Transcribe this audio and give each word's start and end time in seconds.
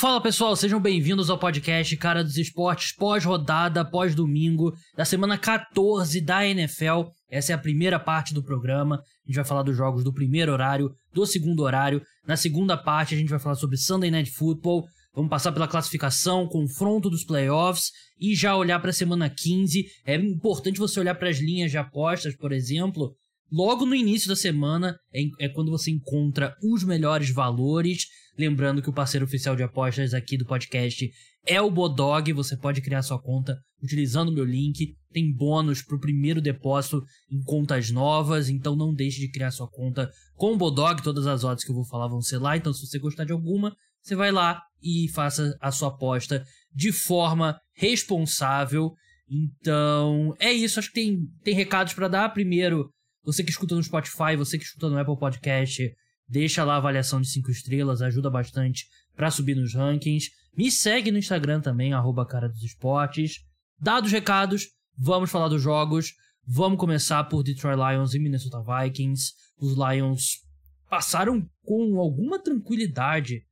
Fala 0.00 0.18
pessoal, 0.18 0.56
sejam 0.56 0.80
bem-vindos 0.80 1.28
ao 1.28 1.38
podcast 1.38 1.94
Cara 1.98 2.24
dos 2.24 2.38
Esportes 2.38 2.90
pós-rodada, 2.90 3.84
pós-domingo, 3.84 4.72
da 4.96 5.04
semana 5.04 5.36
14 5.36 6.22
da 6.22 6.42
NFL. 6.42 7.10
Essa 7.30 7.52
é 7.52 7.54
a 7.54 7.58
primeira 7.58 8.00
parte 8.00 8.32
do 8.32 8.42
programa. 8.42 8.96
A 8.96 9.26
gente 9.26 9.36
vai 9.36 9.44
falar 9.44 9.62
dos 9.62 9.76
jogos 9.76 10.02
do 10.02 10.10
primeiro 10.10 10.52
horário, 10.52 10.90
do 11.12 11.26
segundo 11.26 11.60
horário. 11.60 12.00
Na 12.26 12.34
segunda 12.34 12.78
parte, 12.78 13.14
a 13.14 13.18
gente 13.18 13.28
vai 13.28 13.38
falar 13.38 13.56
sobre 13.56 13.76
Sunday 13.76 14.10
Night 14.10 14.30
Football. 14.30 14.86
Vamos 15.14 15.28
passar 15.28 15.52
pela 15.52 15.68
classificação, 15.68 16.48
confronto 16.48 17.10
dos 17.10 17.22
playoffs 17.22 17.90
e 18.18 18.34
já 18.34 18.56
olhar 18.56 18.80
para 18.80 18.88
a 18.88 18.94
semana 18.94 19.28
15. 19.28 19.84
É 20.06 20.14
importante 20.14 20.78
você 20.78 20.98
olhar 20.98 21.14
para 21.14 21.28
as 21.28 21.36
linhas 21.40 21.70
de 21.70 21.76
apostas, 21.76 22.34
por 22.34 22.52
exemplo. 22.52 23.14
Logo 23.52 23.84
no 23.84 23.96
início 23.96 24.28
da 24.28 24.36
semana 24.36 24.96
é, 25.12 25.24
é 25.40 25.48
quando 25.50 25.70
você 25.70 25.90
encontra 25.90 26.56
os 26.62 26.84
melhores 26.84 27.30
valores. 27.30 28.06
Lembrando 28.38 28.80
que 28.82 28.88
o 28.88 28.92
parceiro 28.92 29.26
oficial 29.26 29.56
de 29.56 29.62
apostas 29.62 30.14
aqui 30.14 30.36
do 30.36 30.46
podcast 30.46 31.10
é 31.46 31.60
o 31.60 31.70
Bodog. 31.70 32.32
Você 32.32 32.56
pode 32.56 32.80
criar 32.80 33.02
sua 33.02 33.20
conta 33.20 33.58
utilizando 33.82 34.28
o 34.28 34.32
meu 34.32 34.44
link. 34.44 34.94
Tem 35.12 35.32
bônus 35.32 35.82
para 35.82 35.96
o 35.96 36.00
primeiro 36.00 36.40
depósito 36.40 37.02
em 37.30 37.42
contas 37.42 37.90
novas. 37.90 38.48
Então 38.48 38.76
não 38.76 38.94
deixe 38.94 39.20
de 39.20 39.30
criar 39.30 39.50
sua 39.50 39.68
conta 39.68 40.10
com 40.34 40.52
o 40.52 40.56
Bodog. 40.56 41.02
Todas 41.02 41.26
as 41.26 41.44
odds 41.44 41.64
que 41.64 41.70
eu 41.70 41.76
vou 41.76 41.86
falar 41.86 42.08
vão 42.08 42.20
ser 42.20 42.38
lá. 42.38 42.56
Então 42.56 42.72
se 42.72 42.86
você 42.86 42.98
gostar 42.98 43.24
de 43.24 43.32
alguma, 43.32 43.74
você 44.02 44.14
vai 44.14 44.30
lá 44.32 44.60
e 44.82 45.08
faça 45.12 45.56
a 45.60 45.70
sua 45.70 45.88
aposta 45.88 46.44
de 46.72 46.92
forma 46.92 47.58
responsável. 47.74 48.92
Então 49.28 50.34
é 50.38 50.52
isso. 50.52 50.78
Acho 50.78 50.88
que 50.88 50.94
tem, 50.94 51.18
tem 51.42 51.54
recados 51.54 51.94
para 51.94 52.08
dar. 52.08 52.28
Primeiro, 52.30 52.90
você 53.24 53.44
que 53.44 53.50
escuta 53.50 53.74
no 53.74 53.82
Spotify, 53.82 54.36
você 54.36 54.56
que 54.56 54.64
escuta 54.64 54.88
no 54.88 54.98
Apple 54.98 55.18
Podcast, 55.18 55.92
deixa 56.30 56.62
lá 56.64 56.74
a 56.74 56.76
avaliação 56.76 57.20
de 57.20 57.28
5 57.28 57.50
estrelas, 57.50 58.00
ajuda 58.00 58.30
bastante 58.30 58.86
para 59.16 59.30
subir 59.30 59.56
nos 59.56 59.74
rankings. 59.74 60.30
Me 60.56 60.70
segue 60.70 61.10
no 61.10 61.18
Instagram 61.18 61.60
também, 61.60 61.92
arroba 61.92 62.24
cara 62.24 62.48
dos 62.48 62.62
esportes. 62.62 63.44
Dados 63.78 64.12
recados, 64.12 64.68
vamos 64.96 65.30
falar 65.30 65.48
dos 65.48 65.60
jogos. 65.60 66.14
Vamos 66.46 66.78
começar 66.78 67.24
por 67.24 67.42
Detroit 67.42 67.76
Lions 67.76 68.14
e 68.14 68.18
Minnesota 68.20 68.62
Vikings. 68.62 69.32
Os 69.58 69.74
Lions 69.76 70.40
passaram 70.88 71.44
com 71.64 71.98
alguma 71.98 72.38
tranquilidade 72.38 73.44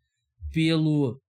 pelo 0.53 1.21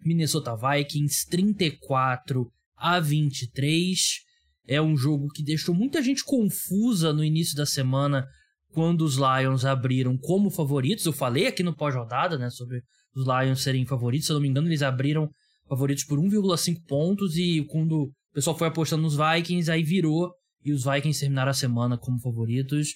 Minnesota 0.00 0.56
Vikings, 0.56 1.26
34 1.28 2.50
a 2.76 2.98
23. 2.98 4.22
É 4.66 4.80
um 4.80 4.96
jogo 4.96 5.28
que 5.28 5.42
deixou 5.42 5.74
muita 5.74 6.02
gente 6.02 6.24
confusa 6.24 7.12
no 7.12 7.22
início 7.22 7.54
da 7.54 7.66
semana 7.66 8.26
quando 8.74 9.02
os 9.02 9.16
Lions 9.16 9.64
abriram 9.64 10.18
como 10.18 10.50
favoritos. 10.50 11.06
Eu 11.06 11.12
falei 11.12 11.46
aqui 11.46 11.62
no 11.62 11.74
pós-rodada, 11.74 12.36
né, 12.36 12.50
sobre 12.50 12.82
os 13.14 13.24
Lions 13.24 13.62
serem 13.62 13.86
favoritos. 13.86 14.26
Se 14.26 14.32
eu 14.32 14.34
não 14.34 14.42
me 14.42 14.48
engano, 14.48 14.66
eles 14.66 14.82
abriram 14.82 15.30
favoritos 15.68 16.04
por 16.04 16.18
1,5 16.18 16.84
pontos 16.86 17.36
e 17.36 17.64
quando 17.70 18.02
o 18.02 18.12
pessoal 18.34 18.58
foi 18.58 18.66
apostando 18.66 19.02
nos 19.02 19.16
Vikings, 19.16 19.70
aí 19.70 19.84
virou 19.84 20.32
e 20.64 20.72
os 20.72 20.84
Vikings 20.84 21.20
terminaram 21.20 21.50
a 21.50 21.54
semana 21.54 21.96
como 21.96 22.18
favoritos. 22.18 22.88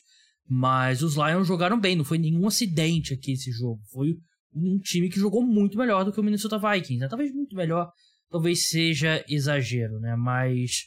Mas 0.50 1.02
os 1.02 1.14
Lions 1.14 1.46
jogaram 1.46 1.78
bem, 1.78 1.94
não 1.94 2.04
foi 2.04 2.18
nenhum 2.18 2.46
acidente 2.46 3.14
aqui 3.14 3.32
esse 3.32 3.52
jogo. 3.52 3.80
Foi 3.92 4.16
um 4.52 4.78
time 4.78 5.08
que 5.08 5.20
jogou 5.20 5.46
muito 5.46 5.78
melhor 5.78 6.04
do 6.04 6.12
que 6.12 6.18
o 6.18 6.24
Minnesota 6.24 6.58
Vikings, 6.58 6.98
né? 6.98 7.06
Talvez 7.08 7.32
muito 7.32 7.54
melhor, 7.54 7.90
talvez 8.30 8.66
seja 8.68 9.24
exagero, 9.28 10.00
né? 10.00 10.16
Mas 10.16 10.86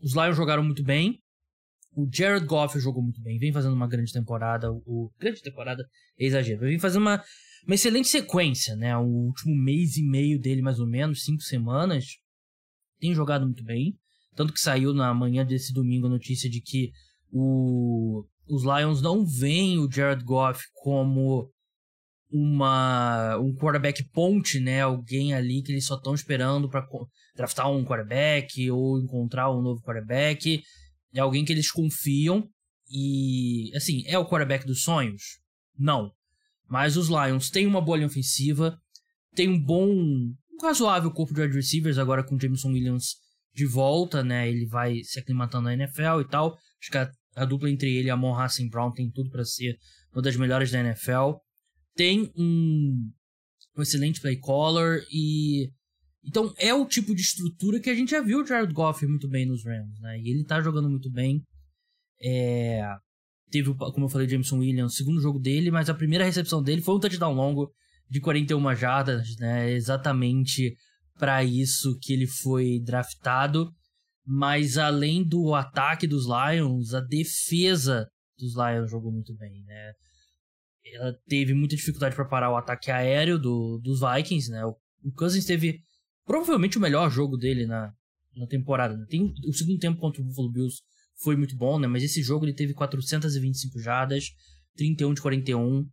os 0.00 0.14
Lions 0.14 0.36
jogaram 0.36 0.62
muito 0.62 0.84
bem. 0.84 1.18
O 1.94 2.08
Jared 2.10 2.46
Goff 2.46 2.78
jogou 2.80 3.02
muito 3.02 3.20
bem, 3.20 3.38
vem 3.38 3.52
fazendo 3.52 3.74
uma 3.74 3.86
grande 3.86 4.12
temporada. 4.12 4.72
O, 4.72 5.10
grande 5.18 5.42
temporada 5.42 5.84
é 6.18 6.24
exagero, 6.24 6.60
vem 6.60 6.78
fazendo 6.78 7.02
uma, 7.02 7.22
uma 7.66 7.74
excelente 7.74 8.08
sequência, 8.08 8.74
né? 8.76 8.96
O 8.96 9.04
último 9.04 9.54
mês 9.54 9.96
e 9.96 10.02
meio 10.02 10.40
dele, 10.40 10.62
mais 10.62 10.78
ou 10.78 10.86
menos, 10.86 11.22
cinco 11.22 11.42
semanas, 11.42 12.06
tem 12.98 13.14
jogado 13.14 13.44
muito 13.44 13.62
bem. 13.62 13.94
Tanto 14.34 14.52
que 14.52 14.60
saiu 14.60 14.94
na 14.94 15.12
manhã 15.12 15.44
desse 15.44 15.72
domingo 15.72 16.06
a 16.06 16.10
notícia 16.10 16.48
de 16.48 16.62
que 16.62 16.90
o, 17.30 18.24
os 18.48 18.62
Lions 18.62 19.02
não 19.02 19.24
veem 19.24 19.78
o 19.78 19.90
Jared 19.90 20.24
Goff 20.24 20.62
como 20.74 21.50
uma 22.30 23.36
um 23.36 23.54
quarterback 23.54 24.02
ponte, 24.10 24.58
né? 24.58 24.80
Alguém 24.80 25.34
ali 25.34 25.62
que 25.62 25.72
eles 25.72 25.84
só 25.84 25.96
estão 25.96 26.14
esperando 26.14 26.68
para 26.68 26.86
draftar 27.36 27.70
um 27.70 27.84
quarterback 27.84 28.70
ou 28.70 28.98
encontrar 28.98 29.50
um 29.50 29.60
novo 29.60 29.82
quarterback. 29.82 30.62
É 31.14 31.20
alguém 31.20 31.44
que 31.44 31.52
eles 31.52 31.70
confiam 31.70 32.48
e 32.90 33.70
assim, 33.74 34.02
é 34.06 34.18
o 34.18 34.26
quarterback 34.26 34.66
dos 34.66 34.82
sonhos? 34.82 35.40
Não. 35.78 36.12
Mas 36.68 36.96
os 36.96 37.08
Lions 37.08 37.50
têm 37.50 37.66
uma 37.66 37.80
boa 37.80 37.96
linha 37.96 38.06
ofensiva, 38.06 38.78
tem 39.34 39.48
um 39.48 39.62
bom, 39.62 39.88
um 39.88 40.34
razoável 40.62 41.10
corpo 41.10 41.34
de 41.34 41.42
wide 41.42 41.54
receivers 41.54 41.98
agora 41.98 42.24
com 42.24 42.38
Jameson 42.38 42.72
Williams 42.72 43.16
de 43.54 43.66
volta, 43.66 44.22
né? 44.22 44.48
Ele 44.48 44.66
vai 44.66 45.02
se 45.02 45.18
aclimatando 45.18 45.64
na 45.64 45.74
NFL 45.74 46.20
e 46.20 46.28
tal. 46.28 46.56
Acho 46.80 46.90
que 46.90 46.98
a, 46.98 47.10
a 47.36 47.44
dupla 47.44 47.70
entre 47.70 47.94
ele 47.94 48.08
e 48.08 48.10
a 48.10 48.16
Mon 48.16 48.32
Racing 48.32 48.68
Brown 48.68 48.92
tem 48.92 49.10
tudo 49.10 49.30
para 49.30 49.44
ser 49.44 49.76
uma 50.12 50.22
das 50.22 50.36
melhores 50.36 50.70
da 50.70 50.80
NFL 50.80 51.36
tem 51.94 52.32
um, 52.36 53.10
um 53.76 53.82
excelente 53.82 54.20
play 54.20 54.38
caller 54.38 55.04
e 55.12 55.70
então 56.24 56.52
é 56.58 56.72
o 56.72 56.86
tipo 56.86 57.14
de 57.14 57.22
estrutura 57.22 57.80
que 57.80 57.90
a 57.90 57.94
gente 57.94 58.10
já 58.10 58.20
viu 58.20 58.40
o 58.40 58.46
Jared 58.46 58.72
Goff 58.72 59.04
muito 59.06 59.28
bem 59.28 59.46
nos 59.46 59.64
Rams, 59.64 60.00
né? 60.00 60.20
E 60.20 60.30
ele 60.30 60.44
tá 60.44 60.60
jogando 60.60 60.88
muito 60.88 61.10
bem. 61.10 61.42
É... 62.20 62.82
Teve, 63.50 63.74
como 63.74 64.06
eu 64.06 64.08
falei, 64.08 64.28
Jameson 64.28 64.58
Williams, 64.58 64.94
segundo 64.94 65.20
jogo 65.20 65.38
dele, 65.38 65.70
mas 65.70 65.90
a 65.90 65.94
primeira 65.94 66.24
recepção 66.24 66.62
dele 66.62 66.80
foi 66.80 66.94
um 66.94 67.00
touchdown 67.00 67.34
longo 67.34 67.70
de 68.08 68.20
41 68.20 68.74
jardas, 68.74 69.36
né? 69.38 69.72
Exatamente 69.72 70.74
para 71.18 71.44
isso 71.44 71.98
que 72.00 72.12
ele 72.12 72.26
foi 72.26 72.80
draftado. 72.80 73.70
Mas 74.24 74.78
além 74.78 75.26
do 75.26 75.54
ataque 75.54 76.06
dos 76.06 76.26
Lions, 76.26 76.94
a 76.94 77.00
defesa 77.00 78.08
dos 78.38 78.54
Lions 78.54 78.90
jogou 78.90 79.12
muito 79.12 79.34
bem, 79.36 79.64
né? 79.64 79.92
ela 80.94 81.16
teve 81.26 81.54
muita 81.54 81.76
dificuldade 81.76 82.14
para 82.14 82.24
parar 82.24 82.50
o 82.50 82.56
ataque 82.56 82.90
aéreo 82.90 83.38
do, 83.38 83.78
dos 83.78 84.00
Vikings, 84.00 84.50
né? 84.50 84.64
O, 84.64 84.76
o, 85.04 85.12
Cousins 85.12 85.44
teve 85.44 85.80
provavelmente 86.24 86.78
o 86.78 86.80
melhor 86.80 87.10
jogo 87.10 87.36
dele 87.36 87.66
na, 87.66 87.92
na 88.36 88.46
temporada. 88.46 88.96
Né? 88.96 89.06
Tem, 89.08 89.34
o 89.46 89.52
segundo 89.52 89.78
tempo 89.78 90.00
contra 90.00 90.22
o 90.22 90.24
Buffalo 90.24 90.50
Bills 90.50 90.82
foi 91.22 91.36
muito 91.36 91.56
bom, 91.56 91.78
né? 91.78 91.86
Mas 91.86 92.02
esse 92.02 92.22
jogo 92.22 92.44
ele 92.44 92.54
teve 92.54 92.74
425 92.74 93.80
jardas, 93.80 94.30
31 94.76 95.14
de 95.14 95.22
41, 95.22 95.86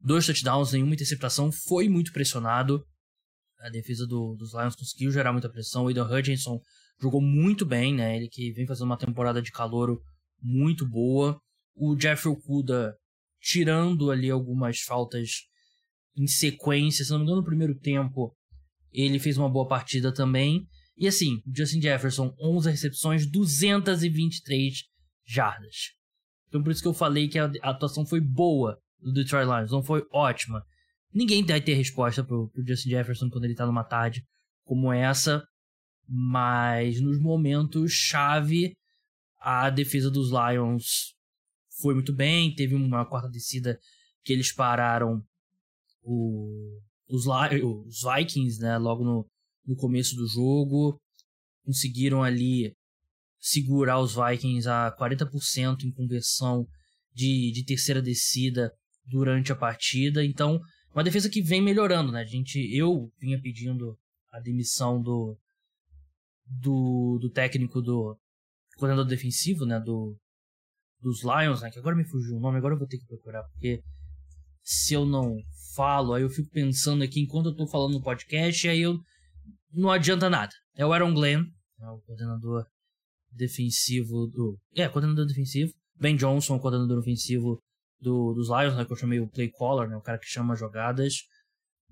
dois 0.00 0.26
touchdowns, 0.26 0.72
nenhuma 0.72 0.94
interceptação, 0.94 1.50
foi 1.50 1.88
muito 1.88 2.12
pressionado. 2.12 2.84
A 3.60 3.70
defesa 3.70 4.06
do, 4.06 4.36
dos 4.36 4.52
Lions 4.52 4.76
conseguiu 4.76 5.10
gerar 5.10 5.32
muita 5.32 5.48
pressão. 5.48 5.84
O 5.84 5.88
Aidan 5.88 6.06
Hutchinson 6.06 6.60
jogou 7.00 7.20
muito 7.20 7.64
bem, 7.64 7.94
né? 7.94 8.16
Ele 8.16 8.28
que 8.28 8.52
vem 8.52 8.66
fazendo 8.66 8.86
uma 8.86 8.98
temporada 8.98 9.40
de 9.40 9.50
calor 9.50 9.98
muito 10.40 10.86
boa. 10.88 11.40
O 11.74 11.98
Jeffrey 11.98 12.32
Okuda 12.32 12.94
tirando 13.40 14.10
ali 14.10 14.30
algumas 14.30 14.80
faltas 14.80 15.46
em 16.16 16.26
sequência. 16.26 17.04
Se 17.04 17.10
não 17.10 17.18
me 17.18 17.24
engano, 17.24 17.40
no 17.40 17.46
primeiro 17.46 17.74
tempo 17.74 18.34
ele 19.04 19.18
fez 19.18 19.36
uma 19.36 19.48
boa 19.48 19.68
partida 19.68 20.12
também. 20.12 20.66
E 20.96 21.06
assim, 21.06 21.42
Justin 21.54 21.82
Jefferson, 21.82 22.34
11 22.40 22.70
recepções, 22.70 23.30
223 23.30 24.84
jardas. 25.26 25.92
Então 26.48 26.62
por 26.62 26.72
isso 26.72 26.80
que 26.80 26.88
eu 26.88 26.94
falei 26.94 27.28
que 27.28 27.38
a 27.38 27.50
atuação 27.62 28.06
foi 28.06 28.20
boa 28.20 28.78
do 28.98 29.12
Detroit 29.12 29.46
Lions, 29.46 29.70
não 29.70 29.82
foi 29.82 30.02
ótima. 30.12 30.62
Ninguém 31.12 31.44
vai 31.44 31.60
ter 31.60 31.74
resposta 31.74 32.24
pro, 32.24 32.48
pro 32.50 32.66
Justin 32.66 32.90
Jefferson 32.90 33.28
quando 33.28 33.44
ele 33.44 33.54
tá 33.54 33.66
numa 33.66 33.84
tarde 33.84 34.22
como 34.64 34.92
essa, 34.92 35.46
mas 36.08 37.00
nos 37.00 37.20
momentos 37.20 37.92
chave 37.92 38.74
a 39.38 39.70
defesa 39.70 40.10
dos 40.10 40.30
Lions 40.30 41.14
foi 41.80 41.94
muito 41.94 42.12
bem. 42.12 42.54
Teve 42.54 42.74
uma 42.74 43.04
quarta 43.04 43.28
descida 43.28 43.78
que 44.24 44.32
eles 44.32 44.52
pararam 44.52 45.22
o, 46.02 46.80
os, 47.08 47.26
os 47.26 48.02
Vikings, 48.02 48.60
né? 48.60 48.78
Logo 48.78 49.04
no, 49.04 49.26
no 49.66 49.76
começo 49.76 50.14
do 50.16 50.26
jogo. 50.26 51.00
Conseguiram 51.64 52.22
ali 52.22 52.72
segurar 53.40 54.00
os 54.00 54.14
Vikings 54.14 54.68
a 54.68 54.94
40% 54.98 55.84
em 55.84 55.92
conversão 55.92 56.66
de, 57.12 57.50
de 57.52 57.64
terceira 57.64 58.02
descida 58.02 58.72
durante 59.04 59.52
a 59.52 59.56
partida. 59.56 60.24
Então, 60.24 60.60
uma 60.92 61.04
defesa 61.04 61.30
que 61.30 61.42
vem 61.42 61.62
melhorando, 61.62 62.12
né? 62.12 62.22
A 62.22 62.26
gente, 62.26 62.58
eu 62.76 63.10
vinha 63.18 63.40
pedindo 63.40 63.96
a 64.32 64.40
demissão 64.40 65.00
do, 65.00 65.36
do, 66.46 67.18
do 67.20 67.30
técnico 67.30 67.80
do 67.80 68.18
coordenador 68.76 69.08
defensivo, 69.08 69.64
né? 69.64 69.80
Do, 69.80 70.16
dos 71.00 71.22
Lions, 71.22 71.62
né? 71.62 71.70
Que 71.70 71.78
agora 71.78 71.96
me 71.96 72.04
fugiu 72.04 72.36
o 72.36 72.40
nome, 72.40 72.58
agora 72.58 72.74
eu 72.74 72.78
vou 72.78 72.88
ter 72.88 72.98
que 72.98 73.06
procurar, 73.06 73.42
porque 73.44 73.82
se 74.62 74.94
eu 74.94 75.06
não 75.06 75.36
falo, 75.76 76.14
aí 76.14 76.22
eu 76.22 76.30
fico 76.30 76.48
pensando 76.50 77.04
aqui 77.04 77.20
enquanto 77.20 77.50
eu 77.50 77.54
tô 77.54 77.66
falando 77.66 77.92
no 77.92 78.02
podcast, 78.02 78.68
aí 78.68 78.80
eu 78.80 78.98
não 79.72 79.90
adianta 79.90 80.30
nada. 80.30 80.52
É 80.74 80.84
o 80.84 80.92
Aaron 80.92 81.14
Glenn, 81.14 81.44
é 81.80 81.90
o 81.90 82.00
coordenador 82.00 82.66
defensivo 83.30 84.26
do. 84.26 84.58
É, 84.74 84.88
coordenador 84.88 85.26
defensivo. 85.26 85.72
Ben 85.98 86.16
Johnson, 86.16 86.58
coordenador 86.58 86.98
ofensivo 86.98 87.62
do, 88.00 88.34
dos 88.34 88.48
Lions, 88.48 88.76
né? 88.76 88.84
Que 88.84 88.92
eu 88.92 88.96
chamei 88.96 89.20
o 89.20 89.28
play 89.28 89.50
caller, 89.50 89.88
né? 89.88 89.96
O 89.96 90.02
cara 90.02 90.18
que 90.18 90.26
chama 90.26 90.56
jogadas. 90.56 91.14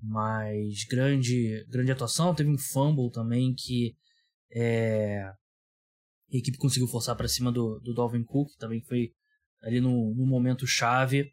mas 0.01 0.83
grande, 0.89 1.65
grande 1.69 1.91
atuação. 1.91 2.35
Teve 2.35 2.49
um 2.49 2.57
fumble 2.57 3.11
também 3.11 3.53
que 3.53 3.95
é, 4.51 5.21
a 5.23 6.37
equipe 6.37 6.57
conseguiu 6.57 6.87
forçar 6.87 7.15
para 7.15 7.27
cima 7.27 7.51
do, 7.51 7.79
do 7.79 7.93
Dalvin 7.93 8.23
Cook, 8.23 8.49
também 8.57 8.81
foi 8.81 9.11
ali 9.61 9.79
no, 9.79 10.13
no 10.15 10.25
momento 10.25 10.67
chave. 10.67 11.31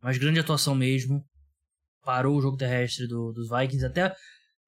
Mas 0.00 0.18
grande 0.18 0.40
atuação 0.40 0.74
mesmo. 0.74 1.24
Parou 2.04 2.36
o 2.36 2.40
jogo 2.40 2.56
terrestre 2.56 3.06
do, 3.06 3.32
dos 3.32 3.48
Vikings. 3.48 3.84
Até 3.84 4.14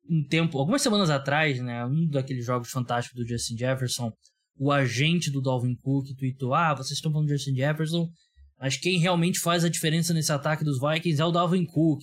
um 0.09 0.25
tempo, 0.27 0.59
algumas 0.59 0.82
semanas 0.82 1.11
atrás, 1.11 1.61
né, 1.61 1.85
um 1.85 2.06
daqueles 2.09 2.44
jogos 2.44 2.71
fantásticos 2.71 3.23
do 3.23 3.29
Justin 3.29 3.56
Jefferson, 3.56 4.12
o 4.56 4.71
agente 4.71 5.31
do 5.31 5.41
Dalvin 5.41 5.75
Cook 5.77 6.06
tweetou: 6.19 6.55
Ah, 6.55 6.75
vocês 6.75 6.99
estão 6.99 7.11
falando 7.11 7.29
do 7.29 7.32
Justin 7.32 7.55
Jefferson, 7.55 8.11
mas 8.59 8.77
quem 8.77 8.99
realmente 8.99 9.38
faz 9.38 9.65
a 9.65 9.71
diferença 9.71 10.12
nesse 10.12 10.32
ataque 10.32 10.65
dos 10.65 10.79
Vikings 10.79 11.21
é 11.21 11.25
o 11.25 11.31
Dalvin 11.31 11.65
Cook. 11.65 12.03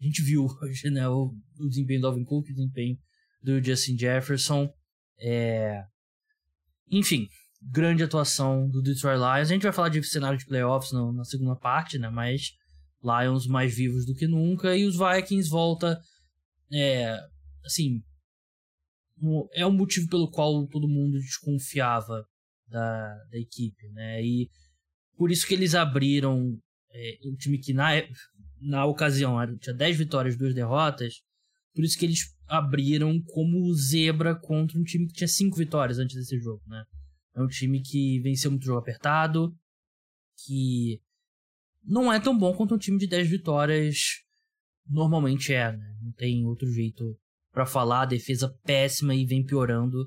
A 0.00 0.04
gente 0.04 0.22
viu 0.22 0.46
hoje, 0.62 0.90
né, 0.90 1.08
o, 1.08 1.34
o 1.58 1.68
desempenho 1.68 2.00
do 2.00 2.02
Dalvin 2.02 2.24
Cook, 2.24 2.48
o 2.48 2.54
desempenho 2.54 2.96
do 3.42 3.62
Justin 3.64 3.98
Jefferson. 3.98 4.68
É... 5.18 5.82
Enfim, 6.90 7.26
grande 7.62 8.02
atuação 8.02 8.68
do 8.68 8.82
Detroit 8.82 9.16
Lions. 9.16 9.50
A 9.50 9.52
gente 9.52 9.62
vai 9.62 9.72
falar 9.72 9.88
de 9.88 10.02
cenário 10.04 10.38
de 10.38 10.46
playoffs 10.46 10.92
no, 10.92 11.12
na 11.12 11.24
segunda 11.24 11.56
parte, 11.56 11.98
né? 11.98 12.08
Mas 12.08 12.52
Lions 13.06 13.46
mais 13.46 13.74
vivos 13.74 14.04
do 14.04 14.14
que 14.14 14.26
nunca. 14.26 14.76
E 14.76 14.84
os 14.84 14.96
Vikings 14.96 15.48
volta. 15.48 15.98
É, 16.72 17.16
assim. 17.64 18.02
É 19.54 19.64
o 19.64 19.72
motivo 19.72 20.08
pelo 20.08 20.30
qual 20.30 20.66
todo 20.66 20.88
mundo 20.88 21.18
desconfiava 21.18 22.26
da, 22.68 23.14
da 23.30 23.38
equipe, 23.38 23.88
né? 23.92 24.22
E 24.22 24.50
por 25.16 25.30
isso 25.30 25.46
que 25.46 25.54
eles 25.54 25.74
abriram 25.74 26.58
é, 26.92 27.18
o 27.24 27.36
time 27.36 27.58
que 27.58 27.72
na, 27.72 27.92
na 28.60 28.84
ocasião 28.84 29.36
tinha 29.58 29.74
10 29.74 29.96
vitórias, 29.96 30.36
2 30.36 30.54
derrotas. 30.54 31.22
Por 31.74 31.84
isso 31.84 31.98
que 31.98 32.04
eles 32.04 32.20
abriram 32.46 33.20
como 33.22 33.72
zebra 33.74 34.34
contra 34.34 34.78
um 34.78 34.84
time 34.84 35.06
que 35.06 35.14
tinha 35.14 35.28
5 35.28 35.56
vitórias 35.56 35.98
antes 35.98 36.16
desse 36.16 36.38
jogo, 36.38 36.62
né? 36.66 36.84
É 37.34 37.42
um 37.42 37.48
time 37.48 37.82
que 37.82 38.18
venceu 38.20 38.50
muito 38.50 38.64
jogo 38.64 38.78
apertado, 38.78 39.54
que 40.44 41.00
não 41.86 42.12
é 42.12 42.18
tão 42.20 42.36
bom 42.36 42.54
quanto 42.54 42.74
um 42.74 42.78
time 42.78 42.98
de 42.98 43.06
10 43.06 43.30
vitórias 43.30 43.96
normalmente 44.88 45.52
é, 45.52 45.72
né? 45.72 45.96
Não 46.02 46.12
tem 46.12 46.44
outro 46.44 46.70
jeito 46.70 47.16
para 47.52 47.66
falar. 47.66 48.02
A 48.02 48.06
defesa 48.06 48.52
péssima 48.64 49.14
e 49.14 49.24
vem 49.24 49.44
piorando. 49.44 50.02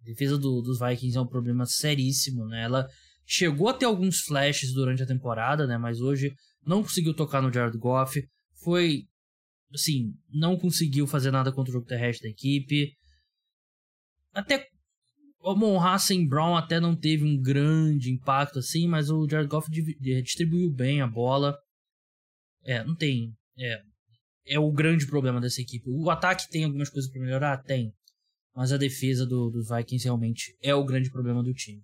A 0.00 0.04
defesa 0.04 0.38
do, 0.38 0.62
dos 0.62 0.78
Vikings 0.78 1.16
é 1.16 1.20
um 1.20 1.26
problema 1.26 1.66
seríssimo, 1.66 2.46
né? 2.46 2.62
Ela 2.62 2.88
chegou 3.26 3.68
a 3.68 3.74
ter 3.74 3.84
alguns 3.84 4.20
flashes 4.20 4.72
durante 4.72 5.02
a 5.02 5.06
temporada, 5.06 5.66
né? 5.66 5.76
Mas 5.76 6.00
hoje 6.00 6.32
não 6.64 6.82
conseguiu 6.82 7.14
tocar 7.14 7.42
no 7.42 7.52
Jared 7.52 7.76
Goff. 7.78 8.20
Foi, 8.62 9.04
assim, 9.72 10.14
não 10.30 10.56
conseguiu 10.56 11.06
fazer 11.06 11.30
nada 11.30 11.52
contra 11.52 11.70
o 11.70 11.74
jogo 11.74 11.86
terrestre 11.86 12.28
da 12.28 12.32
equipe. 12.32 12.92
Até 14.32 14.66
o 15.40 15.54
Monra 15.54 15.98
sem 15.98 16.26
Brown 16.26 16.56
até 16.56 16.80
não 16.80 16.96
teve 16.96 17.24
um 17.24 17.40
grande 17.40 18.10
impacto 18.10 18.58
assim, 18.58 18.86
mas 18.86 19.10
o 19.10 19.26
Jared 19.28 19.48
Goff 19.48 19.70
distribuiu 19.70 20.70
bem 20.70 21.00
a 21.00 21.06
bola. 21.06 21.56
É, 22.64 22.82
não 22.84 22.94
tem. 22.94 23.32
É, 23.56 23.82
é 24.46 24.58
o 24.58 24.70
grande 24.72 25.06
problema 25.06 25.40
dessa 25.40 25.60
equipe. 25.60 25.88
O 25.88 26.10
ataque 26.10 26.48
tem 26.50 26.64
algumas 26.64 26.90
coisas 26.90 27.10
para 27.10 27.20
melhorar? 27.20 27.58
Tem. 27.58 27.92
Mas 28.54 28.72
a 28.72 28.76
defesa 28.76 29.24
do, 29.24 29.50
dos 29.50 29.68
Vikings 29.68 30.04
realmente 30.04 30.56
é 30.60 30.74
o 30.74 30.84
grande 30.84 31.10
problema 31.10 31.42
do 31.42 31.54
time. 31.54 31.82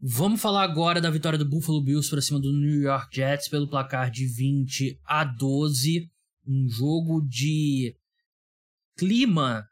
Vamos 0.00 0.40
falar 0.40 0.62
agora 0.62 1.00
da 1.00 1.10
vitória 1.10 1.36
do 1.36 1.48
Buffalo 1.48 1.82
Bills 1.82 2.08
para 2.08 2.20
cima 2.20 2.38
do 2.38 2.52
New 2.52 2.82
York 2.82 3.08
Jets 3.16 3.48
pelo 3.48 3.68
placar 3.68 4.12
de 4.12 4.26
20 4.26 5.00
a 5.04 5.24
12. 5.24 6.08
Um 6.46 6.68
jogo 6.68 7.20
de 7.26 7.96
clima 8.96 9.67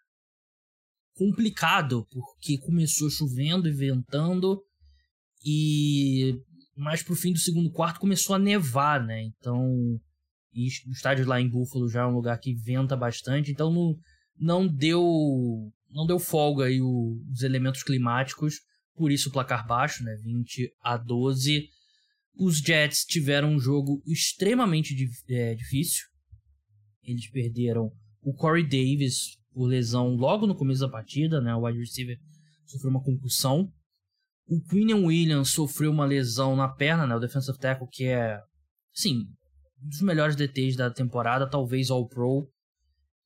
complicado, 1.16 2.06
porque 2.10 2.58
começou 2.58 3.10
chovendo 3.10 3.66
e 3.66 3.72
ventando 3.72 4.62
e 5.44 6.38
mais 6.76 7.02
pro 7.02 7.16
fim 7.16 7.32
do 7.32 7.38
segundo 7.38 7.70
quarto 7.70 7.98
começou 7.98 8.36
a 8.36 8.38
nevar, 8.38 9.02
né? 9.02 9.22
Então, 9.22 9.98
e 10.52 10.68
o 10.86 10.92
estádio 10.92 11.26
lá 11.26 11.40
em 11.40 11.48
Buffalo 11.48 11.88
já 11.88 12.02
é 12.02 12.06
um 12.06 12.14
lugar 12.14 12.38
que 12.38 12.54
venta 12.54 12.94
bastante, 12.94 13.50
então 13.50 13.72
não, 13.72 13.96
não 14.38 14.68
deu 14.68 15.02
não 15.90 16.06
deu 16.06 16.18
folga 16.18 16.66
aí 16.66 16.80
os 16.80 17.42
elementos 17.42 17.82
climáticos, 17.82 18.56
por 18.94 19.10
isso 19.10 19.30
o 19.30 19.32
placar 19.32 19.66
baixo, 19.66 20.04
né? 20.04 20.14
20 20.22 20.70
a 20.82 20.98
12. 20.98 21.68
Os 22.38 22.58
Jets 22.58 23.04
tiveram 23.06 23.54
um 23.54 23.58
jogo 23.58 24.02
extremamente 24.06 24.94
é, 25.30 25.54
difícil. 25.54 26.04
Eles 27.02 27.30
perderam 27.30 27.90
o 28.20 28.34
Corey 28.34 28.64
Davis 28.64 29.38
por 29.56 29.66
lesão 29.66 30.14
logo 30.16 30.46
no 30.46 30.54
começo 30.54 30.82
da 30.82 30.88
partida, 30.88 31.40
né? 31.40 31.54
O 31.54 31.62
wide 31.64 31.78
receiver 31.78 32.18
sofreu 32.66 32.90
uma 32.90 33.02
concussão. 33.02 33.72
O 34.46 34.60
Quinion 34.60 35.06
Williams 35.06 35.48
sofreu 35.48 35.90
uma 35.90 36.04
lesão 36.04 36.54
na 36.54 36.68
perna, 36.68 37.06
né? 37.06 37.16
O 37.16 37.18
defensive 37.18 37.58
tackle 37.58 37.88
que 37.90 38.04
é, 38.04 38.38
sim, 38.92 39.22
um 39.82 39.88
dos 39.88 40.02
melhores 40.02 40.36
DTs 40.36 40.76
da 40.76 40.90
temporada, 40.90 41.48
talvez 41.48 41.90
All 41.90 42.06
Pro. 42.06 42.46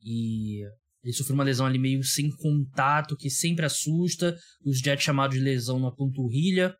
E 0.00 0.62
ele 1.02 1.12
sofreu 1.12 1.34
uma 1.34 1.42
lesão 1.42 1.66
ali 1.66 1.80
meio 1.80 2.04
sem 2.04 2.30
contato, 2.30 3.16
que 3.16 3.28
sempre 3.28 3.66
assusta. 3.66 4.38
Os 4.64 4.78
Jets 4.78 5.02
chamaram 5.02 5.32
de 5.32 5.40
lesão 5.40 5.80
na 5.80 5.90
panturrilha. 5.90 6.76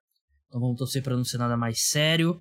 Então 0.47 0.61
vamos 0.61 0.79
torcer 0.79 1.03
para 1.03 1.17
não 1.17 1.25
ser 1.25 1.39
nada 1.39 1.57
mais 1.57 1.89
sério. 1.89 2.41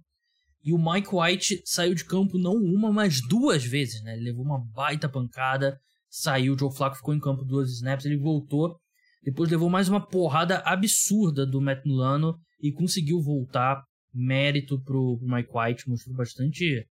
E 0.64 0.72
o 0.72 0.78
Mike 0.78 1.10
White 1.12 1.64
saiu 1.66 1.96
de 1.96 2.06
campo 2.06 2.38
não 2.38 2.54
uma, 2.54 2.92
mas 2.94 3.20
duas 3.28 3.66
vezes, 3.66 4.04
né? 4.04 4.14
Ele 4.14 4.26
levou 4.26 4.46
uma 4.46 4.64
baita 4.64 5.10
pancada 5.10 5.76
saiu, 6.10 6.54
o 6.54 6.58
Joe 6.58 6.74
Flacco 6.74 6.98
ficou 6.98 7.14
em 7.14 7.20
campo 7.20 7.46
duas 7.46 7.70
snaps, 7.72 8.06
ele 8.06 8.18
voltou, 8.18 8.80
depois 9.24 9.50
levou 9.50 9.70
mais 9.70 9.90
uma 9.90 10.06
porrada 10.06 10.60
absurda 10.60 11.46
do 11.46 11.62
Matt 11.62 11.86
Milano 11.86 12.40
e 12.62 12.72
conseguiu 12.72 13.22
voltar. 13.22 13.84
Mérito 14.12 14.82
pro, 14.82 15.20
Mike 15.22 15.52
White, 15.54 15.88
mostrou 15.88 16.16
bastante 16.16 16.84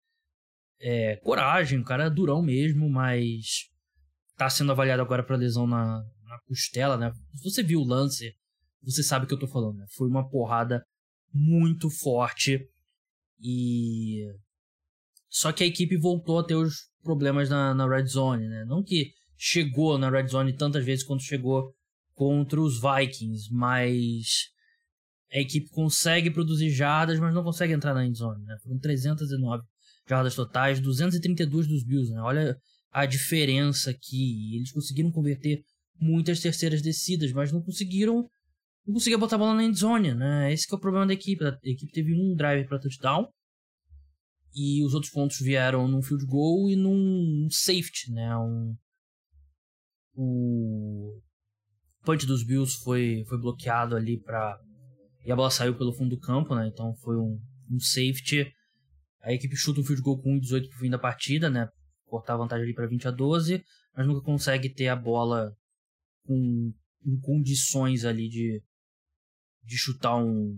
é, 0.80 1.16
coragem, 1.18 1.80
o 1.80 1.84
cara 1.84 2.06
é 2.06 2.10
durão 2.12 2.44
mesmo, 2.44 2.88
mas 2.88 3.70
tá 4.36 4.48
sendo 4.50 4.72
avaliado 4.72 5.02
agora 5.02 5.24
para 5.24 5.36
lesão 5.36 5.66
na, 5.66 6.04
na 6.24 6.40
costela, 6.48 6.96
né? 6.96 7.12
Se 7.34 7.44
você 7.44 7.64
viu 7.64 7.80
o 7.80 7.88
lance, 7.88 8.36
você 8.84 9.02
sabe 9.02 9.26
o 9.26 9.28
que 9.28 9.34
eu 9.34 9.40
tô 9.40 9.48
falando, 9.48 9.78
né? 9.78 9.86
Foi 9.96 10.08
uma 10.08 10.30
porrada 10.30 10.86
muito 11.34 11.90
forte 11.90 12.60
e 13.40 14.24
só 15.30 15.52
que 15.52 15.64
a 15.64 15.68
equipe 15.68 15.98
voltou 15.98 16.40
a 16.40 16.44
ter 16.44 16.56
os 16.56 16.87
problemas 17.08 17.50
na, 17.50 17.74
na 17.74 17.88
red 17.88 18.06
zone, 18.06 18.46
né? 18.50 18.66
Não 18.66 18.84
que 18.84 19.12
chegou 19.38 19.98
na 19.98 20.10
red 20.10 20.28
zone 20.28 20.54
tantas 20.54 20.84
vezes 20.84 21.06
quanto 21.06 21.24
chegou 21.24 21.74
contra 22.14 22.60
os 22.60 22.82
Vikings, 22.82 23.48
mas 23.50 24.50
a 25.32 25.40
equipe 25.40 25.70
consegue 25.70 26.30
produzir 26.30 26.70
jardas, 26.70 27.18
mas 27.18 27.34
não 27.34 27.44
consegue 27.44 27.72
entrar 27.72 27.94
na 27.94 28.06
end 28.06 28.18
zone, 28.18 28.44
né? 28.44 28.58
Foram 28.62 28.78
309 28.80 29.64
jardas 30.10 30.36
totais, 30.36 30.82
232 30.82 31.68
dos 31.68 31.86
Bills, 31.86 32.12
né? 32.12 32.20
Olha 32.22 32.58
a 32.92 33.06
diferença 33.06 33.92
aqui. 33.92 34.58
Eles 34.58 34.72
conseguiram 34.74 35.12
converter 35.12 35.62
muitas 36.00 36.42
terceiras 36.42 36.82
descidas, 36.82 37.32
mas 37.32 37.52
não 37.52 37.62
conseguiram 37.62 38.28
não 38.86 38.94
conseguiam 38.94 39.20
botar 39.20 39.36
a 39.36 39.40
bola 39.40 39.54
na 39.54 39.64
end 39.64 39.78
zone, 39.78 40.14
né? 40.14 40.52
Esse 40.52 40.66
é 40.72 40.76
o 40.76 40.80
problema 40.80 41.06
da 41.08 41.14
equipe. 41.14 41.44
A 41.46 41.58
equipe 41.64 41.92
teve 41.92 42.14
um 42.14 42.36
drive 42.36 42.68
para 42.68 42.80
touchdown 42.80 43.28
e 44.58 44.84
os 44.84 44.96
outros 44.96 45.12
pontos 45.12 45.38
vieram 45.40 45.88
num 45.88 46.02
field 46.02 46.26
goal 46.26 46.68
e 46.68 46.76
num 46.76 47.48
safety, 47.52 48.12
né? 48.12 48.36
Um, 48.36 48.76
o 50.16 51.22
punch 52.04 52.26
dos 52.26 52.44
Bills 52.44 52.76
foi, 52.84 53.24
foi 53.28 53.38
bloqueado 53.40 53.96
ali 53.96 54.20
para 54.20 54.60
e 55.24 55.32
a 55.32 55.36
bola 55.36 55.52
saiu 55.52 55.78
pelo 55.78 55.94
fundo 55.94 56.16
do 56.16 56.20
campo, 56.20 56.56
né? 56.56 56.68
Então 56.68 56.96
foi 56.96 57.16
um, 57.18 57.40
um 57.70 57.80
safety. 57.80 58.52
A 59.22 59.32
equipe 59.32 59.56
chuta 59.56 59.80
um 59.80 59.84
field 59.84 60.02
goal 60.02 60.20
com 60.20 60.40
1,18 60.40 60.70
pro 60.70 60.80
fim 60.80 60.90
da 60.90 60.98
partida, 60.98 61.52
né? 61.52 61.70
Cortar 62.06 62.34
a 62.34 62.38
vantagem 62.38 62.64
ali 62.64 62.74
para 62.74 62.88
20 62.88 63.10
a 63.10 63.12
12, 63.12 63.64
mas 63.96 64.08
nunca 64.08 64.22
consegue 64.22 64.74
ter 64.74 64.88
a 64.88 64.96
bola 64.96 65.56
com, 66.26 66.74
com 67.04 67.20
condições 67.22 68.06
ali 68.06 68.28
de, 68.28 68.64
de 69.64 69.78
chutar 69.78 70.16
um. 70.16 70.56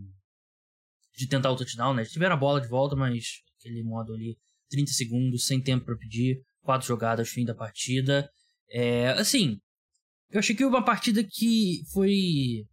de 1.18 1.28
tentar 1.28 1.52
o 1.52 1.58
touchdown, 1.58 1.94
né? 1.94 2.04
Eles 2.04 2.14
tiveram 2.14 2.36
a 2.36 2.40
bola 2.40 2.62
de 2.62 2.68
volta, 2.68 2.96
mas 2.96 3.42
aquele 3.60 3.84
modo 3.84 4.14
ali, 4.14 4.38
30 4.70 4.92
segundos, 4.94 5.46
sem 5.46 5.62
tempo 5.62 5.86
para 5.86 5.98
pedir, 5.98 6.42
quatro 6.62 6.88
jogadas, 6.88 7.30
fim 7.30 7.46
da 7.46 7.54
partida. 7.54 8.30
É, 8.72 9.10
assim, 9.10 9.60
eu 10.30 10.40
achei 10.40 10.56
que 10.56 10.64
uma 10.64 10.84
partida 10.84 11.24
que 11.24 11.84
foi 11.92 12.66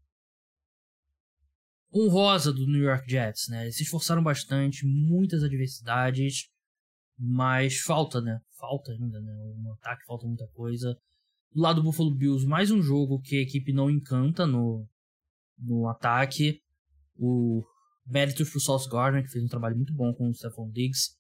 honrosa 1.95 2.53
do 2.53 2.67
New 2.67 2.83
York 2.83 3.11
Jets, 3.11 3.49
né? 3.49 3.65
Eles 3.65 3.77
se 3.77 3.83
esforçaram 3.83 4.23
bastante, 4.23 4.87
muitas 4.87 5.43
adversidades, 5.43 6.49
mas 7.19 7.81
falta, 7.81 8.21
né? 8.21 8.39
Falta 8.59 8.93
ainda, 8.93 9.21
né? 9.21 9.33
No 9.63 9.73
ataque 9.73 10.05
falta 10.05 10.27
muita 10.27 10.47
coisa. 10.49 10.95
Do 11.53 11.63
lado 11.63 11.77
do 11.77 11.85
Buffalo 11.85 12.15
Bills, 12.15 12.47
mais 12.47 12.71
um 12.71 12.83
jogo 12.83 13.21
que 13.21 13.37
a 13.37 13.43
equipe 13.43 13.73
não 13.73 13.91
encanta 13.91 14.47
no, 14.47 14.87
no 15.59 15.89
ataque. 15.89 16.61
O 17.19 17.65
Méritos 18.07 18.51
pro 18.51 18.61
Sauce 18.61 18.89
Gardner, 18.89 19.25
que 19.25 19.31
fez 19.31 19.45
um 19.45 19.49
trabalho 19.49 19.77
muito 19.77 19.93
bom 19.93 20.15
com 20.15 20.29
o 20.29 20.35
Stephon 20.35 20.71
Diggs. 20.71 21.11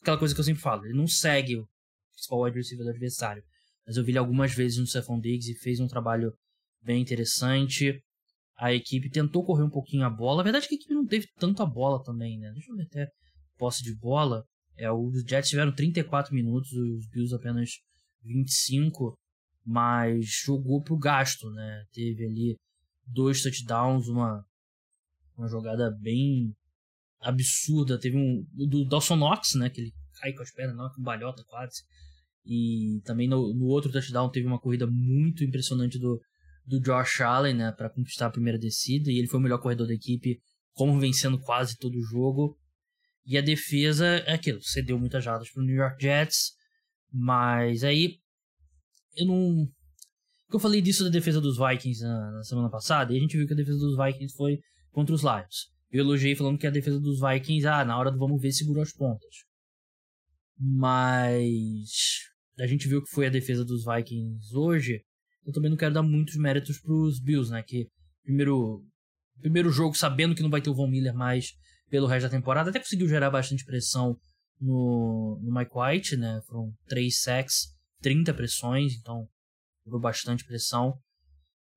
aquela 0.00 0.18
coisa 0.18 0.34
que 0.34 0.40
eu 0.40 0.44
sempre 0.44 0.62
falo, 0.62 0.84
ele 0.84 0.96
não 0.96 1.06
segue 1.06 1.56
o 1.56 1.68
principal 2.12 2.42
wide 2.42 2.56
receiver 2.56 2.84
do 2.84 2.90
adversário. 2.90 3.42
Mas 3.86 3.96
eu 3.96 4.04
vi 4.04 4.12
ele 4.12 4.18
algumas 4.18 4.54
vezes 4.54 4.78
no 4.78 4.86
Stephon 4.86 5.20
Diggs 5.20 5.50
e 5.50 5.58
fez 5.58 5.80
um 5.80 5.88
trabalho 5.88 6.32
bem 6.80 7.02
interessante. 7.02 8.00
A 8.56 8.72
equipe 8.72 9.10
tentou 9.10 9.44
correr 9.44 9.64
um 9.64 9.70
pouquinho 9.70 10.04
a 10.04 10.10
bola. 10.10 10.40
A 10.40 10.44
verdade 10.44 10.66
é 10.66 10.68
que 10.68 10.74
a 10.74 10.78
equipe 10.78 10.94
não 10.94 11.06
teve 11.06 11.26
tanta 11.38 11.66
bola 11.66 12.02
também, 12.02 12.38
né? 12.38 12.50
Deixa 12.52 12.70
eu 12.70 12.76
ver 12.76 12.84
até 12.84 13.08
posse 13.58 13.82
de 13.82 13.94
bola. 13.96 14.44
É, 14.76 14.90
os 14.90 15.22
Jets 15.28 15.50
tiveram 15.50 15.74
34 15.74 16.34
minutos, 16.34 16.72
os 16.72 17.08
Bills 17.08 17.34
apenas 17.34 17.70
25, 18.22 19.18
mas 19.64 20.26
jogou 20.44 20.82
pro 20.82 20.96
gasto, 20.96 21.50
né? 21.50 21.84
Teve 21.92 22.24
ali 22.24 22.56
dois 23.06 23.42
touchdowns, 23.42 24.08
uma, 24.08 24.44
uma 25.42 25.48
jogada 25.48 25.90
bem 25.90 26.54
absurda. 27.20 27.98
Teve 27.98 28.16
um 28.16 28.44
do 28.52 28.84
Dawson 28.84 29.16
Knox, 29.16 29.54
né? 29.54 29.68
Que 29.68 29.80
ele 29.80 29.92
cai 30.20 30.32
com 30.32 30.42
as 30.42 30.52
pernas, 30.52 30.76
não, 30.76 30.88
com 30.90 31.02
balhota 31.02 31.42
quase. 31.46 31.82
E 32.44 33.00
também 33.04 33.28
no, 33.28 33.52
no 33.54 33.66
outro 33.66 33.90
touchdown 33.90 34.30
teve 34.30 34.46
uma 34.46 34.60
corrida 34.60 34.86
muito 34.86 35.44
impressionante 35.44 35.98
do, 35.98 36.20
do 36.66 36.80
Josh 36.80 37.20
Allen, 37.20 37.54
né? 37.54 37.72
Para 37.72 37.90
conquistar 37.90 38.26
a 38.26 38.30
primeira 38.30 38.58
descida. 38.58 39.10
E 39.10 39.18
ele 39.18 39.28
foi 39.28 39.40
o 39.40 39.42
melhor 39.42 39.58
corredor 39.58 39.86
da 39.86 39.94
equipe, 39.94 40.40
como 40.72 40.98
vencendo 40.98 41.38
quase 41.38 41.76
todo 41.76 41.96
o 41.96 42.02
jogo. 42.02 42.56
E 43.24 43.38
a 43.38 43.40
defesa 43.40 44.06
é 44.06 44.32
aquilo, 44.34 44.60
cedeu 44.62 44.98
muitas 44.98 45.22
jardas 45.22 45.48
para 45.50 45.62
o 45.62 45.64
New 45.64 45.76
York 45.76 46.02
Jets, 46.02 46.52
mas 47.12 47.84
aí 47.84 48.18
eu 49.16 49.26
não. 49.26 49.68
Eu 50.52 50.58
falei 50.58 50.82
disso 50.82 51.04
da 51.04 51.10
defesa 51.10 51.40
dos 51.40 51.56
Vikings 51.56 52.02
na, 52.02 52.30
na, 52.32 52.42
semana 52.42 52.68
passada, 52.68 53.12
e 53.12 53.16
a 53.16 53.20
gente 53.20 53.36
viu 53.36 53.46
que 53.46 53.52
a 53.52 53.56
defesa 53.56 53.78
dos 53.78 53.96
Vikings 53.96 54.34
foi 54.36 54.58
contra 54.92 55.14
os 55.14 55.22
Lions. 55.22 55.72
Eu 55.90 56.00
elogiei 56.04 56.34
falando 56.36 56.58
que 56.58 56.66
a 56.66 56.70
defesa 56.70 57.00
dos 57.00 57.20
Vikings, 57.20 57.66
ah, 57.66 57.84
na 57.84 57.98
hora 57.98 58.10
do 58.10 58.18
vamos 58.18 58.40
ver, 58.40 58.52
segurou 58.52 58.82
as 58.82 58.92
pontas. 58.92 59.44
Mas 60.58 62.22
a 62.58 62.66
gente 62.66 62.88
viu 62.88 63.02
que 63.02 63.10
foi 63.10 63.26
a 63.26 63.30
defesa 63.30 63.64
dos 63.64 63.84
Vikings 63.84 64.56
hoje. 64.56 65.02
Eu 65.44 65.52
também 65.52 65.70
não 65.70 65.76
quero 65.76 65.92
dar 65.92 66.02
muitos 66.02 66.36
méritos 66.36 66.78
para 66.80 66.94
os 66.94 67.20
Bills, 67.20 67.50
né? 67.50 67.62
Que 67.62 67.88
primeiro, 68.22 68.84
primeiro 69.40 69.70
jogo 69.70 69.96
sabendo 69.96 70.34
que 70.34 70.42
não 70.42 70.50
vai 70.50 70.62
ter 70.62 70.70
o 70.70 70.74
Von 70.74 70.88
Miller 70.88 71.14
mais 71.14 71.52
pelo 71.90 72.06
resto 72.06 72.24
da 72.24 72.36
temporada. 72.36 72.70
Até 72.70 72.78
conseguiu 72.78 73.08
gerar 73.08 73.30
bastante 73.30 73.64
pressão 73.64 74.16
no, 74.60 75.38
no 75.42 75.52
Mike 75.52 75.72
White, 75.74 76.16
né? 76.16 76.40
Foram 76.46 76.72
3 76.86 77.20
sacks, 77.20 77.74
30 78.00 78.32
pressões, 78.32 78.94
então 78.94 79.28
gerou 79.84 80.00
bastante 80.00 80.44
pressão. 80.44 80.96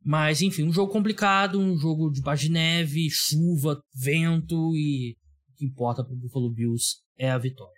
Mas, 0.05 0.43
enfim, 0.43 0.63
um 0.63 0.71
jogo 0.71 0.91
complicado, 0.91 1.59
um 1.59 1.75
jogo 1.75 2.11
de 2.11 2.21
de 2.21 2.51
neve, 2.51 3.07
chuva, 3.09 3.81
vento 3.95 4.75
e 4.75 5.17
o 5.49 5.57
que 5.57 5.65
importa 5.65 6.03
para 6.03 6.13
o 6.13 6.17
Buffalo 6.17 6.53
Bills 6.53 6.97
é 7.17 7.31
a 7.31 7.39
vitória. 7.39 7.73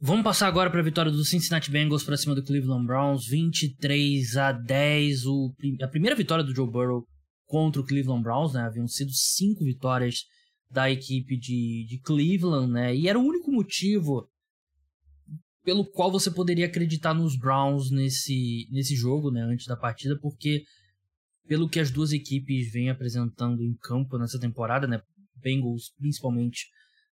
Vamos 0.00 0.22
passar 0.22 0.46
agora 0.46 0.70
para 0.70 0.78
a 0.78 0.84
vitória 0.84 1.10
do 1.10 1.24
Cincinnati 1.24 1.72
Bengals 1.72 2.04
para 2.04 2.16
cima 2.16 2.36
do 2.36 2.44
Cleveland 2.44 2.86
Browns, 2.86 3.26
23 3.26 4.36
a 4.36 4.52
10, 4.52 5.26
o, 5.26 5.52
a 5.82 5.88
primeira 5.88 6.14
vitória 6.14 6.44
do 6.44 6.54
Joe 6.54 6.70
Burrow 6.70 7.04
contra 7.44 7.82
o 7.82 7.84
Cleveland 7.84 8.22
Browns, 8.22 8.54
né? 8.54 8.60
Haviam 8.60 8.86
sido 8.86 9.10
cinco 9.12 9.64
vitórias 9.64 10.20
da 10.70 10.88
equipe 10.88 11.36
de, 11.36 11.84
de 11.88 11.98
Cleveland, 11.98 12.70
né? 12.72 12.94
E 12.94 13.08
era 13.08 13.18
o 13.18 13.24
único 13.24 13.50
motivo 13.50 14.28
pelo 15.68 15.84
qual 15.84 16.10
você 16.10 16.30
poderia 16.30 16.64
acreditar 16.64 17.12
nos 17.12 17.36
Browns 17.36 17.90
nesse, 17.90 18.66
nesse 18.70 18.96
jogo, 18.96 19.30
né? 19.30 19.42
Antes 19.42 19.66
da 19.66 19.76
partida, 19.76 20.18
porque 20.18 20.64
pelo 21.46 21.68
que 21.68 21.78
as 21.78 21.90
duas 21.90 22.10
equipes 22.10 22.72
vêm 22.72 22.88
apresentando 22.88 23.62
em 23.62 23.76
campo 23.82 24.16
nessa 24.16 24.40
temporada, 24.40 24.86
né? 24.86 25.02
Bengals 25.36 25.92
principalmente 25.98 26.68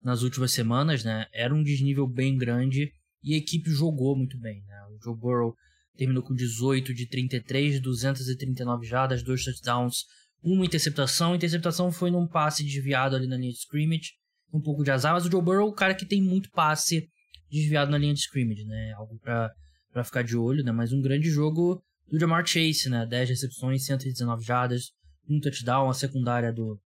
nas 0.03 0.21
últimas 0.21 0.51
semanas, 0.51 1.03
né? 1.03 1.25
Era 1.33 1.51
um 1.51 1.63
desnível 1.63 2.07
bem 2.07 2.37
grande 2.37 2.91
e 3.23 3.33
a 3.33 3.37
equipe 3.37 3.71
jogou 3.71 4.15
muito 4.15 4.37
bem, 4.37 4.61
né? 4.67 4.83
O 4.91 5.03
Joe 5.03 5.17
Burrow 5.17 5.55
terminou 5.97 6.21
com 6.21 6.35
18 6.35 6.93
de 6.93 7.07
33, 7.07 7.81
239 7.81 8.85
jardas, 8.85 9.23
dois 9.23 9.43
touchdowns, 9.43 10.03
uma 10.43 10.63
interceptação. 10.63 11.33
A 11.33 11.37
interceptação 11.37 11.91
foi 11.91 12.11
num 12.11 12.27
passe 12.27 12.63
desviado 12.63 13.15
ali 13.15 13.25
na 13.25 13.35
linha 13.35 13.51
de 13.51 13.57
scrimmage. 13.57 14.11
Um 14.53 14.61
pouco 14.61 14.83
de 14.83 14.91
azar, 14.91 15.13
mas 15.13 15.25
o 15.25 15.31
Joe 15.31 15.41
Burrow 15.41 15.65
é 15.65 15.71
o 15.71 15.73
cara 15.73 15.95
que 15.95 16.05
tem 16.05 16.21
muito 16.21 16.51
passe 16.51 17.09
desviado 17.53 17.91
na 17.91 17.97
linha 17.97 18.13
de 18.13 18.19
scrimmage, 18.19 18.65
né? 18.65 18.93
Algo 18.93 19.17
para 19.19 20.03
ficar 20.03 20.23
de 20.23 20.35
olho, 20.35 20.63
né? 20.63 20.71
Mas 20.71 20.91
um 20.91 21.01
grande 21.01 21.29
jogo 21.29 21.81
do 22.09 22.19
Jamar 22.19 22.45
Chase, 22.45 22.89
né? 22.89 23.05
10 23.05 23.29
recepções, 23.29 23.85
119 23.85 24.43
jardas, 24.43 24.91
um 25.29 25.39
touchdown. 25.39 25.89
A 25.89 25.93
secundária 25.93 26.51
do, 26.51 26.79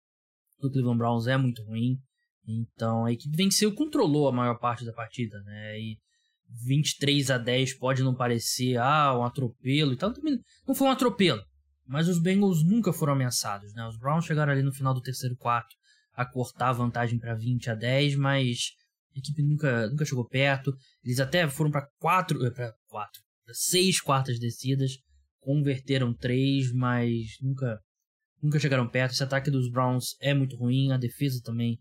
do 0.59 0.71
Cleveland 0.71 0.97
Browns 0.97 1.27
é 1.27 1.37
muito 1.37 1.63
ruim. 1.63 1.97
Então 2.47 3.05
a 3.05 3.11
equipe 3.11 3.35
venceu, 3.35 3.73
controlou 3.73 4.27
a 4.27 4.31
maior 4.31 4.59
parte 4.59 4.85
da 4.85 4.93
partida, 4.93 5.41
né? 5.43 5.79
E 5.79 5.97
23 6.65 7.31
a 7.31 7.37
10 7.37 7.77
pode 7.77 8.03
não 8.03 8.15
parecer 8.15 8.77
ah, 8.77 9.17
um 9.17 9.23
atropelo 9.23 9.93
e 9.93 9.97
tal. 9.97 10.13
Não 10.67 10.75
foi 10.75 10.87
um 10.87 10.91
atropelo. 10.91 11.41
Mas 11.85 12.09
os 12.09 12.21
Bengals 12.21 12.63
nunca 12.63 12.91
foram 12.91 13.13
ameaçados, 13.13 13.73
né? 13.73 13.85
Os 13.87 13.97
Browns 13.97 14.25
chegaram 14.25 14.51
ali 14.51 14.61
no 14.61 14.73
final 14.73 14.93
do 14.93 15.01
terceiro 15.01 15.35
quarto 15.37 15.73
a 16.13 16.25
cortar 16.25 16.69
a 16.69 16.73
vantagem 16.73 17.19
para 17.19 17.35
20 17.35 17.69
a 17.69 17.75
10, 17.75 18.15
mas 18.15 18.71
a 19.17 19.19
equipe 19.19 19.41
nunca, 19.43 19.89
nunca 19.89 20.05
chegou 20.05 20.27
perto. 20.27 20.75
Eles 21.03 21.19
até 21.19 21.47
foram 21.49 21.71
para 21.71 21.87
quatro, 21.99 22.45
eh, 22.45 22.51
para 22.51 22.73
quatro, 22.87 23.21
pra 23.45 23.53
seis 23.53 23.99
quartas 23.99 24.39
descidas, 24.39 24.97
converteram 25.39 26.13
três, 26.13 26.71
mas 26.73 27.37
nunca, 27.41 27.79
nunca 28.41 28.59
chegaram 28.59 28.87
perto. 28.87 29.13
Esse 29.13 29.23
ataque 29.23 29.51
dos 29.51 29.69
Browns 29.71 30.15
é 30.21 30.33
muito 30.33 30.55
ruim, 30.55 30.91
a 30.91 30.97
defesa 30.97 31.41
também 31.43 31.79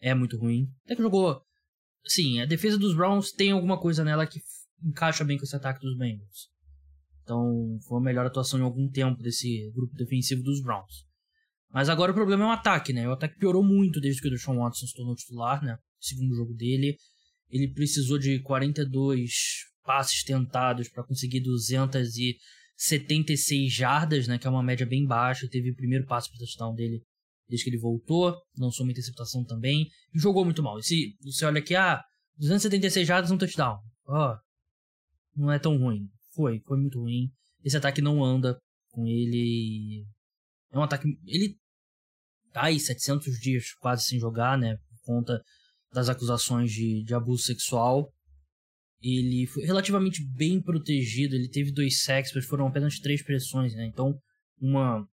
é 0.00 0.14
muito 0.14 0.38
ruim. 0.38 0.66
Até 0.84 0.96
que 0.96 1.02
jogou, 1.02 1.40
sim, 2.06 2.40
a 2.40 2.46
defesa 2.46 2.78
dos 2.78 2.94
Browns 2.94 3.32
tem 3.32 3.50
alguma 3.50 3.78
coisa 3.78 4.04
nela 4.04 4.26
que 4.26 4.40
encaixa 4.82 5.24
bem 5.24 5.36
com 5.36 5.44
esse 5.44 5.56
ataque 5.56 5.80
dos 5.80 5.96
Bengals. 5.96 6.48
Então, 7.22 7.78
foi 7.86 7.98
a 7.98 8.02
melhor 8.02 8.24
atuação 8.24 8.58
em 8.58 8.62
algum 8.62 8.88
tempo 8.88 9.22
desse 9.22 9.70
grupo 9.72 9.94
defensivo 9.94 10.42
dos 10.42 10.62
Browns. 10.62 11.07
Mas 11.70 11.88
agora 11.88 12.12
o 12.12 12.14
problema 12.14 12.44
é 12.44 12.46
o 12.46 12.50
ataque, 12.50 12.92
né? 12.92 13.08
O 13.08 13.12
ataque 13.12 13.38
piorou 13.38 13.62
muito 13.62 14.00
desde 14.00 14.22
que 14.22 14.28
o 14.28 14.30
Deshaun 14.30 14.58
Watson 14.58 14.86
se 14.86 14.94
tornou 14.94 15.14
titular, 15.14 15.62
né? 15.62 15.76
segundo 16.00 16.34
jogo 16.34 16.54
dele. 16.54 16.96
Ele 17.50 17.70
precisou 17.72 18.18
de 18.18 18.40
42 18.40 19.30
passes 19.84 20.22
tentados 20.22 20.88
para 20.88 21.04
conseguir 21.04 21.40
276 21.40 23.72
jardas, 23.72 24.28
né? 24.28 24.38
Que 24.38 24.46
é 24.46 24.50
uma 24.50 24.62
média 24.62 24.86
bem 24.86 25.06
baixa. 25.06 25.48
Teve 25.48 25.70
o 25.70 25.76
primeiro 25.76 26.06
passe 26.06 26.28
para 26.30 26.38
touchdown 26.38 26.74
dele 26.74 27.02
desde 27.48 27.64
que 27.64 27.70
ele 27.70 27.78
voltou. 27.78 28.36
Lançou 28.58 28.84
uma 28.84 28.92
interceptação 28.92 29.42
também. 29.44 29.88
E 30.14 30.18
jogou 30.18 30.44
muito 30.44 30.62
mal. 30.62 30.78
E 30.78 30.82
se 30.82 31.16
você 31.22 31.46
olha 31.46 31.60
aqui, 31.60 31.74
ah, 31.74 32.04
276 32.36 33.06
jardas, 33.06 33.30
um 33.30 33.38
touchdown. 33.38 33.78
Ó, 34.06 34.32
oh, 34.32 34.36
não 35.36 35.50
é 35.50 35.58
tão 35.58 35.78
ruim. 35.78 36.06
Foi, 36.34 36.60
foi 36.66 36.78
muito 36.78 37.00
ruim. 37.00 37.30
Esse 37.64 37.76
ataque 37.76 38.02
não 38.02 38.22
anda 38.22 38.58
com 38.90 39.06
ele. 39.06 40.04
É 40.72 40.78
um 40.78 40.82
ataque. 40.82 41.08
Ele 41.26 41.56
tá 42.52 42.64
aí 42.64 42.78
700 42.78 43.38
dias 43.38 43.72
quase 43.74 44.04
sem 44.04 44.18
jogar, 44.18 44.58
né? 44.58 44.76
Por 44.76 45.14
conta 45.14 45.42
das 45.92 46.08
acusações 46.08 46.72
de, 46.72 47.02
de 47.04 47.14
abuso 47.14 47.44
sexual. 47.44 48.12
Ele 49.00 49.46
foi 49.46 49.64
relativamente 49.64 50.24
bem 50.34 50.60
protegido. 50.60 51.34
Ele 51.34 51.48
teve 51.48 51.72
dois 51.72 52.02
sacks, 52.02 52.32
mas 52.34 52.44
foram 52.44 52.66
apenas 52.66 52.98
três 52.98 53.22
pressões, 53.22 53.74
né? 53.74 53.86
Então, 53.86 54.18
uma. 54.60 55.06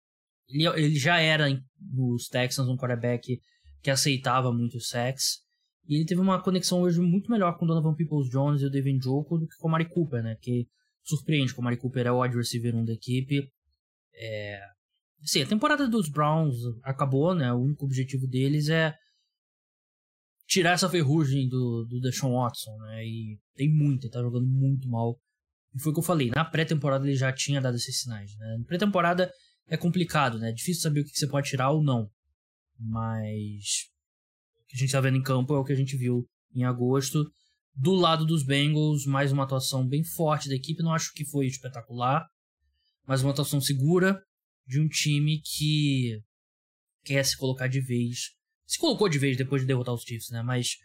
Ele, 0.47 0.67
ele 0.67 0.95
já 0.95 1.19
era 1.19 1.45
nos 1.79 2.27
Texans 2.27 2.67
um 2.67 2.77
quarterback 2.77 3.39
que 3.81 3.91
aceitava 3.91 4.51
muito 4.51 4.79
sacks. 4.79 5.45
E 5.87 5.95
ele 5.95 6.05
teve 6.05 6.19
uma 6.19 6.41
conexão 6.41 6.81
hoje 6.81 6.99
muito 6.99 7.29
melhor 7.29 7.57
com 7.57 7.65
Donovan 7.65 7.93
Peoples 7.93 8.29
Jones 8.29 8.61
e 8.61 8.65
o 8.65 8.71
Devin 8.71 8.99
Joko 8.99 9.37
do 9.37 9.47
que 9.47 9.55
com 9.57 9.67
o 9.67 9.71
Mari 9.71 9.87
Cooper, 9.87 10.23
né? 10.23 10.35
Que 10.41 10.67
surpreende 11.03 11.53
que 11.53 11.59
o 11.59 11.63
Mari 11.63 11.77
Cooper 11.77 12.07
é 12.07 12.11
o 12.11 12.21
wide 12.21 12.35
receiver 12.35 12.75
1 12.75 12.85
da 12.85 12.93
equipe. 12.93 13.47
É... 14.15 14.59
Sim, 15.23 15.41
a 15.41 15.47
temporada 15.47 15.87
dos 15.87 16.09
Browns 16.09 16.55
acabou, 16.83 17.33
né? 17.33 17.51
O 17.51 17.61
único 17.61 17.85
objetivo 17.85 18.27
deles 18.27 18.69
é 18.69 18.93
tirar 20.47 20.71
essa 20.71 20.89
ferrugem 20.89 21.47
do, 21.47 21.85
do 21.85 21.99
Deshaun 21.99 22.33
Watson, 22.33 22.75
né? 22.77 23.05
E 23.05 23.39
tem 23.55 23.69
muito, 23.69 24.05
ele 24.05 24.13
tá 24.13 24.21
jogando 24.21 24.45
muito 24.45 24.87
mal. 24.87 25.19
E 25.73 25.79
foi 25.79 25.91
o 25.91 25.95
que 25.95 25.99
eu 25.99 26.03
falei, 26.05 26.29
na 26.29 26.45
pré-temporada 26.45 27.05
ele 27.05 27.15
já 27.15 27.33
tinha 27.33 27.59
dado 27.59 27.75
esses 27.75 28.01
sinais, 28.01 28.35
né? 28.37 28.57
Na 28.59 28.65
pré-temporada 28.65 29.31
é 29.67 29.75
complicado, 29.75 30.37
né? 30.37 30.49
É 30.49 30.53
difícil 30.53 30.81
saber 30.81 31.01
o 31.01 31.03
que 31.03 31.17
você 31.17 31.27
pode 31.27 31.49
tirar 31.49 31.71
ou 31.71 31.83
não. 31.83 32.09
Mas 32.79 33.89
o 34.61 34.65
que 34.67 34.75
a 34.75 34.79
gente 34.79 34.91
tá 34.91 35.01
vendo 35.01 35.17
em 35.17 35.23
campo 35.23 35.53
é 35.55 35.59
o 35.59 35.63
que 35.63 35.73
a 35.73 35.77
gente 35.77 35.97
viu 35.97 36.25
em 36.53 36.63
agosto. 36.63 37.25
Do 37.73 37.93
lado 37.93 38.25
dos 38.25 38.43
Bengals, 38.45 39.05
mais 39.05 39.31
uma 39.31 39.43
atuação 39.43 39.85
bem 39.85 40.03
forte 40.03 40.47
da 40.47 40.55
equipe. 40.55 40.83
Não 40.83 40.93
acho 40.93 41.11
que 41.13 41.25
foi 41.25 41.47
espetacular, 41.47 42.25
mas 43.05 43.21
uma 43.21 43.31
atuação 43.31 43.59
segura 43.59 44.21
de 44.65 44.79
um 44.79 44.87
time 44.87 45.41
que 45.41 46.21
quer 47.03 47.23
se 47.23 47.37
colocar 47.37 47.67
de 47.67 47.79
vez. 47.79 48.31
Se 48.65 48.79
colocou 48.79 49.07
de 49.07 49.19
vez 49.19 49.37
depois 49.37 49.61
de 49.61 49.67
derrotar 49.67 49.93
os 49.93 50.03
Chiefs, 50.03 50.31
né? 50.31 50.41
Mas 50.41 50.77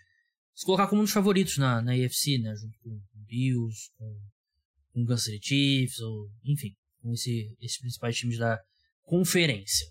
se 0.54 0.64
colocar 0.64 0.86
como 0.86 1.00
um 1.00 1.04
dos 1.04 1.14
favoritos 1.14 1.56
na, 1.56 1.80
na 1.80 1.92
AFC, 1.92 2.38
né? 2.38 2.54
Junto 2.54 2.78
com 2.80 2.90
o 2.90 3.24
Bills, 3.26 3.90
com, 3.96 5.02
o 5.02 5.16
City 5.16 5.48
Chiefs, 5.48 6.00
ou, 6.00 6.30
enfim, 6.44 6.76
com 7.00 7.12
esse, 7.12 7.56
esses 7.60 7.78
principais 7.78 8.16
times 8.16 8.38
da 8.38 8.60
conferência. 9.02 9.86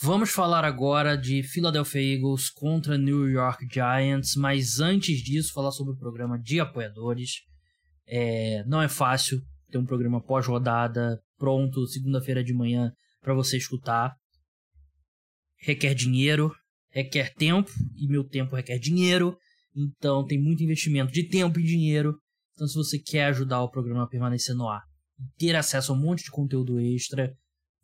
Vamos 0.00 0.30
falar 0.30 0.64
agora 0.64 1.16
de 1.16 1.42
Philadelphia 1.42 2.14
Eagles 2.14 2.50
contra 2.50 2.98
New 2.98 3.28
York 3.28 3.66
Giants, 3.72 4.36
mas 4.36 4.78
antes 4.78 5.18
disso, 5.22 5.52
falar 5.52 5.72
sobre 5.72 5.94
o 5.94 5.96
programa 5.96 6.38
de 6.38 6.60
apoiadores. 6.60 7.42
É, 8.06 8.62
não 8.66 8.82
é 8.82 8.88
fácil 8.88 9.42
ter 9.74 9.78
um 9.78 9.84
programa 9.84 10.22
pós-rodada 10.22 11.20
pronto 11.36 11.86
segunda-feira 11.86 12.42
de 12.42 12.54
manhã 12.54 12.92
para 13.20 13.34
você 13.34 13.56
escutar. 13.56 14.14
Requer 15.58 15.94
dinheiro, 15.94 16.54
requer 16.90 17.34
tempo, 17.34 17.70
e 17.96 18.06
meu 18.06 18.24
tempo 18.24 18.54
requer 18.56 18.78
dinheiro, 18.78 19.36
então 19.74 20.24
tem 20.24 20.40
muito 20.40 20.62
investimento 20.62 21.12
de 21.12 21.28
tempo 21.28 21.58
e 21.58 21.64
dinheiro. 21.64 22.16
Então, 22.54 22.68
se 22.68 22.74
você 22.74 22.98
quer 22.98 23.26
ajudar 23.26 23.62
o 23.62 23.70
programa 23.70 24.04
a 24.04 24.08
permanecer 24.08 24.54
no 24.54 24.68
ar 24.68 24.82
e 25.18 25.24
ter 25.38 25.56
acesso 25.56 25.92
a 25.92 25.94
um 25.94 25.98
monte 25.98 26.24
de 26.24 26.30
conteúdo 26.30 26.78
extra, 26.78 27.34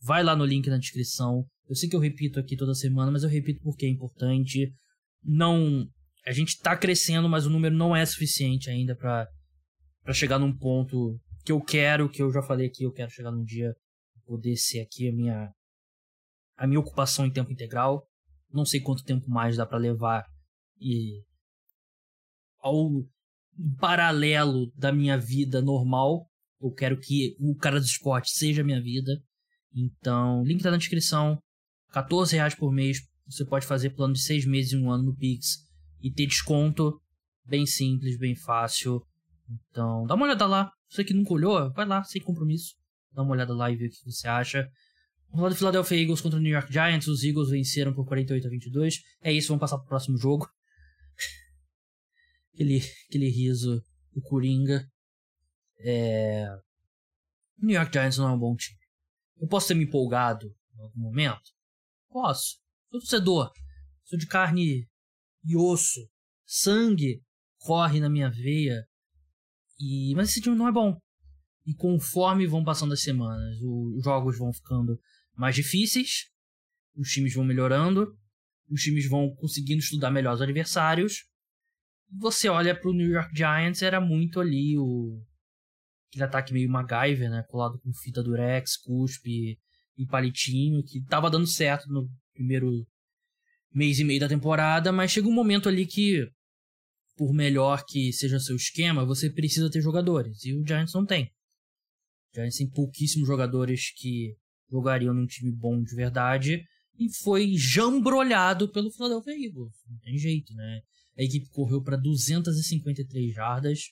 vai 0.00 0.23
lá 0.23 0.37
no 0.37 0.44
link 0.44 0.68
na 0.68 0.78
descrição 0.78 1.44
eu 1.70 1.76
sei 1.76 1.88
que 1.88 1.94
eu 1.94 2.00
repito 2.00 2.40
aqui 2.40 2.56
toda 2.56 2.75
semana, 2.75 3.12
mas 3.12 3.23
eu 3.23 3.28
repito 3.28 3.61
porque 3.62 3.87
é 3.87 3.88
importante. 3.88 4.75
Não, 5.23 5.87
a 6.26 6.32
gente 6.32 6.59
tá 6.59 6.76
crescendo, 6.76 7.28
mas 7.28 7.47
o 7.47 7.50
número 7.50 7.76
não 7.76 7.94
é 7.94 8.04
suficiente 8.04 8.68
ainda 8.68 8.97
para 8.97 9.28
chegar 10.12 10.40
num 10.40 10.52
ponto 10.52 11.16
que 11.50 11.52
eu 11.52 11.61
quero, 11.61 12.09
que 12.09 12.23
eu 12.23 12.30
já 12.30 12.40
falei 12.42 12.69
aqui, 12.69 12.85
eu 12.85 12.92
quero 12.92 13.11
chegar 13.11 13.33
num 13.33 13.45
dia 13.45 13.75
poder 14.25 14.57
ser 14.57 14.80
aqui 14.80 15.09
a 15.09 15.12
minha 15.12 15.52
a 16.57 16.66
minha 16.66 16.78
ocupação 16.78 17.26
em 17.26 17.33
tempo 17.33 17.50
integral. 17.50 18.07
Não 18.52 18.64
sei 18.64 18.80
quanto 18.80 19.02
tempo 19.02 19.28
mais 19.28 19.57
dá 19.57 19.66
para 19.66 19.78
levar 19.78 20.25
e 20.80 21.25
ao 22.61 22.88
paralelo 23.80 24.71
da 24.76 24.92
minha 24.92 25.19
vida 25.19 25.61
normal. 25.61 26.28
Eu 26.61 26.71
quero 26.71 27.00
que 27.00 27.35
o 27.40 27.57
cara 27.57 27.80
do 27.80 27.87
esporte 27.87 28.30
seja 28.30 28.61
a 28.61 28.64
minha 28.64 28.80
vida. 28.80 29.11
Então, 29.75 30.45
link 30.45 30.62
tá 30.62 30.71
na 30.71 30.76
descrição. 30.76 31.42
14 31.92 32.37
reais 32.37 32.54
por 32.54 32.71
mês, 32.71 32.99
você 33.26 33.45
pode 33.45 33.66
fazer 33.66 33.90
plano 33.90 34.14
de 34.14 34.21
6 34.21 34.45
meses 34.47 34.73
e 34.73 34.76
um 34.76 34.90
ano 34.90 35.04
no 35.04 35.16
Pix 35.16 35.66
e 36.00 36.12
ter 36.12 36.26
desconto. 36.26 37.00
Bem 37.45 37.66
simples, 37.66 38.19
bem 38.19 38.37
fácil. 38.37 39.04
Então, 39.49 40.07
dá 40.07 40.14
uma 40.14 40.26
olhada 40.26 40.47
lá. 40.47 40.73
Você 40.90 41.04
que 41.04 41.14
nunca 41.14 41.32
olhou, 41.32 41.73
vai 41.73 41.87
lá, 41.87 42.02
sem 42.02 42.20
compromisso. 42.20 42.75
Dá 43.12 43.23
uma 43.23 43.32
olhada 43.32 43.54
lá 43.54 43.70
e 43.70 43.76
vê 43.76 43.87
o 43.87 43.90
que 43.90 44.04
você 44.04 44.26
acha. 44.26 44.68
Vamos 45.28 45.44
lá 45.44 45.49
do 45.50 45.54
Philadelphia 45.54 46.02
Eagles 46.02 46.20
contra 46.20 46.38
o 46.38 46.42
New 46.42 46.52
York 46.52 46.73
Giants. 46.73 47.06
Os 47.06 47.23
Eagles 47.23 47.50
venceram 47.50 47.94
por 47.94 48.04
48 48.04 48.47
a 48.47 48.50
22. 48.50 49.00
É 49.23 49.32
isso, 49.32 49.49
vamos 49.49 49.61
passar 49.61 49.78
pro 49.78 49.87
próximo 49.87 50.18
jogo. 50.18 50.49
aquele, 52.52 52.82
aquele 53.09 53.28
riso 53.30 53.80
do 54.12 54.20
Coringa. 54.20 54.85
É... 55.78 56.49
New 57.59 57.76
York 57.76 57.92
Giants 57.92 58.18
não 58.18 58.28
é 58.28 58.32
um 58.32 58.38
bom 58.38 58.56
time. 58.56 58.78
Eu 59.40 59.47
posso 59.47 59.68
ter 59.68 59.75
me 59.75 59.85
empolgado 59.85 60.52
em 60.75 60.80
algum 60.80 61.00
momento. 61.00 61.50
Posso. 62.09 62.59
Sou 62.90 62.99
torcedor. 62.99 63.52
Sou 64.04 64.18
de 64.18 64.26
carne 64.26 64.88
e 65.44 65.56
osso. 65.56 66.00
Sangue 66.44 67.23
corre 67.59 68.00
na 68.00 68.11
minha 68.11 68.28
veia. 68.28 68.85
E 69.80 70.14
Mas 70.14 70.30
esse 70.30 70.40
time 70.40 70.56
não 70.56 70.68
é 70.68 70.72
bom. 70.72 70.99
E 71.66 71.75
conforme 71.75 72.46
vão 72.46 72.62
passando 72.62 72.92
as 72.92 73.02
semanas, 73.02 73.56
os 73.62 74.04
jogos 74.04 74.38
vão 74.38 74.52
ficando 74.52 74.99
mais 75.34 75.54
difíceis. 75.54 76.26
Os 76.94 77.08
times 77.10 77.34
vão 77.34 77.44
melhorando. 77.44 78.14
Os 78.68 78.82
times 78.82 79.08
vão 79.08 79.34
conseguindo 79.37 79.80
estudar 79.80 80.10
melhor 80.10 80.34
os 80.34 80.42
adversários. 80.42 81.25
Você 82.18 82.49
olha 82.49 82.78
pro 82.78 82.92
New 82.92 83.08
York 83.08 83.34
Giants, 83.34 83.82
era 83.82 84.00
muito 84.00 84.40
ali 84.40 84.76
o 84.76 85.22
aquele 86.08 86.25
ataque 86.25 86.52
meio 86.52 86.68
MacGyver, 86.68 87.30
né? 87.30 87.44
Colado 87.49 87.78
com 87.78 87.92
fita 87.92 88.20
durex, 88.20 88.76
cuspe, 88.76 89.56
e 90.00 90.06
palitinho, 90.06 90.82
que 90.82 91.04
tava 91.04 91.30
dando 91.30 91.46
certo 91.46 91.87
no 91.92 92.08
primeiro 92.32 92.87
mês 93.70 93.99
e 93.99 94.04
meio 94.04 94.18
da 94.18 94.28
temporada, 94.28 94.90
mas 94.90 95.10
chega 95.10 95.28
um 95.28 95.32
momento 95.32 95.68
ali 95.68 95.87
que, 95.87 96.26
por 97.17 97.33
melhor 97.33 97.85
que 97.87 98.12
seja 98.12 98.40
seu 98.40 98.57
esquema, 98.57 99.05
você 99.05 99.31
precisa 99.31 99.71
ter 99.71 99.81
jogadores, 99.81 100.45
e 100.45 100.55
o 100.55 100.67
Giants 100.67 100.95
não 100.95 101.05
tem. 101.05 101.25
O 102.32 102.37
Giants 102.37 102.56
tem 102.56 102.69
pouquíssimos 102.69 103.26
jogadores 103.26 103.93
que 103.95 104.37
jogariam 104.71 105.13
num 105.13 105.26
time 105.26 105.50
bom 105.50 105.82
de 105.82 105.95
verdade, 105.95 106.65
e 106.99 107.08
foi 107.23 107.54
jambrolhado 107.56 108.71
pelo 108.71 108.91
Philadelphia 108.91 109.32
Eagles. 109.32 109.73
Não 109.89 109.99
tem 109.99 110.19
jeito, 110.19 110.54
né? 110.54 110.82
A 111.19 111.23
equipe 111.23 111.49
correu 111.50 111.82
para 111.82 111.97
253 111.97 113.34
jardas. 113.34 113.91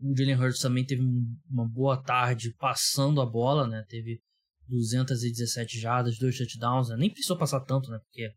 O 0.00 0.16
Jalen 0.16 0.36
Hurts 0.36 0.60
também 0.60 0.84
teve 0.84 1.02
uma 1.48 1.68
boa 1.68 2.02
tarde 2.02 2.54
passando 2.58 3.20
a 3.20 3.26
bola, 3.26 3.66
né? 3.66 3.84
Teve 3.88 4.22
217 4.68 5.78
jardas, 5.78 6.18
dois 6.18 6.38
touchdowns, 6.38 6.88
né? 6.88 6.96
Nem 6.96 7.10
precisou 7.10 7.36
passar 7.36 7.60
tanto, 7.60 7.90
né? 7.90 7.98
Porque 7.98 8.32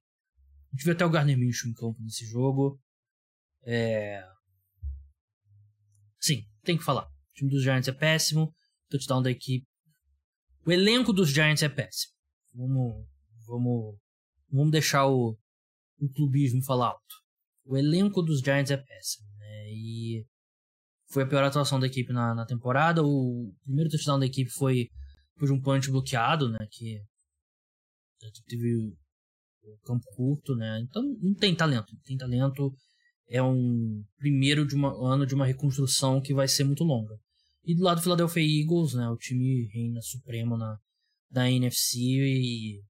viu 0.73 0.93
até 0.93 1.05
o 1.05 1.09
Garner 1.09 1.37
Minshew 1.37 1.69
em 1.69 1.73
campo 1.73 2.01
nesse 2.01 2.25
jogo. 2.25 2.79
É... 3.65 4.23
Sim, 6.19 6.43
tem 6.63 6.77
que 6.77 6.83
falar. 6.83 7.05
O 7.05 7.33
time 7.33 7.49
dos 7.49 7.63
Giants 7.63 7.87
é 7.87 7.91
péssimo. 7.91 8.53
Touchdown 8.89 9.21
da 9.21 9.31
equipe. 9.31 9.65
O 10.65 10.71
elenco 10.71 11.11
dos 11.11 11.29
Giants 11.29 11.63
é 11.63 11.69
péssimo. 11.69 12.13
Vamos, 12.53 13.07
vamos, 13.47 13.97
vamos 14.49 14.71
deixar 14.71 15.07
o, 15.07 15.37
o 15.99 16.09
clubismo 16.13 16.63
falar 16.63 16.87
alto. 16.89 17.15
O 17.65 17.77
elenco 17.77 18.21
dos 18.21 18.39
Giants 18.39 18.71
é 18.71 18.77
péssimo. 18.77 19.27
Né? 19.37 19.71
E 19.71 20.25
foi 21.11 21.23
a 21.23 21.27
pior 21.27 21.43
atuação 21.43 21.79
da 21.79 21.87
equipe 21.87 22.11
na, 22.13 22.33
na 22.33 22.45
temporada. 22.45 23.03
O 23.03 23.53
primeiro 23.63 23.89
touchdown 23.89 24.19
da 24.19 24.25
equipe 24.25 24.49
foi 24.49 24.89
por 25.37 25.51
um 25.51 25.61
punch 25.61 25.89
bloqueado, 25.89 26.49
né? 26.49 26.67
Que 26.71 27.01
teve 28.47 28.75
o 29.63 29.77
campo 29.85 30.05
curto, 30.15 30.55
né? 30.55 30.79
Então 30.81 31.03
não 31.21 31.33
tem 31.33 31.55
talento, 31.55 31.93
não 31.93 32.01
tem 32.01 32.17
talento. 32.17 32.73
É 33.29 33.41
um 33.41 34.03
primeiro 34.17 34.67
de 34.67 34.75
uma, 34.75 34.93
ano 35.13 35.25
de 35.25 35.33
uma 35.33 35.45
reconstrução 35.45 36.21
que 36.21 36.33
vai 36.33 36.47
ser 36.47 36.63
muito 36.63 36.83
longa. 36.83 37.15
E 37.65 37.75
do 37.75 37.83
lado 37.83 37.97
do 37.97 38.03
Philadelphia 38.03 38.41
Eagles, 38.41 38.93
né? 38.93 39.07
O 39.09 39.17
time 39.17 39.67
reina 39.73 40.01
supremo 40.01 40.57
na 40.57 40.77
da 41.31 41.49
NFC 41.49 41.97
e 41.97 42.81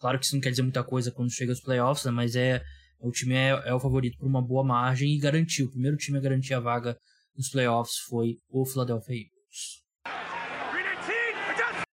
claro 0.00 0.18
que 0.18 0.24
isso 0.24 0.34
não 0.34 0.40
quer 0.40 0.50
dizer 0.50 0.62
muita 0.62 0.82
coisa 0.82 1.12
quando 1.12 1.30
chega 1.30 1.52
aos 1.52 1.60
playoffs, 1.60 2.04
né? 2.04 2.10
Mas 2.10 2.34
é 2.34 2.60
o 2.98 3.10
time 3.10 3.34
é, 3.34 3.50
é 3.50 3.74
o 3.74 3.78
favorito 3.78 4.16
por 4.18 4.26
uma 4.26 4.42
boa 4.42 4.64
margem 4.64 5.14
e 5.14 5.18
garantiu. 5.18 5.66
O 5.66 5.70
primeiro 5.70 5.96
time 5.96 6.18
a 6.18 6.20
garantir 6.20 6.54
a 6.54 6.60
vaga 6.60 6.96
nos 7.36 7.50
playoffs 7.50 7.98
foi 8.08 8.38
o 8.48 8.64
Philadelphia 8.64 9.14
Eagles 9.14 9.84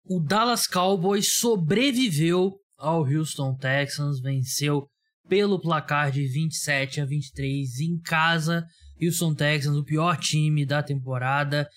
o 0.09 0.20
Dallas 0.20 0.66
Cowboys 0.66 1.35
sobreviveu 1.35 2.53
ao 2.79 3.03
Houston 3.03 3.57
Texans, 3.57 4.20
venceu 4.20 4.87
pelo 5.28 5.60
placar 5.60 6.10
de 6.10 6.26
27 6.26 7.00
a 7.00 7.04
23 7.04 7.80
em 7.80 7.98
casa. 7.98 8.64
Houston 9.00 9.34
Texans, 9.34 9.76
o 9.76 9.84
pior 9.84 10.16
time 10.16 10.64
da 10.64 10.82
temporada. 10.82 11.68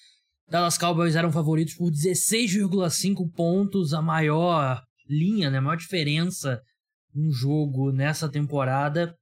Dallas 0.50 0.78
Cowboys 0.78 1.16
eram 1.16 1.32
favoritos 1.32 1.76
por 1.76 1.92
16,5 1.92 3.32
pontos, 3.36 3.94
a 3.94 4.02
maior 4.02 4.82
linha, 5.08 5.50
né, 5.50 5.58
a 5.58 5.62
maior 5.62 5.76
diferença 5.76 6.62
no 7.14 7.32
jogo 7.32 7.92
nessa 7.92 8.30
temporada. 8.30 9.14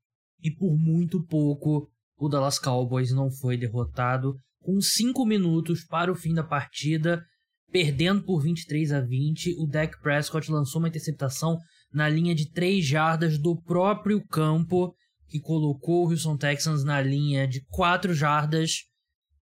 E 0.41 0.51
por 0.51 0.77
muito 0.77 1.25
pouco 1.25 1.89
o 2.17 2.29
Dallas 2.29 2.59
Cowboys 2.59 3.11
não 3.11 3.31
foi 3.31 3.57
derrotado. 3.57 4.35
Com 4.61 4.79
5 4.79 5.25
minutos 5.25 5.83
para 5.85 6.11
o 6.11 6.15
fim 6.15 6.33
da 6.33 6.43
partida, 6.43 7.23
Perdendo 7.71 8.23
por 8.23 8.41
23 8.41 8.93
a 8.93 9.01
20, 9.01 9.55
o 9.59 9.67
Dak 9.67 9.99
Prescott 10.01 10.49
lançou 10.49 10.79
uma 10.79 10.87
interceptação 10.87 11.57
na 11.91 12.07
linha 12.09 12.35
de 12.35 12.51
3 12.51 12.85
jardas 12.85 13.37
do 13.37 13.59
próprio 13.61 14.25
campo, 14.27 14.93
que 15.27 15.39
colocou 15.39 16.05
o 16.05 16.09
Houston 16.09 16.37
Texans 16.37 16.83
na 16.83 17.01
linha 17.01 17.47
de 17.47 17.65
4 17.69 18.13
jardas, 18.13 18.83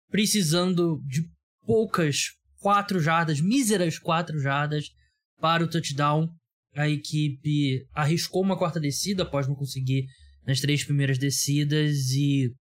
precisando 0.10 1.02
de 1.06 1.24
poucas 1.66 2.32
4 2.60 3.00
jardas, 3.00 3.42
míseras 3.42 3.98
4 3.98 4.40
jardas 4.40 4.86
para 5.40 5.64
o 5.64 5.70
touchdown. 5.70 6.30
A 6.76 6.90
equipe 6.90 7.86
arriscou 7.94 8.42
uma 8.42 8.58
quarta 8.58 8.80
descida 8.80 9.24
após 9.24 9.48
não 9.48 9.56
conseguir 9.56 10.06
nas 10.46 10.60
três 10.60 10.84
primeiras 10.84 11.18
descidas 11.18 12.12
e 12.12 12.52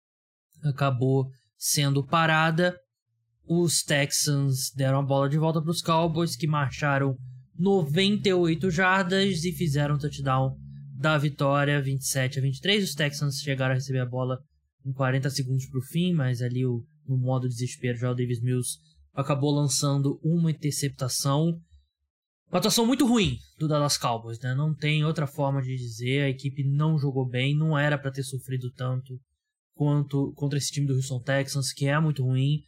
acabou 0.62 1.28
sendo 1.56 2.06
parada 2.06 2.76
os 3.46 3.82
Texans 3.82 4.70
deram 4.74 5.00
a 5.00 5.02
bola 5.02 5.28
de 5.28 5.38
volta 5.38 5.60
para 5.60 5.70
os 5.70 5.82
Cowboys, 5.82 6.36
que 6.36 6.46
marcharam 6.46 7.16
98 7.58 8.70
jardas 8.70 9.44
e 9.44 9.52
fizeram 9.52 9.94
o 9.94 9.98
touchdown 9.98 10.56
da 10.94 11.18
vitória, 11.18 11.82
27 11.82 12.38
a 12.38 12.42
23. 12.42 12.84
Os 12.84 12.94
Texans 12.94 13.40
chegaram 13.40 13.72
a 13.72 13.74
receber 13.74 14.00
a 14.00 14.06
bola 14.06 14.38
em 14.84 14.92
40 14.92 15.28
segundos 15.30 15.66
para 15.66 15.78
o 15.78 15.82
fim, 15.82 16.12
mas 16.12 16.40
ali 16.40 16.64
o, 16.64 16.84
no 17.06 17.16
modo 17.16 17.48
desespero 17.48 17.98
já 17.98 18.10
o 18.10 18.14
Davis 18.14 18.40
Mills 18.40 18.78
acabou 19.12 19.50
lançando 19.50 20.18
uma 20.22 20.50
interceptação. 20.50 21.60
Uma 22.48 22.58
atuação 22.58 22.86
muito 22.86 23.06
ruim 23.06 23.38
do 23.58 23.66
Dallas 23.66 23.96
Cowboys, 23.96 24.38
né? 24.40 24.54
Não 24.54 24.74
tem 24.74 25.04
outra 25.04 25.26
forma 25.26 25.62
de 25.62 25.76
dizer. 25.76 26.22
A 26.22 26.28
equipe 26.28 26.62
não 26.64 26.98
jogou 26.98 27.26
bem, 27.26 27.56
não 27.56 27.78
era 27.78 27.98
para 27.98 28.10
ter 28.10 28.22
sofrido 28.22 28.70
tanto 28.72 29.18
quanto 29.74 30.32
contra 30.34 30.58
esse 30.58 30.70
time 30.70 30.86
do 30.86 30.94
Houston 30.94 31.20
Texans, 31.20 31.72
que 31.72 31.86
é 31.86 31.98
muito 31.98 32.22
ruim. 32.22 32.62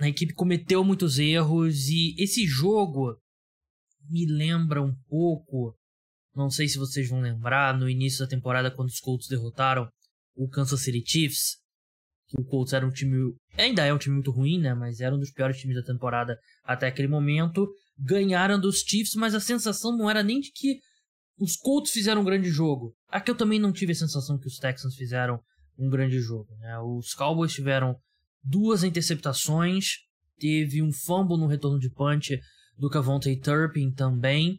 A 0.00 0.08
equipe 0.08 0.34
cometeu 0.34 0.84
muitos 0.84 1.18
erros 1.18 1.88
e 1.88 2.14
esse 2.18 2.46
jogo 2.46 3.16
me 4.08 4.26
lembra 4.26 4.82
um 4.82 4.94
pouco 5.08 5.76
Não 6.34 6.50
sei 6.50 6.68
se 6.68 6.78
vocês 6.78 7.08
vão 7.08 7.20
lembrar, 7.20 7.76
no 7.76 7.88
início 7.88 8.20
da 8.20 8.28
temporada, 8.28 8.70
quando 8.70 8.88
os 8.88 9.00
Colts 9.00 9.28
derrotaram 9.28 9.88
o 10.36 10.48
Kansas 10.48 10.82
City 10.82 11.02
Chiefs, 11.04 11.56
que 12.28 12.40
o 12.40 12.44
Colts 12.44 12.72
era 12.72 12.86
um 12.86 12.90
time. 12.90 13.34
Ainda 13.56 13.84
é 13.84 13.92
um 13.92 13.98
time 13.98 14.14
muito 14.14 14.30
ruim, 14.30 14.60
né? 14.60 14.74
Mas 14.74 15.00
era 15.00 15.14
um 15.14 15.18
dos 15.18 15.32
piores 15.32 15.58
times 15.58 15.76
da 15.76 15.82
temporada 15.82 16.38
até 16.62 16.86
aquele 16.86 17.08
momento. 17.08 17.68
Ganharam 17.98 18.60
dos 18.60 18.80
Chiefs, 18.80 19.14
mas 19.14 19.34
a 19.34 19.40
sensação 19.40 19.96
não 19.96 20.08
era 20.08 20.22
nem 20.22 20.38
de 20.38 20.52
que 20.52 20.78
os 21.38 21.56
Colts 21.56 21.90
fizeram 21.90 22.20
um 22.20 22.24
grande 22.24 22.50
jogo. 22.50 22.94
Aqui 23.08 23.30
eu 23.30 23.36
também 23.36 23.58
não 23.58 23.72
tive 23.72 23.92
a 23.92 23.96
sensação 23.96 24.38
que 24.38 24.46
os 24.46 24.58
Texans 24.58 24.94
fizeram 24.94 25.40
um 25.78 25.88
grande 25.88 26.20
jogo. 26.20 26.54
Né? 26.58 26.78
Os 26.80 27.14
Cowboys 27.14 27.52
tiveram 27.52 27.96
duas 28.42 28.84
interceptações, 28.84 29.86
teve 30.38 30.82
um 30.82 30.92
fumble 30.92 31.38
no 31.38 31.46
retorno 31.46 31.78
de 31.78 31.90
punch 31.90 32.38
do 32.78 32.88
Cavonte 32.88 33.34
Turpin 33.36 33.90
também. 33.90 34.58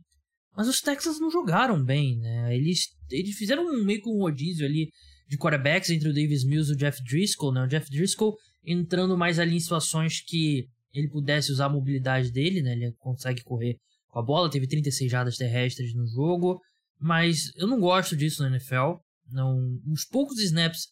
Mas 0.56 0.68
os 0.68 0.82
Texans 0.82 1.20
não 1.20 1.32
jogaram 1.32 1.84
bem, 1.84 2.18
né? 2.18 2.56
Eles, 2.56 2.88
eles 3.10 3.36
fizeram 3.38 3.66
um, 3.66 3.84
meio 3.84 4.02
que 4.02 4.10
um 4.10 4.18
rodízio 4.18 4.66
ali 4.66 4.90
de 5.28 5.38
quarterbacks 5.38 5.90
entre 5.90 6.10
o 6.10 6.14
Davis 6.14 6.44
Mills 6.44 6.72
e 6.72 6.76
o 6.76 6.78
Jeff 6.78 7.02
Driscoll, 7.04 7.54
né? 7.54 7.64
O 7.64 7.68
Jeff 7.68 7.90
Driscoll 7.90 8.36
entrando 8.66 9.18
mais 9.18 9.40
ali 9.40 9.56
em 9.56 9.60
situações 9.60 10.22
que 10.22 10.68
ele 10.94 11.08
pudesse 11.08 11.52
usar 11.52 11.66
a 11.66 11.70
mobilidade 11.70 12.32
dele, 12.32 12.62
né? 12.62 12.74
Ele 12.74 12.92
consegue 12.98 13.44
correr 13.44 13.78
com 14.08 14.20
a 14.20 14.24
bola, 14.24 14.50
teve 14.50 14.68
36 14.68 15.10
jardas 15.10 15.38
terrestres 15.38 15.94
no 15.94 16.06
jogo, 16.08 16.60
mas 17.00 17.52
eu 17.56 17.68
não 17.68 17.80
gosto 17.80 18.16
disso 18.16 18.42
na 18.42 18.50
NFL. 18.50 18.98
Não, 19.32 19.80
os 19.88 20.04
poucos 20.04 20.40
snaps 20.40 20.88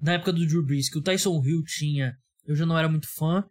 na 0.00 0.14
época 0.14 0.32
do 0.32 0.46
Drew 0.46 0.64
Brees 0.64 0.88
que 0.88 0.98
o 0.98 1.02
Tyson 1.02 1.42
Hill 1.44 1.62
tinha, 1.64 2.14
eu 2.46 2.54
já 2.54 2.64
não 2.64 2.78
era 2.78 2.88
muito 2.88 3.08
fã. 3.08 3.44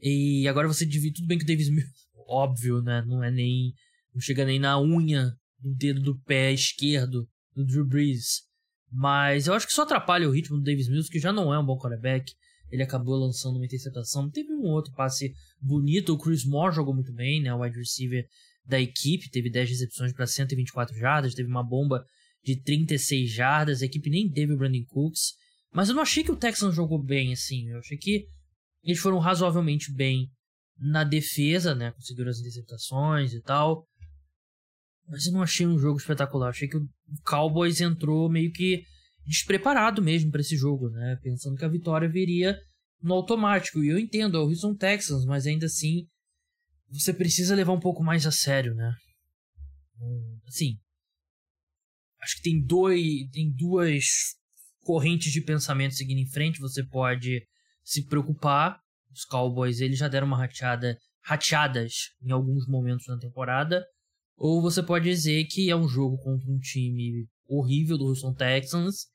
E 0.00 0.48
agora 0.48 0.66
você 0.66 0.86
divide 0.86 1.16
tudo 1.16 1.26
bem 1.26 1.36
que 1.36 1.44
o 1.44 1.46
Davis 1.46 1.68
Mills, 1.68 1.92
óbvio, 2.30 2.80
né? 2.80 3.02
Não 3.06 3.22
é 3.22 3.30
nem 3.30 3.74
não 4.14 4.20
chega 4.20 4.44
nem 4.44 4.58
na 4.58 4.80
unha 4.80 5.32
do 5.58 5.74
dedo 5.74 6.00
do 6.00 6.18
pé 6.22 6.52
esquerdo 6.52 7.28
do 7.54 7.64
Drew 7.64 7.86
Brees. 7.86 8.42
Mas 8.90 9.46
eu 9.46 9.54
acho 9.54 9.66
que 9.66 9.72
só 9.72 9.82
atrapalha 9.82 10.28
o 10.28 10.32
ritmo 10.32 10.56
do 10.56 10.64
Davis 10.64 10.88
Mills, 10.88 11.10
que 11.10 11.20
já 11.20 11.32
não 11.32 11.54
é 11.54 11.58
um 11.58 11.64
bom 11.64 11.78
quarterback. 11.78 12.32
Ele 12.70 12.82
acabou 12.82 13.16
lançando 13.16 13.56
uma 13.56 13.64
interceptação. 13.64 14.30
Teve 14.30 14.52
um 14.52 14.64
outro 14.66 14.92
passe 14.94 15.32
bonito. 15.60 16.12
O 16.12 16.18
Chris 16.18 16.44
Moore 16.44 16.74
jogou 16.74 16.94
muito 16.94 17.12
bem, 17.12 17.42
né? 17.42 17.52
O 17.54 17.60
wide 17.60 17.76
receiver 17.76 18.26
da 18.64 18.80
equipe. 18.80 19.30
Teve 19.30 19.50
10 19.50 19.70
recepções 19.70 20.12
para 20.12 20.26
124 20.26 20.96
jardas. 20.96 21.34
Teve 21.34 21.48
uma 21.48 21.62
bomba 21.62 22.04
de 22.44 22.60
36 22.60 23.30
jardas. 23.30 23.82
A 23.82 23.86
equipe 23.86 24.10
nem 24.10 24.30
teve 24.30 24.52
o 24.52 24.56
Brandon 24.56 24.84
Cooks. 24.86 25.34
Mas 25.72 25.88
eu 25.88 25.94
não 25.94 26.02
achei 26.02 26.24
que 26.24 26.32
o 26.32 26.36
Texans 26.36 26.74
jogou 26.74 27.00
bem, 27.00 27.32
assim. 27.32 27.68
Eu 27.68 27.78
achei 27.78 27.96
que 27.96 28.26
eles 28.82 28.98
foram 28.98 29.18
razoavelmente 29.18 29.92
bem 29.92 30.28
na 30.80 31.04
defesa, 31.04 31.74
né? 31.74 31.92
Conseguiram 31.92 32.30
as 32.30 32.38
interceptações 32.38 33.34
e 33.34 33.42
tal. 33.42 33.86
Mas 35.06 35.26
eu 35.26 35.32
não 35.32 35.42
achei 35.42 35.66
um 35.66 35.78
jogo 35.78 35.98
espetacular. 35.98 36.48
Achei 36.48 36.68
que 36.68 36.76
o 36.76 36.88
Cowboys 37.24 37.80
entrou 37.80 38.30
meio 38.30 38.50
que 38.52 38.84
despreparado 39.26 40.00
mesmo 40.00 40.30
para 40.30 40.40
esse 40.40 40.56
jogo, 40.56 40.88
né? 40.88 41.18
Pensando 41.22 41.56
que 41.56 41.64
a 41.64 41.68
vitória 41.68 42.08
viria 42.08 42.58
no 43.02 43.14
automático. 43.14 43.82
E 43.82 43.88
eu 43.88 43.98
entendo, 43.98 44.36
é 44.36 44.40
o 44.40 44.48
Houston 44.48 44.74
Texans, 44.74 45.24
mas 45.24 45.46
ainda 45.46 45.66
assim 45.66 46.06
você 46.88 47.12
precisa 47.12 47.54
levar 47.54 47.72
um 47.72 47.80
pouco 47.80 48.02
mais 48.02 48.26
a 48.26 48.32
sério, 48.32 48.74
né? 48.74 48.92
Assim, 50.46 50.78
acho 52.22 52.36
que 52.36 52.42
tem 52.42 52.60
dois, 52.64 53.02
tem 53.32 53.52
duas 53.52 54.04
correntes 54.80 55.32
de 55.32 55.40
pensamento 55.40 55.94
seguindo 55.94 56.18
em 56.18 56.30
frente. 56.30 56.60
Você 56.60 56.84
pode 56.84 57.46
se 57.84 58.04
preocupar. 58.06 58.80
Os 59.20 59.24
Cowboys 59.26 59.80
eles 59.80 59.98
já 59.98 60.08
deram 60.08 60.26
uma 60.26 60.38
rateada, 60.38 60.96
rateadas 61.22 61.92
em 62.22 62.30
alguns 62.30 62.66
momentos 62.66 63.06
na 63.06 63.18
temporada. 63.18 63.84
Ou 64.36 64.62
você 64.62 64.82
pode 64.82 65.04
dizer 65.04 65.44
que 65.44 65.68
é 65.70 65.76
um 65.76 65.86
jogo 65.86 66.16
contra 66.18 66.50
um 66.50 66.58
time 66.58 67.26
horrível 67.46 67.98
do 67.98 68.06
Houston 68.06 68.32
Texans 68.32 69.06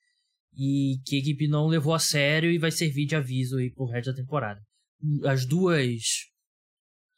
e 0.55 0.99
que 1.05 1.15
a 1.15 1.19
equipe 1.19 1.47
não 1.47 1.67
levou 1.67 1.93
a 1.93 1.99
sério 1.99 2.51
e 2.51 2.59
vai 2.59 2.69
servir 2.69 3.07
de 3.07 3.15
aviso 3.15 3.57
aí 3.57 3.71
pro 3.71 3.87
resto 3.87 4.11
da 4.11 4.17
temporada. 4.17 4.61
As 5.25 5.45
duas 5.45 6.01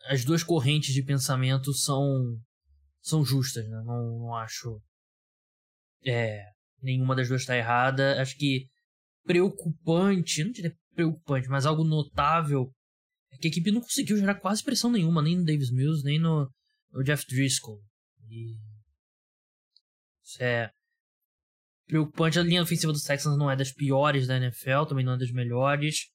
as 0.05 0.23
duas 0.23 0.41
correntes 0.41 0.93
de 0.93 1.03
pensamento 1.03 1.73
são 1.73 2.39
são 3.01 3.25
justas, 3.25 3.67
né? 3.67 3.81
Não, 3.85 4.19
não 4.19 4.35
acho 4.35 4.81
é, 6.05 6.41
nenhuma 6.81 7.15
das 7.15 7.27
duas 7.27 7.41
está 7.41 7.57
errada. 7.57 8.21
Acho 8.21 8.37
que 8.37 8.67
preocupante, 9.25 10.45
não 10.45 10.51
diria 10.51 10.73
preocupante, 10.95 11.49
mas 11.49 11.65
algo 11.65 11.83
notável 11.83 12.71
é 13.37 13.41
que 13.41 13.47
a 13.47 13.51
equipe 13.51 13.71
não 13.71 13.81
conseguiu 13.81 14.17
gerar 14.17 14.35
quase 14.35 14.63
pressão 14.63 14.91
nenhuma, 14.91 15.21
nem 15.21 15.37
no 15.37 15.45
Davis 15.45 15.71
Mills, 15.71 16.03
nem 16.03 16.19
no, 16.19 16.49
no 16.91 17.03
Jeff 17.03 17.25
Driscoll. 17.27 17.79
E 18.29 18.57
isso 20.23 20.41
é 20.43 20.71
preocupante. 21.85 22.39
A 22.39 22.43
linha 22.43 22.61
ofensiva 22.61 22.91
dos 22.91 23.03
Texans 23.03 23.37
não 23.37 23.49
é 23.49 23.55
das 23.55 23.71
piores 23.71 24.27
da 24.27 24.37
NFL, 24.37 24.85
também 24.87 25.05
não 25.05 25.13
é 25.13 25.17
das 25.17 25.31
melhores. 25.31 26.07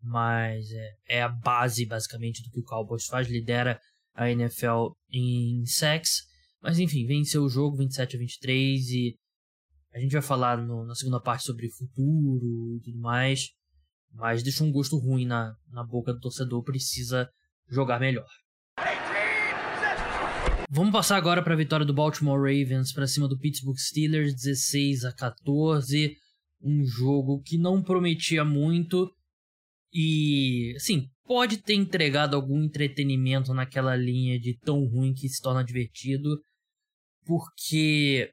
Mas 0.00 0.70
é, 0.70 1.16
é 1.18 1.22
a 1.22 1.28
base, 1.28 1.84
basicamente, 1.84 2.42
do 2.42 2.50
que 2.50 2.60
o 2.60 2.64
Cowboys 2.64 3.06
faz. 3.06 3.28
Lidera 3.28 3.80
a 4.14 4.30
NFL 4.30 4.92
em 5.10 5.64
sacks. 5.66 6.22
Mas 6.62 6.78
enfim, 6.78 7.06
venceu 7.06 7.42
o 7.42 7.48
jogo 7.48 7.76
27 7.76 8.16
a 8.16 8.18
23 8.18 8.90
e 8.90 9.18
a 9.92 9.98
gente 9.98 10.12
vai 10.12 10.22
falar 10.22 10.58
no, 10.58 10.84
na 10.84 10.94
segunda 10.94 11.20
parte 11.20 11.44
sobre 11.44 11.70
futuro 11.70 12.76
e 12.76 12.80
tudo 12.84 12.98
mais. 12.98 13.50
Mas 14.16 14.42
deixa 14.42 14.64
um 14.64 14.72
gosto 14.72 14.96
ruim 14.98 15.26
na, 15.26 15.54
na 15.70 15.84
boca 15.84 16.12
do 16.12 16.20
torcedor, 16.20 16.62
precisa 16.64 17.28
jogar 17.68 18.00
melhor. 18.00 18.26
Vamos 20.70 20.92
passar 20.92 21.16
agora 21.16 21.42
para 21.42 21.54
a 21.54 21.56
vitória 21.56 21.86
do 21.86 21.94
Baltimore 21.94 22.38
Ravens 22.38 22.92
para 22.92 23.06
cima 23.06 23.28
do 23.28 23.38
Pittsburgh 23.38 23.76
Steelers, 23.76 24.34
16 24.34 25.04
a 25.04 25.12
14. 25.12 26.16
Um 26.62 26.84
jogo 26.84 27.40
que 27.42 27.58
não 27.58 27.82
prometia 27.82 28.44
muito 28.44 29.08
e, 29.92 30.72
assim, 30.76 31.08
pode 31.24 31.58
ter 31.58 31.74
entregado 31.74 32.34
algum 32.34 32.62
entretenimento 32.64 33.52
naquela 33.52 33.94
linha 33.94 34.40
de 34.40 34.58
tão 34.58 34.84
ruim 34.86 35.12
que 35.12 35.28
se 35.28 35.40
torna 35.40 35.62
divertido, 35.62 36.40
porque 37.24 38.30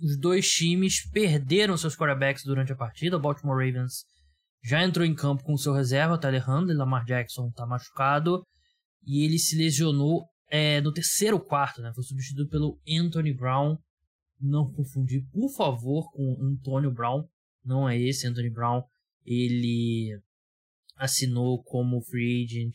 os 0.00 0.18
dois 0.18 0.48
times 0.48 1.08
perderam 1.10 1.76
seus 1.76 1.96
quarterbacks 1.96 2.44
durante 2.44 2.72
a 2.72 2.76
partida. 2.76 3.16
O 3.16 3.20
Baltimore 3.20 3.56
Ravens 3.56 4.04
já 4.64 4.82
entrou 4.82 5.04
em 5.04 5.14
campo 5.14 5.44
com 5.44 5.56
seu 5.58 5.74
reserva, 5.74 6.18
Tyler 6.18 6.42
Handley, 6.42 6.74
Lamar 6.74 7.04
Jackson 7.04 7.48
está 7.48 7.66
machucado 7.66 8.42
e 9.06 9.22
ele 9.22 9.38
se 9.38 9.56
lesionou 9.56 10.24
é, 10.48 10.80
no 10.80 10.90
terceiro 10.90 11.38
quarto, 11.38 11.82
né? 11.82 11.92
Foi 11.94 12.02
substituído 12.02 12.48
pelo 12.48 12.80
Anthony 12.88 13.34
Brown. 13.34 13.76
Não 14.40 14.72
confundir, 14.72 15.22
por 15.30 15.50
favor, 15.54 16.10
com 16.12 16.38
Antonio 16.40 16.90
Brown. 16.90 17.24
Não 17.62 17.86
é 17.88 17.98
esse 18.00 18.26
Anthony 18.26 18.50
Brown. 18.50 18.82
Ele 19.24 20.18
assinou 20.96 21.62
como 21.62 22.00
free 22.02 22.44
agent 22.44 22.74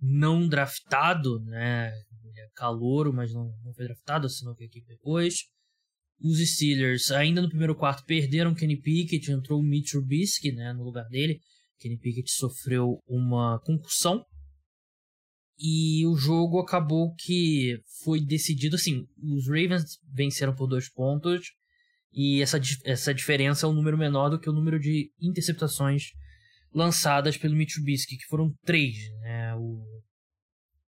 não 0.00 0.46
draftado, 0.46 1.40
né? 1.40 1.92
Ele 2.24 2.40
é 2.40 2.48
calouro, 2.54 3.12
mas 3.12 3.32
não, 3.32 3.44
não 3.64 3.72
foi 3.72 3.86
draftado, 3.86 4.26
assinou 4.26 4.54
com 4.54 4.62
a 4.62 4.66
equipe 4.66 4.86
depois. 4.86 5.46
Os 6.22 6.38
Steelers, 6.38 7.10
ainda 7.10 7.40
no 7.40 7.48
primeiro 7.48 7.74
quarto, 7.74 8.04
perderam 8.04 8.54
Kenny 8.54 8.80
Pickett, 8.80 9.30
entrou 9.30 9.60
o 9.60 9.62
Mitch 9.62 9.90
Trubisky 9.90 10.52
né, 10.52 10.72
no 10.72 10.84
lugar 10.84 11.08
dele. 11.08 11.40
Kenny 11.78 11.98
Pickett 11.98 12.30
sofreu 12.30 12.98
uma 13.06 13.58
concussão 13.64 14.22
e 15.58 16.06
o 16.06 16.16
jogo 16.16 16.58
acabou 16.58 17.14
que 17.14 17.78
foi 18.02 18.20
decidido 18.20 18.76
assim: 18.76 19.06
os 19.22 19.46
Ravens 19.46 19.98
venceram 20.12 20.54
por 20.54 20.66
dois 20.66 20.90
pontos, 20.90 21.52
e 22.12 22.40
essa, 22.40 22.58
essa 22.84 23.14
diferença 23.14 23.66
é 23.66 23.68
um 23.68 23.74
número 23.74 23.98
menor 23.98 24.30
do 24.30 24.40
que 24.40 24.48
o 24.48 24.52
número 24.52 24.80
de 24.80 25.12
interceptações 25.20 26.12
lançadas 26.72 27.36
pelo 27.36 27.54
Mitsubishi, 27.54 28.16
que 28.16 28.26
foram 28.28 28.52
três. 28.64 28.96
Né? 29.20 29.54
O... 29.56 30.02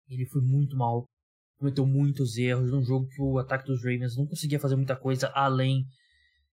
Ele 0.09 0.25
foi 0.25 0.41
muito 0.41 0.75
mal, 0.75 1.05
cometeu 1.57 1.85
muitos 1.85 2.37
erros 2.37 2.71
num 2.71 2.83
jogo 2.83 3.07
que 3.07 3.21
o 3.21 3.37
ataque 3.37 3.65
dos 3.65 3.83
Ravens 3.83 4.15
não 4.15 4.27
conseguia 4.27 4.59
fazer 4.59 4.75
muita 4.75 4.95
coisa 4.95 5.31
além 5.33 5.85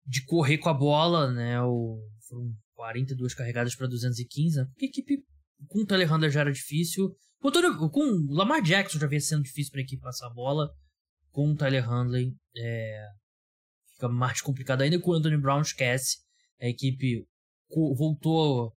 de 0.07 0.25
correr 0.25 0.59
com 0.59 0.69
a 0.69 0.75
bola. 0.75 1.31
Né? 1.33 1.61
O... 1.63 2.01
Foram 2.29 2.53
42 2.75 3.35
carregadas 3.35 3.75
para 3.75 3.87
215, 3.87 4.57
né? 4.57 4.65
porque 4.67 4.87
a 4.87 4.89
equipe 4.89 5.23
com 5.69 5.81
o 5.81 5.87
Telehandler 5.87 6.31
já 6.31 6.41
era 6.41 6.53
difícil. 6.53 7.15
Com, 7.41 7.51
todo, 7.51 7.91
com 7.91 8.01
o 8.01 8.33
Lamar 8.33 8.63
Jackson 8.63 8.99
já 8.99 9.07
vinha 9.07 9.21
sendo 9.21 9.43
difícil 9.43 9.73
para 9.73 9.81
a 9.81 9.85
equipe 9.85 10.03
passar 10.03 10.27
a 10.27 10.33
bola. 10.33 10.71
Com 11.31 11.51
o 11.51 11.57
Tyler 11.57 11.89
Handley 11.89 12.33
é, 12.57 13.07
fica 13.95 14.09
mais 14.09 14.41
complicado 14.41 14.83
ainda. 14.83 15.01
Com 15.01 15.11
o 15.11 15.15
Anthony 15.15 15.39
Brown 15.39 15.63
esquece. 15.63 16.19
A 16.61 16.69
equipe 16.69 17.27
voltou 17.97 18.73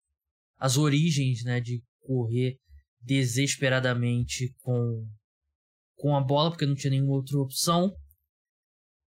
às 0.57 0.77
origens 0.77 1.43
né, 1.43 1.59
de 1.59 1.83
correr 2.01 2.57
desesperadamente 3.01 4.53
com, 4.61 5.05
com 6.05 6.15
a 6.15 6.21
bola, 6.21 6.51
porque 6.51 6.67
não 6.67 6.75
tinha 6.75 6.91
nenhuma 6.91 7.13
outra 7.15 7.39
opção. 7.39 7.91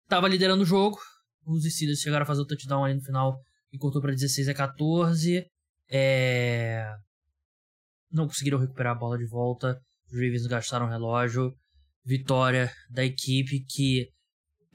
Tava 0.07 0.27
liderando 0.27 0.61
o 0.61 0.65
jogo. 0.65 0.99
Os 1.43 1.63
Steelers 1.63 2.01
chegaram 2.01 2.21
a 2.21 2.27
fazer 2.27 2.41
o 2.41 2.45
touchdown 2.45 2.85
ali 2.85 2.93
no 2.93 3.01
final 3.01 3.35
e 3.71 3.79
cortou 3.79 3.99
para 3.99 4.11
16 4.11 4.47
a 4.47 4.53
14. 4.53 5.43
É 5.89 6.85
não 8.11 8.27
conseguiram 8.27 8.59
recuperar 8.59 8.95
a 8.95 8.99
bola 8.99 9.17
de 9.17 9.25
volta. 9.25 9.81
Os 10.05 10.13
Ravens 10.13 10.45
gastaram 10.45 10.85
o 10.85 10.89
relógio. 10.89 11.51
Vitória 12.05 12.71
da 12.91 13.03
equipe 13.03 13.65
que 13.65 14.11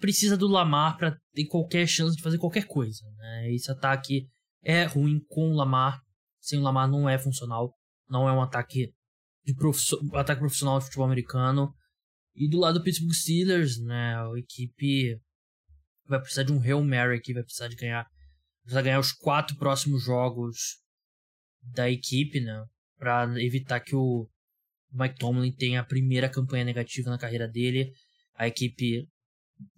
precisa 0.01 0.37
do 0.37 0.49
Lamar 0.49 0.97
para 0.97 1.17
ter 1.33 1.47
qualquer 1.47 1.87
chance 1.87 2.17
de 2.17 2.23
fazer 2.23 2.39
qualquer 2.39 2.67
coisa. 2.67 3.05
Né? 3.17 3.55
Esse 3.55 3.71
ataque 3.71 4.27
é 4.65 4.83
ruim 4.87 5.21
com 5.29 5.53
o 5.53 5.55
Lamar. 5.55 6.01
Sem 6.41 6.59
o 6.59 6.63
Lamar 6.63 6.89
não 6.89 7.09
é 7.09 7.17
funcional. 7.17 7.73
Não 8.11 8.29
é 8.29 8.33
um 8.33 8.43
ataque 8.43 8.93
de 9.45 9.55
um 10.03 10.17
ataque 10.17 10.41
profissional 10.41 10.81
de 10.81 10.87
futebol 10.87 11.07
americano. 11.07 11.73
E 12.39 12.49
do 12.49 12.59
lado 12.59 12.79
do 12.79 12.85
Pittsburgh 12.85 13.13
Steelers, 13.13 13.79
né, 13.79 14.17
a 14.17 14.39
equipe 14.39 15.19
vai 16.07 16.21
precisar 16.21 16.45
de 16.45 16.53
um 16.53 16.61
Hail 16.61 16.83
Mary 16.85 17.17
aqui, 17.17 17.35
vai 17.35 17.43
precisar 17.43 17.69
de 17.69 17.77
ganhar, 17.77 18.07
ganhar 18.65 19.01
os 19.01 19.13
quatro 19.13 19.57
próximos 19.57 20.05
jogos 20.05 20.79
da 21.63 21.91
equipe, 21.91 22.41
né, 22.41 22.65
para 22.97 23.27
evitar 23.43 23.81
que 23.81 23.95
o 23.95 24.29
Mike 24.93 25.19
Tomlin 25.19 25.53
tenha 25.53 25.81
a 25.81 25.85
primeira 25.85 26.29
campanha 26.29 26.65
negativa 26.65 27.11
na 27.11 27.19
carreira 27.19 27.47
dele. 27.47 27.93
A 28.35 28.47
equipe 28.47 29.07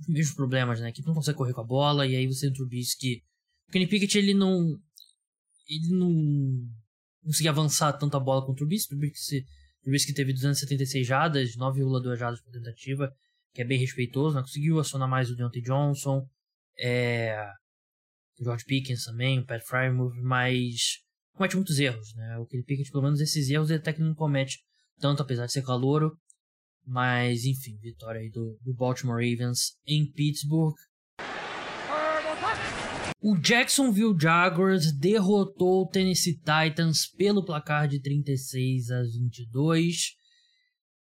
mesmos 0.08 0.34
problemas, 0.34 0.80
né? 0.80 0.86
A 0.86 0.90
equipe 0.90 1.06
não 1.06 1.14
consegue 1.14 1.38
correr 1.38 1.52
com 1.52 1.60
a 1.60 1.66
bola 1.66 2.06
e 2.06 2.14
aí 2.14 2.26
você 2.26 2.42
tem 2.42 2.50
o 2.50 2.54
Trubisky. 2.54 3.22
O 3.68 3.72
Kenny 3.72 3.86
Pickett 3.86 4.18
ele 4.18 4.34
não 4.34 4.78
ele 5.68 5.88
não 5.90 6.68
conseguia 7.24 7.50
avançar 7.50 7.92
tanto 7.94 8.16
a 8.16 8.20
bola 8.20 8.44
com 8.44 8.52
o 8.52 8.54
Trubisky. 8.54 8.94
O 8.94 8.98
Trubisky 8.98 9.44
Trubisky 9.82 10.12
teve 10.12 10.32
276 10.32 11.06
jadas, 11.06 11.56
9,2 11.56 12.16
jadas 12.16 12.40
por 12.40 12.52
tentativa, 12.52 13.12
que 13.52 13.62
é 13.62 13.64
bem 13.64 13.78
respeitoso, 13.78 14.36
né? 14.36 14.42
Conseguiu 14.42 14.78
acionar 14.78 15.08
mais 15.08 15.30
o 15.30 15.36
Deontay 15.36 15.62
Johnson, 15.62 16.26
é... 16.78 17.34
o 18.38 18.44
George 18.44 18.64
Pickens 18.64 19.04
também, 19.04 19.38
o 19.38 19.46
Pat 19.46 19.62
Frymouth, 19.62 20.14
mas 20.22 21.00
comete 21.32 21.56
muitos 21.56 21.78
erros, 21.78 22.14
né? 22.14 22.38
O 22.38 22.46
Kenny 22.46 22.62
Pickett, 22.62 22.90
pelo 22.90 23.04
menos 23.04 23.20
esses 23.20 23.48
erros, 23.48 23.70
ele 23.70 23.78
até 23.78 23.92
que 23.92 24.00
não 24.00 24.14
comete 24.14 24.58
tanto, 24.98 25.22
apesar 25.22 25.46
de 25.46 25.52
ser 25.52 25.64
calouro. 25.64 26.16
Mas, 26.84 27.44
enfim, 27.44 27.78
vitória 27.78 28.20
aí 28.20 28.30
do, 28.30 28.58
do 28.62 28.74
Baltimore 28.74 29.16
Ravens 29.16 29.76
em 29.86 30.10
Pittsburgh. 30.10 30.74
O 33.22 33.36
Jacksonville 33.36 34.16
Jaguars 34.18 34.90
derrotou 34.92 35.82
o 35.82 35.86
Tennessee 35.86 36.38
Titans 36.38 37.06
pelo 37.06 37.44
placar 37.44 37.86
de 37.86 38.00
36 38.00 38.90
a 38.90 39.02
22. 39.02 40.14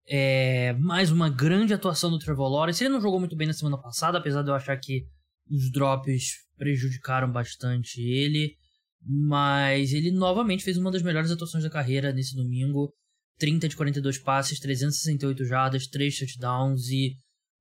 É, 0.05 0.73
mais 0.73 1.13
uma 1.13 1.31
grande 1.31 1.73
atuação 1.73 2.11
do 2.11 2.19
Trevor 2.19 2.49
Lawrence. 2.49 2.83
Ele 2.83 2.93
não 2.93 3.01
jogou 3.01 3.21
muito 3.21 3.37
bem 3.37 3.47
na 3.47 3.53
semana 3.53 3.81
passada, 3.81 4.19
apesar 4.19 4.43
de 4.43 4.51
eu 4.51 4.55
achar 4.57 4.77
que 4.79 5.07
os 5.49 5.71
drops 5.71 6.25
prejudicaram 6.57 7.31
bastante 7.31 8.01
ele. 8.03 8.57
Mas 9.01 9.93
ele 9.93 10.11
novamente 10.11 10.65
fez 10.65 10.77
uma 10.77 10.91
das 10.91 11.03
melhores 11.03 11.31
atuações 11.31 11.63
da 11.63 11.71
carreira 11.71 12.13
nesse 12.13 12.35
domingo. 12.35 12.93
30 13.39 13.69
de 13.69 13.77
42 13.77 14.19
passes, 14.19 14.59
368 14.59 15.45
jardas, 15.45 15.87
3 15.87 16.19
touchdowns 16.19 16.89
e 16.89 17.15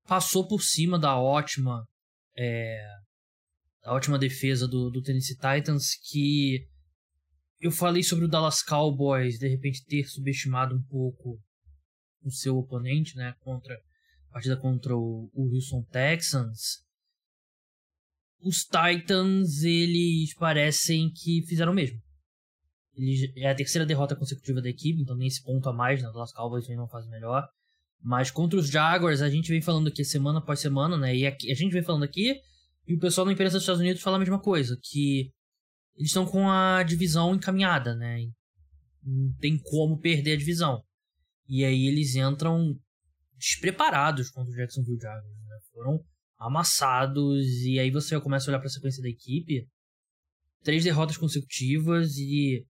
passou 0.08 0.48
por 0.48 0.64
cima 0.64 0.98
da 0.98 1.16
ótima 1.16 1.86
é, 2.36 2.84
da 3.88 3.94
ótima 3.94 4.20
defesa 4.20 4.68
do, 4.68 4.90
do 4.90 5.02
Tennessee 5.02 5.38
Titans 5.38 5.96
que 6.12 6.68
eu 7.58 7.72
falei 7.72 8.04
sobre 8.04 8.26
o 8.26 8.28
Dallas 8.28 8.62
Cowboys 8.62 9.40
de 9.40 9.48
repente 9.48 9.86
ter 9.86 10.04
subestimado 10.04 10.76
um 10.76 10.84
pouco 10.84 11.40
o 12.22 12.30
seu 12.30 12.58
oponente, 12.58 13.16
né, 13.16 13.34
contra 13.40 13.74
a 14.30 14.34
partida 14.34 14.58
contra 14.58 14.94
o, 14.94 15.32
o 15.34 15.56
Houston 15.56 15.82
Texans. 15.84 16.86
Os 18.42 18.66
Titans, 18.66 19.64
eles 19.64 20.36
parecem 20.36 21.10
que 21.10 21.42
fizeram 21.48 21.72
o 21.72 21.76
mesmo. 21.76 21.98
É 23.38 23.50
a 23.50 23.56
terceira 23.56 23.86
derrota 23.86 24.18
consecutiva 24.18 24.62
da 24.62 24.70
equipe, 24.70 25.02
então 25.02 25.16
nem 25.16 25.28
esse 25.28 25.42
ponto 25.42 25.70
a 25.70 25.74
mais, 25.74 26.02
né? 26.02 26.10
Dallas 26.10 26.34
Cowboys 26.34 26.68
vem 26.68 26.76
não 26.76 26.90
faz 26.90 27.08
melhor. 27.08 27.48
Mas 28.02 28.30
contra 28.30 28.60
os 28.60 28.70
Jaguars, 28.70 29.22
a 29.22 29.30
gente 29.30 29.50
vem 29.50 29.62
falando 29.62 29.88
aqui 29.88 30.04
semana 30.04 30.40
após 30.40 30.60
semana, 30.60 30.98
né? 30.98 31.16
E 31.16 31.26
aqui, 31.26 31.50
a 31.50 31.56
gente 31.56 31.72
vem 31.72 31.84
falando 31.84 32.04
aqui, 32.04 32.42
e 32.88 32.96
o 32.96 33.00
pessoal 33.00 33.26
na 33.26 33.34
imprensa 33.34 33.54
dos 33.54 33.64
Estados 33.64 33.82
Unidos 33.82 34.02
fala 34.02 34.16
a 34.16 34.20
mesma 34.20 34.40
coisa, 34.40 34.80
que 34.82 35.32
eles 35.96 36.10
estão 36.10 36.26
com 36.26 36.50
a 36.50 36.82
divisão 36.84 37.36
encaminhada, 37.36 37.96
né? 37.96 38.20
Não 39.04 39.34
tem 39.40 39.60
como 39.60 40.00
perder 40.00 40.34
a 40.34 40.38
divisão. 40.38 40.82
E 41.48 41.66
aí 41.66 41.86
eles 41.88 42.16
entram 42.16 42.80
despreparados 43.38 44.30
contra 44.30 44.52
o 44.52 44.56
Jacksonville 44.56 45.00
Jaguars, 45.00 45.26
né? 45.26 45.58
Foram 45.74 46.00
amassados, 46.38 47.46
e 47.66 47.80
aí 47.80 47.92
você 47.92 48.20
começa 48.22 48.46
a 48.46 48.52
olhar 48.52 48.60
para 48.60 48.68
a 48.68 48.72
sequência 48.72 49.02
da 49.02 49.10
equipe. 49.10 49.68
Três 50.64 50.84
derrotas 50.84 51.18
consecutivas 51.18 52.16
e 52.18 52.66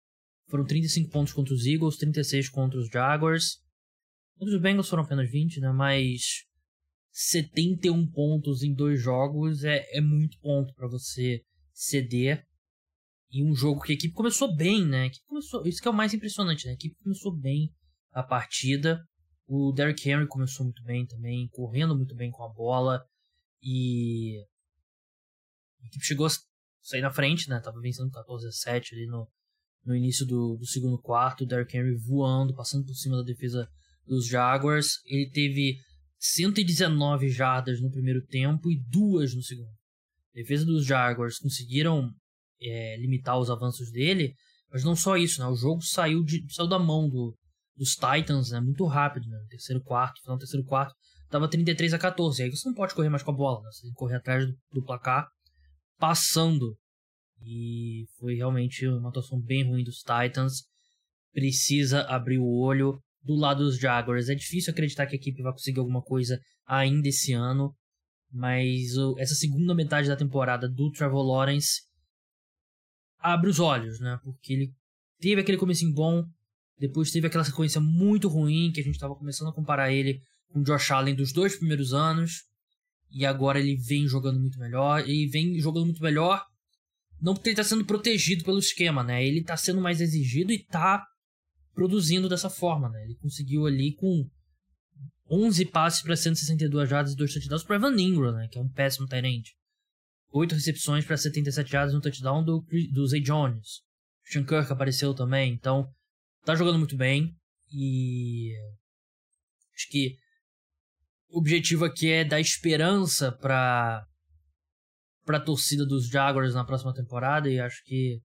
foram 0.48 0.64
35 0.64 1.10
pontos 1.10 1.32
contra 1.32 1.54
os 1.54 1.66
Eagles, 1.66 1.96
36 1.96 2.48
contra 2.48 2.78
os 2.78 2.88
Jaguars. 2.88 3.60
Os 4.40 4.60
Bengals 4.60 4.88
foram 4.88 5.02
apenas 5.02 5.30
20, 5.30 5.60
né? 5.60 5.70
Mas 5.72 6.44
71 7.20 8.12
pontos 8.12 8.62
em 8.62 8.72
dois 8.72 9.02
jogos 9.02 9.64
é, 9.64 9.84
é 9.90 10.00
muito 10.00 10.38
ponto 10.38 10.72
para 10.72 10.86
você 10.86 11.42
ceder. 11.72 12.46
E 13.28 13.42
um 13.42 13.56
jogo 13.56 13.80
que 13.80 13.90
a 13.90 13.94
equipe 13.96 14.14
começou 14.14 14.54
bem, 14.54 14.86
né? 14.86 15.10
começou, 15.26 15.66
isso 15.66 15.82
que 15.82 15.88
é 15.88 15.90
o 15.90 15.94
mais 15.94 16.14
impressionante, 16.14 16.64
né? 16.64 16.70
A 16.70 16.74
equipe 16.74 16.94
começou 17.02 17.36
bem 17.36 17.74
a 18.12 18.22
partida. 18.22 19.04
O 19.48 19.72
Derrick 19.72 20.08
Henry 20.08 20.28
começou 20.28 20.64
muito 20.64 20.80
bem 20.84 21.04
também, 21.06 21.48
correndo 21.48 21.96
muito 21.96 22.14
bem 22.14 22.30
com 22.30 22.44
a 22.44 22.48
bola. 22.48 23.04
E 23.60 24.38
a 25.82 25.86
equipe 25.88 26.06
chegou 26.06 26.26
a 26.26 26.30
sair 26.80 27.00
na 27.00 27.10
frente, 27.10 27.50
né? 27.50 27.58
Tava 27.58 27.80
vencendo 27.80 28.12
14 28.12 28.46
a 28.46 28.52
7 28.52 28.94
ali 28.94 29.06
no, 29.06 29.28
no 29.84 29.96
início 29.96 30.24
do, 30.24 30.56
do 30.56 30.66
segundo 30.66 31.02
quarto, 31.02 31.42
o 31.42 31.46
Derrick 31.46 31.76
Henry 31.76 31.96
voando, 31.96 32.54
passando 32.54 32.86
por 32.86 32.94
cima 32.94 33.16
da 33.16 33.24
defesa 33.24 33.68
dos 34.06 34.28
Jaguars. 34.28 35.00
Ele 35.04 35.28
teve 35.28 35.78
119 36.18 37.28
jardas 37.28 37.80
no 37.80 37.90
primeiro 37.90 38.24
tempo 38.26 38.70
e 38.70 38.82
duas 38.88 39.34
no 39.34 39.42
segundo. 39.42 39.70
A 40.34 40.40
defesa 40.40 40.64
dos 40.64 40.84
Jaguars 40.84 41.38
conseguiram 41.38 42.10
é, 42.60 42.96
limitar 42.98 43.38
os 43.38 43.50
avanços 43.50 43.90
dele, 43.90 44.34
mas 44.70 44.84
não 44.84 44.94
só 44.94 45.16
isso, 45.16 45.40
né? 45.40 45.46
O 45.46 45.56
jogo 45.56 45.82
saiu, 45.82 46.22
de, 46.22 46.44
saiu 46.52 46.68
da 46.68 46.78
mão 46.78 47.08
do, 47.08 47.36
dos 47.76 47.94
Titans, 47.94 48.50
né? 48.50 48.60
Muito 48.60 48.84
rápido, 48.86 49.28
né? 49.28 49.38
No 49.38 49.48
terceiro 49.48 49.82
quarto, 49.82 50.20
final 50.20 50.36
do 50.36 50.40
terceiro 50.40 50.66
quarto, 50.66 50.94
tava 51.30 51.48
33 51.48 51.94
a 51.94 51.98
14. 51.98 52.42
Aí 52.42 52.50
você 52.50 52.68
não 52.68 52.74
pode 52.74 52.94
correr 52.94 53.08
mais 53.08 53.22
com 53.22 53.30
a 53.30 53.34
bola, 53.36 53.62
né? 53.62 53.70
Você 53.72 53.82
tem 53.82 53.90
que 53.90 53.96
correr 53.96 54.16
atrás 54.16 54.46
do, 54.46 54.54
do 54.72 54.84
placar, 54.84 55.28
passando 55.98 56.76
e 57.44 58.06
foi 58.18 58.34
realmente 58.34 58.86
uma 58.86 59.08
atuação 59.08 59.40
bem 59.40 59.64
ruim 59.64 59.84
dos 59.84 59.98
Titans. 59.98 60.64
Precisa 61.32 62.02
abrir 62.02 62.38
o 62.38 62.46
olho. 62.46 63.00
Do 63.28 63.34
lado 63.34 63.62
dos 63.62 63.78
Jaguars, 63.78 64.30
é 64.30 64.34
difícil 64.34 64.72
acreditar 64.72 65.06
que 65.06 65.14
a 65.14 65.18
equipe 65.18 65.42
vai 65.42 65.52
conseguir 65.52 65.80
alguma 65.80 66.00
coisa 66.00 66.40
ainda 66.66 67.08
esse 67.08 67.34
ano. 67.34 67.74
Mas 68.32 68.94
essa 69.18 69.34
segunda 69.34 69.74
metade 69.74 70.08
da 70.08 70.16
temporada 70.16 70.66
do 70.66 70.90
Trevor 70.90 71.22
Lawrence 71.22 71.82
abre 73.18 73.50
os 73.50 73.60
olhos, 73.60 74.00
né? 74.00 74.18
Porque 74.24 74.54
ele 74.54 74.72
teve 75.20 75.42
aquele 75.42 75.58
começo 75.58 75.84
bom, 75.92 76.24
depois 76.78 77.10
teve 77.10 77.26
aquela 77.26 77.44
sequência 77.44 77.82
muito 77.82 78.28
ruim 78.28 78.72
que 78.72 78.80
a 78.80 78.84
gente 78.84 78.94
estava 78.94 79.14
começando 79.14 79.48
a 79.48 79.54
comparar 79.54 79.92
ele 79.92 80.22
com 80.50 80.60
o 80.60 80.64
Josh 80.64 80.90
Allen 80.90 81.14
dos 81.14 81.30
dois 81.30 81.54
primeiros 81.54 81.92
anos. 81.92 82.44
E 83.10 83.26
agora 83.26 83.60
ele 83.60 83.76
vem 83.76 84.08
jogando 84.08 84.40
muito 84.40 84.58
melhor. 84.58 85.06
E 85.06 85.26
vem 85.26 85.60
jogando 85.60 85.84
muito 85.84 86.02
melhor 86.02 86.42
não 87.20 87.34
porque 87.34 87.50
ele 87.50 87.60
está 87.60 87.64
sendo 87.64 87.84
protegido 87.84 88.44
pelo 88.44 88.58
esquema, 88.58 89.02
né? 89.02 89.24
Ele 89.26 89.40
está 89.40 89.56
sendo 89.56 89.80
mais 89.80 90.00
exigido 90.00 90.52
e 90.52 90.56
está 90.56 91.04
produzindo 91.78 92.28
dessa 92.28 92.50
forma, 92.50 92.88
né? 92.88 93.04
Ele 93.04 93.14
conseguiu 93.14 93.64
ali 93.64 93.94
com 93.94 94.28
11 95.30 95.64
passes 95.66 96.02
para 96.02 96.16
162 96.16 96.90
jardas 96.90 97.12
e 97.12 97.16
2 97.16 97.34
touchdowns 97.34 97.62
para 97.62 97.76
Evan 97.76 97.94
Ingram, 97.96 98.32
né? 98.32 98.48
Que 98.50 98.58
é 98.58 98.60
um 98.60 98.68
péssimo 98.68 99.06
tenente. 99.06 99.54
8 100.32 100.56
recepções 100.56 101.04
para 101.04 101.16
77 101.16 101.70
jardas 101.70 101.94
e 101.94 101.96
um 101.96 102.00
touchdown 102.00 102.44
do, 102.44 102.66
do 102.92 103.06
Zay 103.06 103.20
Jones. 103.20 103.82
Christian 104.24 104.44
Kirk 104.44 104.72
apareceu 104.72 105.14
também, 105.14 105.52
então 105.52 105.88
tá 106.44 106.56
jogando 106.56 106.78
muito 106.78 106.96
bem 106.96 107.32
e 107.72 108.52
acho 109.72 109.88
que 109.88 110.16
o 111.28 111.38
objetivo 111.38 111.84
aqui 111.84 112.10
é 112.10 112.24
dar 112.24 112.40
esperança 112.40 113.30
para 113.30 114.04
para 115.24 115.36
a 115.36 115.44
torcida 115.44 115.86
dos 115.86 116.08
Jaguars 116.08 116.54
na 116.54 116.64
próxima 116.64 116.92
temporada 116.92 117.48
e 117.48 117.60
acho 117.60 117.84
que 117.84 118.20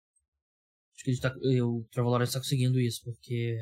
acho 1.01 1.03
que 1.03 1.19
tá, 1.19 1.33
o 1.63 1.85
Trevor 1.91 2.11
Lawrence 2.11 2.29
está 2.29 2.39
conseguindo 2.39 2.79
isso 2.79 3.01
porque 3.03 3.57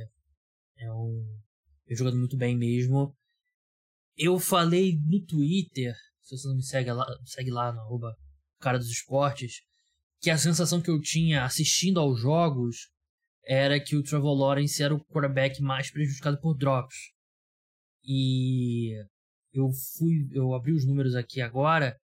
é 0.77 0.91
um 0.91 1.39
é 1.87 1.95
jogando 1.95 2.17
muito 2.17 2.37
bem 2.37 2.57
mesmo. 2.57 3.15
Eu 4.15 4.39
falei 4.39 4.97
no 5.07 5.25
Twitter, 5.25 5.95
se 6.21 6.37
você 6.37 6.47
não 6.47 6.55
me 6.55 6.63
segue 6.63 6.91
lá, 6.91 7.05
segue 7.25 7.49
lá 7.49 7.71
no 7.71 7.79
arroba 7.79 8.15
cara 8.59 8.77
dos 8.77 8.89
esportes, 8.89 9.61
que 10.21 10.29
a 10.29 10.37
sensação 10.37 10.81
que 10.81 10.91
eu 10.91 10.99
tinha 10.99 11.45
assistindo 11.45 11.99
aos 11.99 12.19
jogos 12.19 12.89
era 13.45 13.79
que 13.79 13.95
o 13.95 14.03
Trevor 14.03 14.37
Lawrence 14.37 14.83
era 14.83 14.93
o 14.93 15.03
quarterback 15.05 15.61
mais 15.61 15.89
prejudicado 15.89 16.39
por 16.39 16.55
drops. 16.55 16.95
E 18.03 18.93
eu 19.53 19.69
fui, 19.97 20.27
eu 20.31 20.53
abri 20.53 20.73
os 20.73 20.85
números 20.85 21.15
aqui 21.15 21.41
agora 21.41 21.97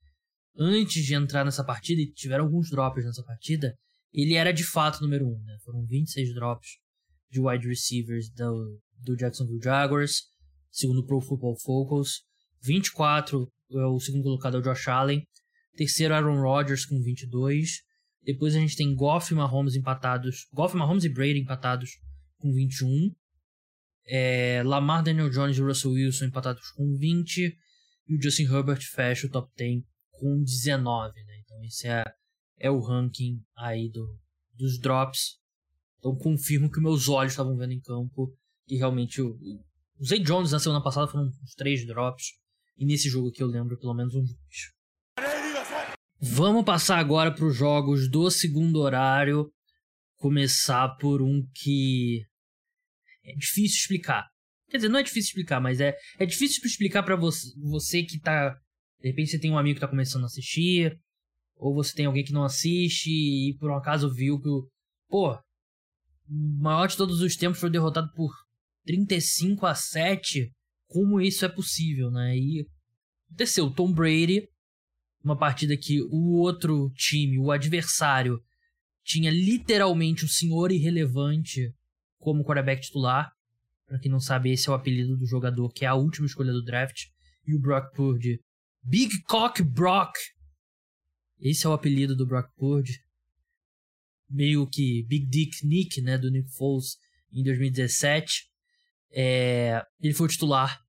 antes 0.57 1.05
de 1.05 1.15
entrar 1.15 1.45
nessa 1.45 1.65
partida, 1.65 2.01
e 2.01 2.13
tiveram 2.13 2.45
alguns 2.45 2.71
drops 2.71 3.05
nessa 3.05 3.25
partida, 3.25 3.77
ele 4.15 4.35
era 4.35 4.53
de 4.53 4.65
fato 4.65 5.03
número 5.03 5.27
1. 5.27 5.29
Um, 5.29 5.43
né? 5.43 5.59
Foram 5.65 5.85
26 5.85 6.35
drops 6.35 6.79
de 7.31 7.41
wide 7.41 7.67
receivers 7.67 8.31
do, 8.31 8.81
do 9.03 9.17
Jacksonville 9.17 9.61
Jaguars, 9.61 10.23
segundo 10.71 11.01
o 11.01 11.07
Pro 11.07 11.21
Football 11.21 11.59
Focus. 11.59 12.23
24 12.63 13.51
é 13.73 13.87
o 13.87 13.99
segundo 13.99 14.23
colocado 14.23 14.57
é 14.57 14.61
o 14.61 14.63
Josh 14.63 14.89
Allen. 14.89 15.27
Terceiro, 15.77 16.15
Aaron 16.15 16.41
Rodgers 16.41 16.87
com 16.87 17.01
22. 17.03 17.83
Depois 18.23 18.55
a 18.55 18.61
gente 18.61 18.77
tem 18.77 18.95
Goff 18.95 19.33
e 19.33 19.37
Mahomes 19.37 19.75
empatados. 19.75 20.47
Goff, 20.53 20.77
Mahomes 20.77 21.05
e 21.05 21.09
Brady 21.09 21.41
empatados 21.41 21.91
com 22.39 22.53
21. 22.53 23.13
É, 24.07 24.63
Lamar, 24.65 25.03
Daniel 25.03 25.29
Jones 25.29 25.59
e 25.59 25.61
Russell 25.61 25.93
Wilson 25.93 26.27
empatados 26.27 26.71
com 26.71 26.97
20. 26.97 27.59
E 28.07 28.15
o 28.15 28.23
Justin 28.23 28.45
Herbert 28.45 28.83
fecha 28.83 29.27
o 29.27 29.31
top 29.31 29.51
10 29.57 29.83
com 30.13 30.43
19. 30.43 31.13
Né? 31.25 31.41
Então 31.45 31.65
esse 31.65 31.89
é, 31.89 32.05
é 32.59 32.71
o 32.71 32.81
ranking 32.81 33.43
aí 33.57 33.91
do, 33.91 34.19
dos 34.55 34.79
drops. 34.79 35.39
Então 35.99 36.15
confirmo 36.17 36.71
que 36.71 36.81
meus 36.81 37.09
olhos 37.09 37.33
estavam 37.33 37.57
vendo 37.57 37.73
em 37.73 37.81
campo. 37.81 38.37
E 38.69 38.77
realmente 38.77 39.21
o, 39.21 39.37
o 39.99 40.05
Zay 40.05 40.21
Jones 40.21 40.53
na 40.53 40.59
semana 40.59 40.83
passada 40.83 41.11
foram 41.11 41.27
uns 41.27 41.55
3 41.55 41.87
drops. 41.87 42.33
E 42.77 42.85
nesse 42.85 43.09
jogo 43.09 43.29
aqui 43.29 43.43
eu 43.43 43.47
lembro 43.47 43.79
pelo 43.79 43.95
menos 43.95 44.13
2. 44.13 44.29
Vamos 46.21 46.65
passar 46.65 46.99
agora 46.99 47.33
para 47.35 47.45
os 47.45 47.55
jogos 47.55 48.11
do 48.11 48.31
segundo 48.31 48.81
horário. 48.81 49.53
Começar 50.17 50.89
por 50.97 51.21
um 51.21 51.47
que 51.55 52.25
é 53.25 53.35
difícil 53.35 53.79
explicar. 53.79 54.27
Quer 54.71 54.79
dizer, 54.79 54.89
não 54.89 54.99
é 54.99 55.03
difícil 55.03 55.29
explicar, 55.29 55.61
mas 55.61 55.81
é, 55.81 55.95
é 56.19 56.27
difícil 56.27 56.63
explicar 56.65 57.03
para 57.03 57.17
você, 57.17 57.49
você 57.61 58.03
que 58.03 58.19
tá. 58.19 58.51
De 59.01 59.09
repente 59.09 59.31
você 59.31 59.39
tem 59.39 59.53
um 59.53 59.59
amigo 59.59 59.77
que 59.77 59.81
tá 59.81 59.89
começando 59.89 60.23
a 60.23 60.27
assistir, 60.27 60.99
ou 61.57 61.75
você 61.75 61.95
tem 61.95 62.07
alguém 62.07 62.25
que 62.25 62.33
não 62.33 62.45
assiste 62.45 63.11
e 63.11 63.57
por 63.59 63.71
um 63.71 63.77
acaso 63.77 64.13
viu 64.13 64.41
que 64.41 64.49
o. 64.49 64.69
Pô, 65.09 65.39
maior 66.29 66.87
de 66.87 66.97
todos 66.97 67.21
os 67.21 67.37
tempos 67.37 67.61
foi 67.61 67.71
derrotado 67.71 68.11
por 68.15 68.33
35 68.85 69.67
a 69.67 69.75
7. 69.75 70.51
Como 70.87 71.21
isso 71.21 71.45
é 71.45 71.49
possível, 71.49 72.11
né? 72.11 72.37
E 72.37 72.67
aconteceu. 73.29 73.71
Tom 73.71 73.93
Brady 73.93 74.49
uma 75.25 75.37
partida 75.37 75.75
que 75.77 76.03
o 76.11 76.39
outro 76.39 76.91
time, 76.95 77.39
o 77.39 77.51
adversário, 77.51 78.39
tinha 79.03 79.31
literalmente 79.31 80.25
o 80.25 80.29
senhor 80.29 80.71
irrelevante 80.71 81.73
como 82.19 82.45
quarterback 82.45 82.83
titular. 82.83 83.33
Pra 83.87 83.99
quem 83.99 84.11
não 84.11 84.21
sabe, 84.21 84.53
esse 84.53 84.69
é 84.69 84.73
o 84.73 84.75
apelido 84.75 85.17
do 85.17 85.27
jogador, 85.27 85.71
que 85.73 85.85
é 85.85 85.89
a 85.89 85.95
última 85.95 86.27
escolha 86.27 86.53
do 86.53 86.63
draft. 86.63 87.07
E 87.47 87.55
o 87.55 87.61
Brock 87.61 87.95
Purdy. 87.95 88.39
Big 88.83 89.23
Cock 89.23 89.63
Brock! 89.63 90.13
Esse 91.45 91.67
é 91.67 91.69
o 91.69 91.73
apelido 91.73 92.17
do 92.17 92.27
Brock 92.27 92.51
Purdy. 92.57 93.01
Meio 94.29 94.67
que 94.67 95.05
Big 95.05 95.27
Dick 95.27 95.65
Nick, 95.65 96.01
né, 96.01 96.19
do 96.19 96.31
Nick 96.31 96.51
Foles, 96.51 96.97
em 97.33 97.45
2017. 97.45 98.51
É, 99.13 99.81
ele 100.01 100.15
foi 100.15 100.27
titular. 100.27 100.81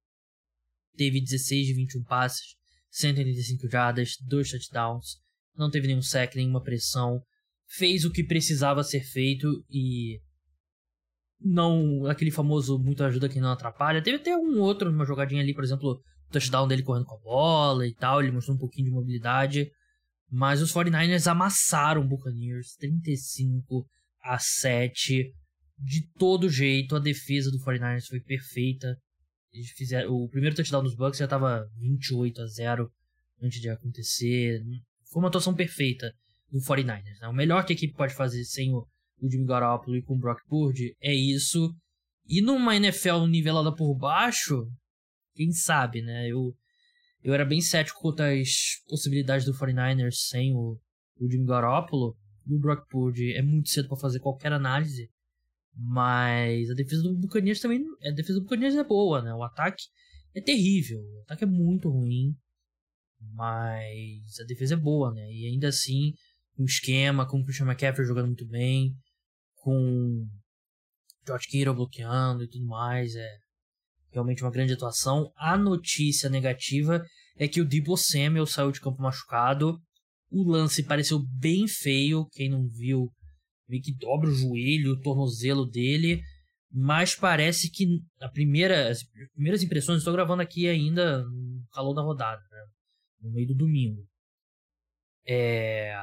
Teve 0.97 1.21
16 1.21 1.67
de 1.67 1.73
21 1.73 2.03
passes 2.03 2.55
185 2.95 3.67
jardas, 3.69 4.15
dois 4.21 4.49
touchdowns, 4.49 5.17
não 5.57 5.69
teve 5.69 5.87
nenhum 5.87 6.01
sec, 6.01 6.33
nenhuma 6.35 6.63
pressão, 6.63 7.21
fez 7.67 8.05
o 8.05 8.11
que 8.11 8.23
precisava 8.23 8.83
ser 8.83 9.01
feito 9.01 9.47
e 9.69 10.21
não 11.41 12.05
aquele 12.05 12.31
famoso 12.31 12.79
muito 12.79 13.03
ajuda 13.03 13.27
quem 13.27 13.41
não 13.41 13.51
atrapalha. 13.51 14.01
Teve 14.01 14.17
até 14.17 14.35
um 14.37 14.61
outro 14.61 14.89
numa 14.89 15.05
jogadinha 15.05 15.41
ali, 15.41 15.53
por 15.53 15.63
exemplo, 15.65 15.91
o 15.91 16.31
touchdown 16.31 16.67
dele 16.69 16.83
correndo 16.83 17.05
com 17.05 17.15
a 17.15 17.19
bola 17.19 17.85
e 17.85 17.93
tal, 17.93 18.21
ele 18.21 18.31
mostrou 18.31 18.55
um 18.55 18.59
pouquinho 18.59 18.85
de 18.85 18.93
mobilidade, 18.93 19.69
mas 20.29 20.61
os 20.61 20.71
49ers 20.73 21.29
amassaram 21.29 22.01
o 22.01 22.07
Buccaneers 22.07 22.75
35 22.77 23.87
a 24.21 24.37
7 24.39 25.31
de 25.77 26.07
todo 26.17 26.49
jeito. 26.49 26.95
A 26.95 26.99
defesa 26.99 27.51
do 27.51 27.59
49ers 27.59 28.07
foi 28.07 28.19
perfeita. 28.19 28.97
Eles 29.53 29.69
fizeram, 29.71 30.11
o 30.11 30.29
primeiro 30.29 30.55
touchdown 30.55 30.83
dos 30.83 30.95
Bucks 30.95 31.19
já 31.19 31.25
estava 31.25 31.65
28 31.79 32.41
a 32.41 32.45
0 32.45 32.91
antes 33.41 33.61
de 33.61 33.69
acontecer. 33.69 34.61
Foi 35.11 35.21
uma 35.21 35.29
atuação 35.29 35.53
perfeita 35.53 36.11
do 36.51 36.59
49ers. 36.59 37.19
Né? 37.21 37.27
O 37.27 37.33
melhor 37.33 37.65
que 37.65 37.73
a 37.73 37.75
equipe 37.75 37.93
pode 37.93 38.13
fazer 38.13 38.43
sem 38.43 38.73
o, 38.73 38.85
o 39.21 39.29
Jimmy 39.29 39.45
Garoppolo 39.45 39.95
e 39.95 40.01
com 40.01 40.15
o 40.15 40.19
Brock 40.19 40.39
Purdy 40.47 40.95
é 41.01 41.13
isso. 41.13 41.73
E 42.27 42.41
numa 42.41 42.75
NFL 42.75 43.25
nivelada 43.27 43.73
por 43.73 43.95
baixo, 43.95 44.67
quem 45.35 45.51
sabe, 45.51 46.01
né? 46.01 46.27
Eu, 46.27 46.55
eu 47.25 47.33
era 47.33 47.43
bem 47.43 47.59
cético 47.59 47.99
quanto 48.01 48.21
às 48.21 48.83
possibilidades 48.87 49.47
do 49.47 49.53
49ers 49.53 50.13
sem 50.29 50.53
o, 50.53 50.79
o 51.19 51.29
Jimmy 51.31 51.47
Garoppolo. 51.47 52.15
E 52.45 52.53
o 52.53 52.59
Brock 52.59 52.87
Purdy 52.87 53.33
é 53.33 53.41
muito 53.41 53.69
cedo 53.69 53.87
para 53.87 53.97
fazer 53.97 54.19
qualquer 54.19 54.53
análise. 54.53 55.09
Mas 55.75 56.69
a 56.69 56.75
defesa 56.75 57.01
do 57.01 57.17
Buccaneers 57.17 57.59
também. 57.59 57.83
A 58.07 58.11
defesa 58.11 58.37
do 58.39 58.43
Buccaneers 58.43 58.75
é 58.75 58.83
boa, 58.83 59.23
né? 59.23 59.33
O 59.33 59.41
ataque 59.41 59.85
é 60.35 60.39
terrível. 60.39 60.99
O 60.99 61.21
ataque 61.21 61.43
é 61.43 61.47
muito 61.47 61.89
ruim. 61.89 62.35
Mas 63.33 64.39
a 64.39 64.43
defesa 64.43 64.75
é 64.75 64.77
boa, 64.77 65.11
né? 65.11 65.27
E 65.33 65.47
ainda 65.47 65.69
assim, 65.69 66.13
um 66.59 66.65
esquema, 66.65 67.27
com 67.27 67.39
o 67.39 67.43
Christian 67.43 67.65
McCaffrey 67.65 68.05
jogando 68.05 68.27
muito 68.27 68.45
bem, 68.45 68.95
com 69.55 70.27
George 71.25 71.47
Kittle 71.47 71.73
bloqueando 71.73 72.43
e 72.43 72.47
tudo 72.47 72.67
mais. 72.67 73.15
É 73.15 73.37
realmente 74.15 74.43
uma 74.43 74.51
grande 74.51 74.73
atuação. 74.73 75.31
A 75.35 75.57
notícia 75.57 76.29
negativa 76.29 77.05
é 77.37 77.47
que 77.47 77.61
o 77.61 77.65
Debo 77.65 77.95
Samuel 77.95 78.47
saiu 78.47 78.71
de 78.71 78.81
campo 78.81 79.01
machucado. 79.01 79.77
O 80.31 80.43
lance 80.43 80.81
pareceu 80.81 81.19
bem 81.39 81.67
feio. 81.67 82.25
Quem 82.31 82.49
não 82.49 82.67
viu 82.67 83.11
meio 83.67 83.83
que 83.83 83.93
dobra 83.93 84.29
o 84.29 84.33
joelho, 84.33 84.93
o 84.93 85.01
tornozelo 85.01 85.65
dele, 85.65 86.21
mas 86.71 87.15
parece 87.15 87.69
que 87.69 87.85
a 88.21 88.29
primeira, 88.29 88.89
as 88.89 89.03
primeiras 89.33 89.63
impressões, 89.63 89.99
estou 89.99 90.13
gravando 90.13 90.41
aqui 90.41 90.67
ainda 90.67 91.23
no 91.23 91.65
calor 91.73 91.93
da 91.93 92.01
rodada, 92.01 92.41
né? 92.51 92.65
no 93.21 93.31
meio 93.31 93.47
do 93.47 93.55
domingo. 93.55 94.05
É... 95.27 95.95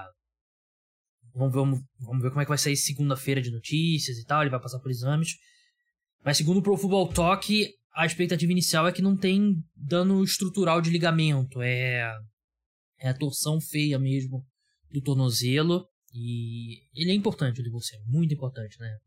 Vamos, 1.35 1.55
vamos, 1.55 1.81
vamos 2.01 2.23
ver 2.23 2.29
como 2.29 2.43
é 2.43 2.45
que 2.45 2.51
vai 2.51 2.59
sair 2.59 2.77
segunda-feira 2.77 3.41
de 3.41 3.51
notícias 3.51 4.19
e 4.19 4.25
tal, 4.25 4.43
ele 4.43 4.51
vai 4.51 4.61
passar 4.61 4.81
por 4.81 4.91
exames. 4.91 5.37
Mas 6.25 6.37
segundo 6.37 6.59
o 6.59 6.63
Pro 6.63 6.77
Football 6.77 7.09
Talk, 7.09 7.69
a 7.95 8.07
expectativa 8.07 8.51
inicial 8.51 8.87
é 8.87 8.93
que 8.93 9.03
não 9.03 9.17
tem 9.17 9.63
dano 9.77 10.25
estrutural 10.25 10.81
de 10.81 10.91
ligamento, 10.91 11.61
é, 11.61 12.11
é 12.99 13.09
a 13.09 13.15
torção 13.15 13.61
feia 13.61 13.99
mesmo 13.99 14.45
do 14.91 15.03
tornozelo. 15.03 15.87
E 16.15 16.83
ele 16.95 17.11
é 17.11 17.15
importante, 17.15 17.61
o 17.61 17.65
de 17.65 17.71
você, 17.71 17.97
muito 18.07 18.35
importante, 18.35 18.79
né? 18.79 18.99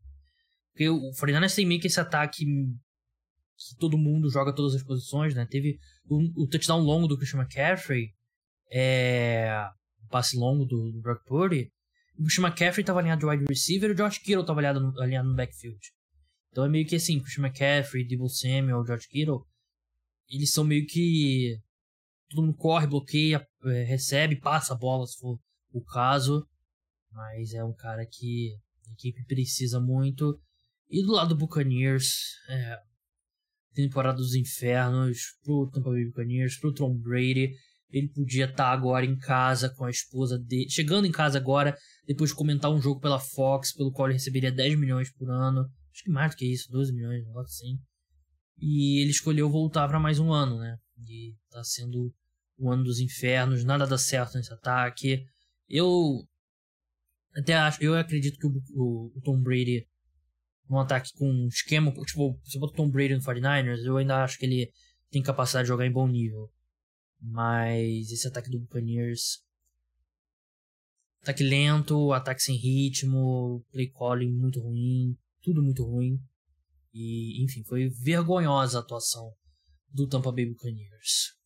Porque 0.72 0.88
o 0.88 1.12
49 1.18 1.54
tem 1.54 1.66
meio 1.66 1.80
que 1.80 1.86
esse 1.86 2.00
ataque 2.00 2.44
que 2.44 3.76
todo 3.78 3.96
mundo 3.96 4.28
joga 4.28 4.54
todas 4.54 4.74
as 4.74 4.82
posições, 4.82 5.34
né? 5.34 5.46
Teve 5.46 5.78
o, 6.08 6.42
o 6.42 6.48
touchdown 6.48 6.80
longo 6.80 7.06
do 7.06 7.16
Christian 7.16 7.40
McCaffrey, 7.40 8.10
é, 8.70 9.48
o 10.04 10.08
passe 10.08 10.36
longo 10.36 10.64
do, 10.64 10.92
do 10.92 11.00
Brock 11.00 11.24
Purdy. 11.24 11.70
O 12.18 12.24
Christian 12.24 12.46
McCaffrey 12.46 12.82
estava 12.82 12.98
alinhado 12.98 13.20
de 13.20 13.26
wide 13.26 13.44
receiver 13.48 13.90
e 13.90 13.92
o 13.94 13.96
George 13.96 14.20
Kittle 14.20 14.40
estava 14.40 14.60
alinhado 14.60 15.00
alinhado 15.00 15.28
no 15.28 15.36
backfield. 15.36 15.78
Então 16.56 16.64
é 16.64 16.70
meio 16.70 16.86
que 16.86 16.96
assim, 16.96 17.20
Christian 17.20 17.44
McCaffrey, 17.44 18.08
Debo 18.08 18.30
Samuel, 18.30 18.82
George 18.86 19.06
Kittle, 19.08 19.44
eles 20.26 20.50
são 20.50 20.64
meio 20.64 20.86
que 20.86 21.60
todo 22.30 22.46
mundo 22.46 22.56
corre, 22.56 22.86
bloqueia, 22.86 23.46
é, 23.66 23.82
recebe, 23.82 24.40
passa 24.40 24.72
a 24.72 24.76
bola 24.76 25.06
se 25.06 25.18
for 25.18 25.38
o 25.70 25.84
caso. 25.84 26.48
Mas 27.12 27.52
é 27.52 27.62
um 27.62 27.74
cara 27.74 28.06
que 28.10 28.56
a 28.88 28.92
equipe 28.94 29.22
precisa 29.26 29.78
muito. 29.78 30.40
E 30.88 31.02
do 31.04 31.12
lado 31.12 31.34
do 31.34 31.36
Buccaneers, 31.36 32.22
é, 32.48 32.78
temporada 33.74 34.16
dos 34.16 34.34
infernos 34.34 35.36
pro 35.44 35.70
Tampa 35.70 35.90
Bay 35.90 36.06
Buccaneers, 36.06 36.56
pro 36.56 36.72
Tom 36.72 36.96
Brady. 36.96 37.50
Ele 37.90 38.08
podia 38.08 38.46
estar 38.46 38.56
tá 38.56 38.72
agora 38.72 39.04
em 39.04 39.18
casa 39.18 39.68
com 39.68 39.84
a 39.84 39.90
esposa 39.90 40.38
dele, 40.38 40.70
chegando 40.70 41.06
em 41.06 41.12
casa 41.12 41.36
agora, 41.36 41.76
depois 42.06 42.30
de 42.30 42.36
comentar 42.36 42.70
um 42.70 42.80
jogo 42.80 42.98
pela 42.98 43.20
Fox, 43.20 43.74
pelo 43.74 43.92
qual 43.92 44.08
ele 44.08 44.14
receberia 44.14 44.50
10 44.50 44.78
milhões 44.78 45.12
por 45.12 45.30
ano. 45.30 45.70
Acho 45.96 46.04
que 46.04 46.10
mais 46.10 46.32
do 46.32 46.36
que 46.36 46.44
isso, 46.44 46.70
12 46.70 46.92
milhões, 46.92 47.24
um 47.24 47.28
negócio 47.28 47.54
assim. 47.54 47.80
E 48.58 49.00
ele 49.00 49.10
escolheu 49.10 49.48
voltar 49.48 49.88
para 49.88 49.98
mais 49.98 50.18
um 50.18 50.30
ano, 50.30 50.58
né? 50.58 50.78
E 51.08 51.34
tá 51.50 51.64
sendo 51.64 52.14
o 52.58 52.70
ano 52.70 52.84
dos 52.84 53.00
infernos, 53.00 53.64
nada 53.64 53.86
dá 53.86 53.96
certo 53.96 54.36
nesse 54.36 54.52
ataque. 54.52 55.26
Eu 55.66 56.28
até 57.34 57.54
acho, 57.54 57.82
eu 57.82 57.94
acredito 57.94 58.38
que 58.38 58.46
o, 58.46 58.62
o, 58.74 59.12
o 59.16 59.20
Tom 59.22 59.40
Brady, 59.40 59.88
num 60.68 60.78
ataque 60.78 61.14
com 61.16 61.30
um 61.30 61.48
esquema, 61.48 61.90
tipo, 62.04 62.38
se 62.44 62.58
bota 62.58 62.74
o 62.74 62.76
Tom 62.76 62.90
Brady 62.90 63.14
no 63.14 63.22
49ers, 63.22 63.82
eu 63.82 63.96
ainda 63.96 64.22
acho 64.22 64.38
que 64.38 64.44
ele 64.44 64.70
tem 65.10 65.22
capacidade 65.22 65.64
de 65.64 65.68
jogar 65.68 65.86
em 65.86 65.92
bom 65.92 66.06
nível. 66.06 66.52
Mas 67.18 68.12
esse 68.12 68.28
ataque 68.28 68.50
do 68.50 68.58
Buccaneers. 68.58 69.42
Ataque 71.22 71.42
lento, 71.42 72.12
ataque 72.12 72.42
sem 72.42 72.56
ritmo, 72.56 73.64
play 73.72 73.88
calling 73.88 74.30
muito 74.30 74.60
ruim, 74.60 75.16
tudo 75.46 75.62
muito 75.62 75.84
ruim. 75.84 76.18
E, 76.92 77.44
enfim, 77.44 77.62
foi 77.64 77.88
vergonhosa 77.88 78.78
a 78.78 78.80
atuação 78.80 79.32
do 79.88 80.08
Tampa 80.08 80.32
Bay 80.32 80.46
Buccaneers. 80.46 81.36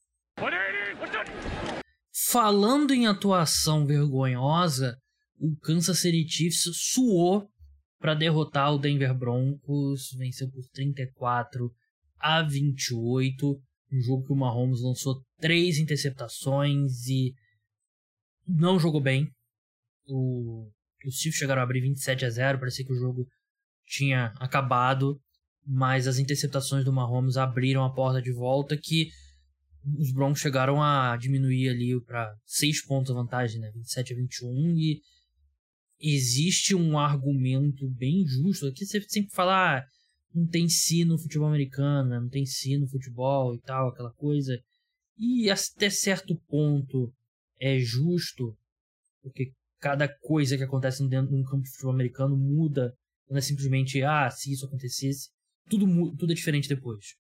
Falando 2.31 2.95
em 2.95 3.07
atuação 3.07 3.85
vergonhosa, 3.85 4.97
o 5.39 5.55
Kansas 5.57 5.99
City 5.99 6.27
Chiefs 6.27 6.65
suou 6.93 7.47
para 7.99 8.15
derrotar 8.15 8.73
o 8.73 8.79
Denver 8.79 9.15
Broncos, 9.15 10.15
venceu 10.17 10.51
por 10.51 10.65
34 10.73 11.71
a 12.19 12.43
28, 12.43 13.63
um 13.93 14.01
jogo 14.01 14.25
que 14.25 14.33
o 14.33 14.37
Mahomes 14.37 14.81
lançou 14.81 15.23
três 15.39 15.79
interceptações 15.79 17.07
e 17.07 17.35
não 18.47 18.79
jogou 18.79 19.01
bem. 19.01 19.29
O, 20.07 20.71
os 21.05 21.17
Chiefs 21.17 21.39
chegaram 21.39 21.61
a 21.61 21.65
abrir 21.65 21.81
27 21.83 22.25
a 22.25 22.31
0, 22.31 22.59
parecia 22.59 22.85
que 22.85 22.93
o 22.93 22.99
jogo 22.99 23.27
tinha 23.91 24.33
acabado, 24.39 25.21
mas 25.67 26.07
as 26.07 26.19
interceptações 26.19 26.85
do 26.85 26.93
Mahomes 26.93 27.37
abriram 27.37 27.85
a 27.85 27.93
porta 27.93 28.23
de 28.23 28.33
volta 28.33 28.77
que 28.77 29.11
os 29.99 30.13
Broncos 30.13 30.41
chegaram 30.41 30.83
a 30.83 31.17
diminuir 31.17 31.71
ali 31.71 32.01
para 32.05 32.33
6 32.47 32.87
pontos 32.87 33.11
a 33.11 33.15
vantagem, 33.15 33.61
né? 33.61 33.71
27 33.73 34.13
a 34.13 34.17
21 34.17 34.79
e 34.79 35.01
existe 36.01 36.75
um 36.75 36.99
argumento 36.99 37.89
bem 37.91 38.25
justo 38.27 38.67
aqui 38.67 38.87
você 38.87 39.03
sempre 39.03 39.31
fala 39.33 39.79
ah, 39.79 39.85
não 40.35 40.47
tem 40.47 40.69
si 40.69 41.05
no 41.05 41.19
futebol 41.19 41.49
americano, 41.49 42.11
né? 42.11 42.21
não 42.21 42.29
tem 42.29 42.47
si 42.47 42.77
no 42.79 42.87
futebol 42.87 43.55
e 43.55 43.61
tal, 43.61 43.89
aquela 43.89 44.13
coisa. 44.13 44.59
E 45.19 45.51
até 45.51 45.91
certo 45.91 46.35
ponto 46.49 47.13
é 47.59 47.79
justo, 47.79 48.57
porque 49.23 49.53
cada 49.79 50.09
coisa 50.09 50.57
que 50.57 50.63
acontece 50.63 51.07
dentro 51.09 51.35
de 51.35 51.35
um 51.35 51.45
campo 51.45 51.63
de 51.63 51.71
futebol 51.71 51.93
americano 51.93 52.37
muda. 52.37 52.95
Não 53.31 53.39
é 53.39 53.41
simplesmente, 53.41 54.03
ah, 54.03 54.29
se 54.29 54.53
isso 54.53 54.67
acontecesse, 54.67 55.31
tudo, 55.69 55.87
tudo 56.17 56.33
é 56.33 56.35
diferente 56.35 56.69
depois. 56.69 57.15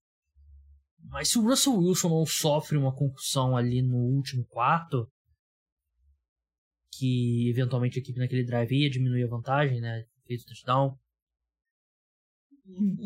Mas 1.05 1.29
se 1.29 1.39
o 1.39 1.43
Russell 1.43 1.79
Wilson 1.79 2.09
não 2.09 2.27
sofre 2.27 2.77
uma 2.77 2.95
concussão 2.95 3.57
ali 3.57 3.81
no 3.81 3.97
último 3.97 4.45
quarto, 4.47 5.09
que 6.93 7.49
eventualmente 7.49 7.99
a 7.99 8.03
equipe 8.03 8.19
naquele 8.19 8.45
drive 8.45 8.73
ia 8.73 8.91
diminuir 8.91 9.25
a 9.25 9.29
vantagem, 9.29 9.81
né? 9.81 10.05
Fez 10.27 10.43
o 10.43 10.47
touchdown. 10.47 10.99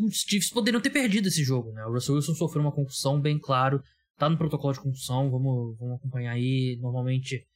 Os 0.04 0.16
Chiefs 0.28 0.50
poderiam 0.50 0.80
ter 0.80 0.90
perdido 0.90 1.28
esse 1.28 1.44
jogo, 1.44 1.72
né? 1.72 1.84
O 1.86 1.92
Russell 1.92 2.16
Wilson 2.16 2.34
sofreu 2.34 2.62
uma 2.62 2.72
concussão, 2.72 3.20
bem 3.20 3.38
claro. 3.38 3.82
Tá 4.16 4.28
no 4.28 4.38
protocolo 4.38 4.72
de 4.72 4.80
concussão, 4.80 5.30
vamos, 5.30 5.78
vamos 5.78 5.96
acompanhar 5.96 6.32
aí. 6.32 6.78
Normalmente 6.80 7.46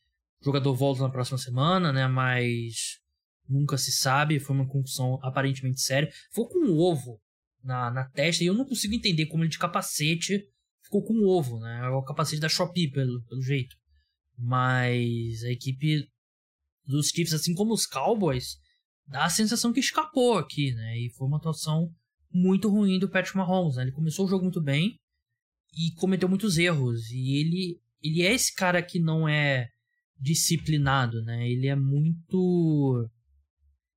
o 0.41 0.45
jogador 0.45 0.75
volta 0.75 1.03
na 1.03 1.11
próxima 1.11 1.39
semana, 1.39 1.93
né? 1.93 2.07
Mas 2.07 3.01
nunca 3.49 3.77
se 3.79 3.93
sabe. 3.93 4.41
Foi 4.41 4.55
uma 4.55 4.69
concussão 4.69 5.19
aparentemente 5.23 5.81
séria. 5.81 6.11
Ficou 6.31 6.49
com 6.49 6.59
um 6.59 6.77
ovo 6.77 7.21
na, 7.63 7.91
na 7.91 8.05
testa 8.05 8.45
e 8.45 8.47
eu 8.47 8.55
não 8.55 8.65
consigo 8.65 8.95
entender 8.95 9.27
como 9.27 9.43
ele 9.43 9.51
de 9.51 9.59
capacete 9.59 10.45
ficou 10.89 11.03
com 11.03 11.15
um 11.15 11.27
ovo, 11.27 11.61
né? 11.61 11.81
É 11.85 11.89
o 11.89 12.03
capacete 12.03 12.41
da 12.41 12.49
Shopee, 12.49 12.91
pelo, 12.91 13.23
pelo 13.25 13.43
jeito. 13.43 13.77
Mas 14.37 15.45
a 15.45 15.51
equipe 15.51 16.09
dos 16.85 17.09
Chiefs, 17.09 17.35
assim 17.35 17.55
como 17.55 17.75
os 17.75 17.87
Cowboys, 17.87 18.57
dá 19.07 19.25
a 19.25 19.31
sensação 19.31 19.73
que 19.73 19.81
escapou 19.81 20.39
aqui, 20.39 20.73
né? 20.73 20.99
E 20.99 21.11
foi 21.11 21.27
uma 21.27 21.37
atuação 21.37 21.93
muito 22.33 22.69
ruim 22.69 22.99
do 22.99 23.09
Patrick 23.09 23.37
Mahomes, 23.37 23.77
né? 23.77 23.83
Ele 23.83 23.93
começou 23.93 24.25
o 24.25 24.29
jogo 24.29 24.45
muito 24.45 24.63
bem 24.63 24.99
e 25.77 25.93
cometeu 25.97 26.29
muitos 26.29 26.57
erros. 26.57 27.11
E 27.11 27.37
ele, 27.37 27.81
ele 28.03 28.23
é 28.23 28.33
esse 28.33 28.55
cara 28.55 28.83
que 28.83 28.99
não 28.99 29.29
é 29.29 29.69
disciplinado, 30.19 31.23
né? 31.23 31.49
Ele 31.49 31.69
é 31.69 31.77
muito 31.77 33.09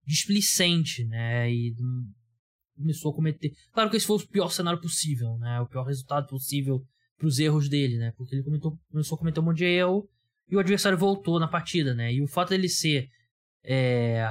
displicente, 0.05 1.05
né? 1.05 1.51
E 1.51 1.73
começou 2.75 3.11
a 3.11 3.15
cometer... 3.15 3.51
Claro 3.73 3.89
que 3.89 3.97
esse 3.97 4.05
foi 4.05 4.17
o 4.17 4.27
pior 4.27 4.49
cenário 4.49 4.81
possível, 4.81 5.37
né? 5.37 5.59
O 5.61 5.67
pior 5.67 5.83
resultado 5.83 6.27
possível 6.27 6.83
para 7.17 7.27
os 7.27 7.39
erros 7.39 7.69
dele, 7.69 7.97
né? 7.97 8.11
Porque 8.17 8.35
ele 8.35 8.43
cometou, 8.43 8.77
começou 8.89 9.15
a 9.15 9.19
cometer 9.19 9.39
um 9.39 9.43
monte 9.43 9.57
de 9.57 9.65
erro 9.65 10.09
e 10.49 10.55
o 10.55 10.59
adversário 10.59 10.97
voltou 10.97 11.39
na 11.39 11.47
partida, 11.47 11.93
né? 11.93 12.13
E 12.13 12.21
o 12.21 12.27
fato 12.27 12.49
dele 12.49 12.67
ser. 12.67 13.07
É, 13.63 14.27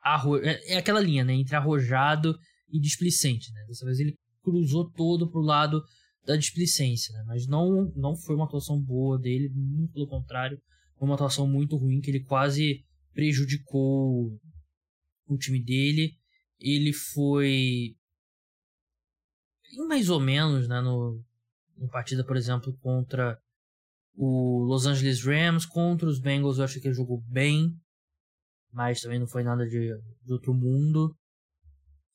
arro... 0.00 0.36
é, 0.38 0.60
é 0.72 0.76
aquela 0.76 1.00
linha, 1.00 1.24
né? 1.24 1.34
Entre 1.34 1.54
arrojado 1.54 2.36
e 2.70 2.80
displicente, 2.80 3.52
né? 3.52 3.64
Dessa 3.66 3.84
vez 3.84 4.00
ele 4.00 4.16
cruzou 4.42 4.90
todo 4.90 5.30
pro 5.30 5.40
lado 5.40 5.82
da 6.26 6.36
displicência, 6.36 7.14
né? 7.14 7.24
Mas 7.26 7.46
não, 7.46 7.90
não 7.96 8.16
foi 8.16 8.34
uma 8.34 8.44
atuação 8.44 8.80
boa 8.80 9.18
dele, 9.18 9.48
muito 9.54 9.92
pelo 9.92 10.08
contrário. 10.08 10.60
Foi 10.98 11.08
uma 11.08 11.14
atuação 11.14 11.46
muito 11.46 11.76
ruim 11.76 12.00
que 12.00 12.10
ele 12.10 12.24
quase 12.24 12.84
prejudicou 13.18 14.38
o 15.26 15.36
time 15.36 15.60
dele. 15.60 16.16
Ele 16.60 16.92
foi. 16.92 17.96
Mais 19.88 20.08
ou 20.08 20.20
menos, 20.20 20.68
né? 20.68 20.80
No, 20.80 21.20
no 21.76 21.88
partida, 21.88 22.24
por 22.24 22.36
exemplo, 22.36 22.72
contra 22.78 23.36
o 24.14 24.64
Los 24.68 24.86
Angeles 24.86 25.24
Rams 25.24 25.66
contra 25.66 26.08
os 26.08 26.20
Bengals, 26.20 26.58
eu 26.58 26.64
acho 26.64 26.80
que 26.80 26.86
ele 26.86 26.94
jogou 26.94 27.20
bem, 27.28 27.72
mas 28.72 29.00
também 29.00 29.18
não 29.18 29.26
foi 29.26 29.42
nada 29.42 29.66
de, 29.66 29.92
de 30.22 30.32
outro 30.32 30.54
mundo. 30.54 31.12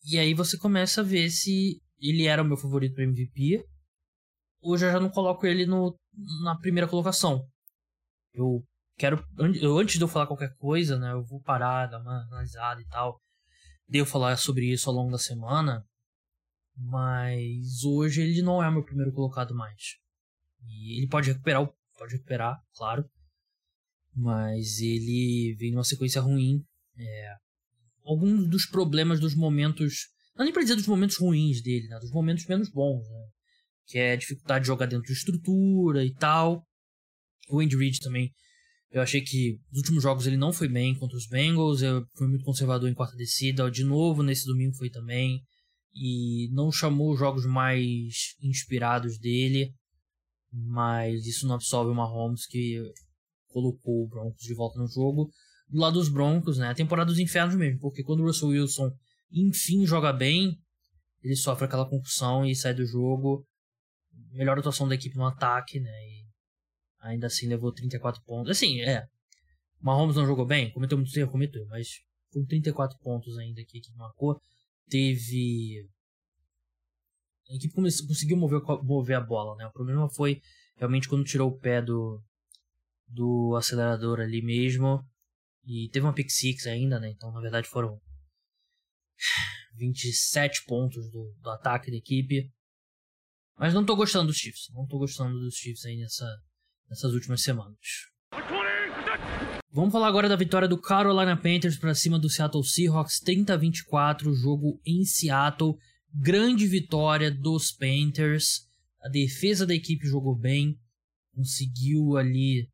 E 0.05 0.17
aí 0.17 0.33
você 0.33 0.57
começa 0.57 1.01
a 1.01 1.03
ver 1.03 1.29
se 1.29 1.81
ele 1.99 2.27
era 2.27 2.41
o 2.41 2.45
meu 2.45 2.57
favorito 2.57 2.95
para 2.95 3.03
MVP. 3.03 3.65
Hoje 4.61 4.85
eu 4.85 4.91
já 4.91 4.99
não 5.01 5.09
coloco 5.09 5.45
ele 5.45 5.65
no, 5.65 5.97
na 6.43 6.57
primeira 6.59 6.89
colocação. 6.89 7.45
Eu 8.33 8.63
quero. 9.03 9.25
Antes 9.37 9.97
de 9.97 10.01
eu 10.01 10.07
falar 10.07 10.27
qualquer 10.27 10.55
coisa, 10.55 10.97
né? 10.97 11.11
Eu 11.11 11.25
vou 11.25 11.41
parar, 11.41 11.87
dar 11.87 11.99
uma 11.99 12.23
analisada 12.27 12.81
e 12.81 12.85
tal. 12.87 13.19
De 13.87 13.97
eu 13.97 14.05
falar 14.05 14.37
sobre 14.37 14.71
isso 14.71 14.89
ao 14.89 14.95
longo 14.95 15.11
da 15.11 15.17
semana. 15.17 15.85
Mas 16.75 17.83
hoje 17.83 18.21
ele 18.21 18.41
não 18.41 18.63
é 18.63 18.71
meu 18.71 18.83
primeiro 18.83 19.11
colocado 19.11 19.53
mais. 19.53 19.97
E 20.65 20.97
ele 20.97 21.07
pode 21.07 21.29
recuperar 21.29 21.67
pode 21.97 22.13
recuperar, 22.13 22.59
claro. 22.75 23.05
Mas 24.15 24.79
ele 24.79 25.55
vem 25.59 25.71
numa 25.71 25.83
sequência 25.83 26.21
ruim. 26.21 26.63
É, 26.97 27.35
alguns 28.03 28.49
dos 28.49 28.65
problemas 28.65 29.19
dos 29.19 29.35
momentos. 29.35 30.09
Não 30.35 30.45
nem 30.45 30.53
pra 30.53 30.63
dizer 30.63 30.75
dos 30.75 30.87
momentos 30.87 31.17
ruins 31.17 31.61
dele, 31.61 31.87
né? 31.87 31.99
Dos 31.99 32.11
momentos 32.11 32.45
menos 32.45 32.69
bons, 32.69 33.07
né? 33.09 33.27
Que 33.85 33.99
é 33.99 34.17
dificuldade 34.17 34.63
de 34.63 34.67
jogar 34.67 34.85
dentro 34.85 35.05
de 35.05 35.13
estrutura 35.13 36.03
e 36.03 36.13
tal. 36.13 36.65
O 37.49 37.59
Andy 37.59 37.75
Reid 37.75 37.99
também. 37.99 38.33
Eu 38.93 39.01
achei 39.01 39.21
que 39.21 39.59
nos 39.69 39.79
últimos 39.79 40.03
jogos 40.03 40.25
ele 40.25 40.37
não 40.37 40.53
foi 40.53 40.69
bem 40.69 40.95
contra 40.95 41.17
os 41.17 41.27
Bengals. 41.27 41.81
Eu 41.81 42.05
fui 42.15 42.27
muito 42.27 42.45
conservador 42.45 42.87
em 42.87 42.93
quarta 42.93 43.17
descida. 43.17 43.69
De 43.69 43.83
novo, 43.83 44.23
nesse 44.23 44.45
domingo 44.45 44.75
foi 44.75 44.89
também. 44.89 45.41
E 45.93 46.49
não 46.53 46.71
chamou 46.71 47.11
os 47.11 47.19
jogos 47.19 47.45
mais 47.45 48.35
inspirados 48.41 49.19
dele 49.19 49.73
mas 50.53 51.25
isso 51.25 51.47
não 51.47 51.55
absolve 51.55 51.91
o 51.91 51.95
Mahomes 51.95 52.45
que 52.45 52.79
colocou 53.47 54.03
o 54.03 54.07
Broncos 54.07 54.41
de 54.41 54.53
volta 54.53 54.79
no 54.79 54.87
jogo. 54.87 55.31
Do 55.67 55.79
lado 55.79 55.93
dos 55.93 56.09
Broncos, 56.09 56.57
né, 56.57 56.69
a 56.69 56.75
temporada 56.75 57.09
dos 57.09 57.19
infernos 57.19 57.55
mesmo, 57.55 57.79
porque 57.79 58.03
quando 58.03 58.19
o 58.19 58.25
Russell 58.25 58.49
Wilson 58.49 58.91
enfim 59.31 59.85
joga 59.85 60.13
bem, 60.13 60.55
ele 61.23 61.35
sofre 61.35 61.65
aquela 61.65 61.89
concussão 61.89 62.45
e 62.45 62.55
sai 62.55 62.73
do 62.73 62.85
jogo. 62.85 63.43
Melhor 64.31 64.59
atuação 64.59 64.87
da 64.87 64.93
equipe 64.93 65.15
no 65.15 65.25
ataque, 65.25 65.79
né, 65.79 65.89
e 65.89 66.22
ainda 67.03 67.27
assim 67.27 67.47
levou 67.47 67.71
34 67.71 68.21
pontos. 68.23 68.51
Assim, 68.51 68.81
é, 68.81 69.05
o 69.81 69.85
Mahomes 69.85 70.15
não 70.15 70.25
jogou 70.25 70.45
bem, 70.45 70.71
cometeu 70.71 70.97
muito 70.97 71.15
erro, 71.17 71.31
cometeu, 71.31 71.65
mas 71.67 71.99
com 72.31 72.43
34 72.45 72.97
pontos 72.99 73.37
ainda 73.37 73.63
que 73.63 73.77
a 73.77 73.79
equipe 73.79 73.97
marcou. 73.97 74.39
Teve 74.89 75.87
a 77.49 77.55
equipe 77.55 77.73
conseguiu 77.73 78.37
mover, 78.37 78.61
mover 78.83 79.17
a 79.17 79.21
bola, 79.21 79.55
né? 79.55 79.67
O 79.67 79.71
problema 79.71 80.09
foi 80.09 80.41
realmente 80.75 81.07
quando 81.07 81.25
tirou 81.25 81.49
o 81.49 81.59
pé 81.59 81.81
do, 81.81 82.21
do 83.07 83.55
acelerador 83.55 84.19
ali 84.19 84.41
mesmo. 84.41 85.03
E 85.65 85.89
teve 85.89 86.05
uma 86.05 86.13
pick 86.13 86.29
six 86.29 86.65
ainda, 86.67 86.99
né? 86.99 87.09
Então, 87.09 87.31
na 87.31 87.39
verdade, 87.39 87.67
foram 87.67 88.01
27 89.75 90.65
pontos 90.65 91.09
do, 91.09 91.33
do 91.39 91.49
ataque 91.49 91.91
da 91.91 91.97
equipe. 91.97 92.51
Mas 93.57 93.73
não 93.73 93.85
tô 93.85 93.95
gostando 93.95 94.27
dos 94.27 94.37
Chiefs. 94.37 94.69
Não 94.73 94.85
tô 94.87 94.97
gostando 94.97 95.39
dos 95.39 95.55
Chiefs 95.55 95.85
aí 95.85 95.97
nessa, 95.97 96.25
nessas 96.93 97.13
últimas 97.13 97.41
semanas. 97.41 97.77
Vamos 99.71 99.91
falar 99.91 100.07
agora 100.07 100.29
da 100.29 100.35
vitória 100.35 100.67
do 100.67 100.79
Carolina 100.79 101.35
Panthers 101.35 101.77
para 101.77 101.95
cima 101.95 102.19
do 102.19 102.29
Seattle 102.29 102.63
Seahawks, 102.63 103.19
30 103.19 103.55
a 103.55 103.57
24, 103.57 104.31
jogo 104.35 104.79
em 104.85 105.03
Seattle 105.03 105.75
grande 106.13 106.67
vitória 106.67 107.31
dos 107.31 107.71
Panthers. 107.71 108.67
A 109.01 109.09
defesa 109.09 109.65
da 109.65 109.73
equipe 109.73 110.05
jogou 110.05 110.35
bem, 110.35 110.77
conseguiu 111.33 112.15
ali. 112.15 112.69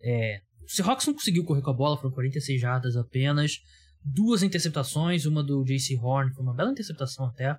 É, 0.00 0.40
o 0.62 0.70
Seahawks 0.70 1.06
não 1.06 1.14
conseguiu 1.14 1.44
correr 1.44 1.60
com 1.60 1.70
a 1.70 1.74
bola, 1.74 1.98
foram 1.98 2.14
46 2.14 2.60
jardas 2.60 2.96
apenas. 2.96 3.58
Duas 4.02 4.42
interceptações, 4.42 5.26
uma 5.26 5.42
do 5.42 5.62
JC 5.64 5.96
Horn, 5.96 6.32
foi 6.32 6.42
uma 6.42 6.54
bela 6.54 6.72
interceptação 6.72 7.26
até. 7.26 7.58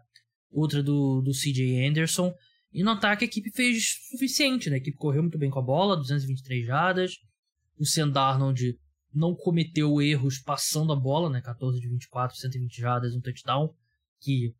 Outra 0.49 0.81
do, 0.81 1.21
do 1.21 1.31
CJ 1.31 1.85
Anderson. 1.87 2.33
E 2.71 2.83
no 2.83 2.91
ataque 2.91 3.25
a 3.25 3.27
equipe 3.27 3.51
fez 3.51 3.95
suficiente, 4.09 4.69
né? 4.69 4.75
A 4.75 4.79
equipe 4.79 4.97
correu 4.97 5.23
muito 5.23 5.37
bem 5.37 5.49
com 5.49 5.59
a 5.59 5.63
bola, 5.63 5.97
223 5.97 6.65
jardas. 6.65 7.13
O 7.77 7.85
Sam 7.85 8.09
Darnold 8.09 8.77
não 9.13 9.35
cometeu 9.35 10.01
erros 10.01 10.37
passando 10.39 10.93
a 10.93 10.95
bola, 10.95 11.29
né? 11.29 11.41
14 11.41 11.79
de 11.79 11.89
24, 11.89 12.37
120 12.37 12.79
jardas, 12.79 13.15
um 13.15 13.21
touchdown. 13.21 13.73
Que 14.21 14.53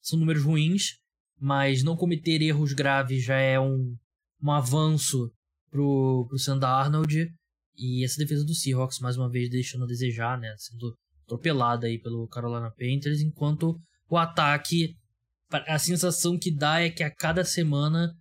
são 0.00 0.18
números 0.18 0.42
ruins, 0.42 0.98
mas 1.38 1.82
não 1.82 1.96
cometer 1.96 2.42
erros 2.42 2.72
graves 2.72 3.22
já 3.22 3.36
é 3.36 3.60
um, 3.60 3.94
um 4.42 4.50
avanço 4.50 5.30
pro, 5.70 6.26
pro 6.28 6.38
Sam 6.38 6.58
Arnold. 6.62 7.28
E 7.76 8.04
essa 8.04 8.18
defesa 8.18 8.44
do 8.44 8.54
Seahawks, 8.54 8.98
mais 9.00 9.16
uma 9.16 9.30
vez, 9.30 9.50
deixando 9.50 9.84
a 9.84 9.88
desejar, 9.88 10.38
né? 10.38 10.52
Sendo 10.56 10.96
atropelada 11.24 11.86
aí 11.86 12.00
pelo 12.00 12.26
Carolina 12.28 12.70
Panthers, 12.70 13.20
enquanto 13.20 13.78
o 14.08 14.16
ataque, 14.16 14.96
a 15.50 15.78
sensação 15.78 16.38
que 16.38 16.54
dá 16.54 16.80
é 16.80 16.90
que 16.90 17.02
a 17.02 17.10
cada 17.10 17.44
semana 17.44 18.12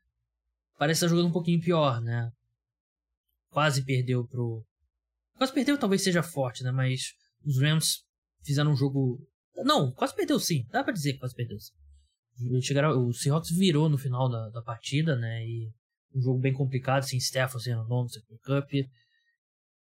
parece 0.78 1.00
estar 1.00 1.08
jogando 1.08 1.30
um 1.30 1.34
pouquinho 1.34 1.62
pior, 1.62 2.02
né? 2.02 2.30
Quase 3.50 3.84
perdeu 3.84 4.28
pro. 4.28 4.64
Quase 5.38 5.54
perdeu 5.54 5.78
talvez 5.78 6.04
seja 6.04 6.22
forte, 6.22 6.64
né? 6.64 6.72
Mas 6.72 7.14
os 7.46 7.60
Rams 7.60 8.04
fizeram 8.44 8.72
um 8.72 8.76
jogo. 8.76 9.20
Não, 9.58 9.92
quase 9.92 10.16
perdeu 10.16 10.40
sim. 10.40 10.66
Dá 10.70 10.84
pra 10.84 10.94
dizer 10.94 11.14
que 11.14 11.20
quase 11.20 11.36
perdeu 11.36 11.60
sim. 11.60 11.74
Chegaram, 12.62 13.08
o 13.08 13.14
Seahawks 13.14 13.56
virou 13.56 13.88
no 13.88 13.98
final 13.98 14.30
da, 14.30 14.50
da 14.50 14.62
partida, 14.62 15.16
né? 15.16 15.46
E 15.46 15.72
um 16.14 16.22
jogo 16.22 16.40
bem 16.40 16.54
complicado, 16.54 17.04
sem 17.04 17.18
Stafford 17.18 17.64
sendo 17.64 17.88
nono, 17.88 18.10
Super 18.10 18.38
Cup. 18.40 18.70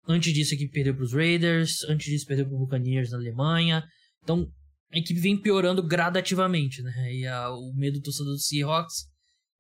Antes 0.07 0.33
disso, 0.33 0.53
a 0.53 0.55
equipe 0.55 0.73
perdeu 0.73 0.95
para 0.95 1.03
os 1.03 1.13
Raiders. 1.13 1.83
Antes 1.87 2.07
disso, 2.07 2.25
perdeu 2.25 2.47
para 2.47 2.55
o 2.55 2.59
Buccaneers 2.59 3.11
na 3.11 3.17
Alemanha. 3.17 3.87
Então, 4.23 4.51
a 4.91 4.97
equipe 4.97 5.19
vem 5.19 5.39
piorando 5.39 5.83
gradativamente, 5.83 6.81
né? 6.81 7.13
E 7.13 7.27
a, 7.27 7.51
o 7.51 7.73
medo 7.75 7.99
do 7.99 8.03
torcedor 8.03 8.33
do 8.33 8.39
Seahawks 8.39 9.05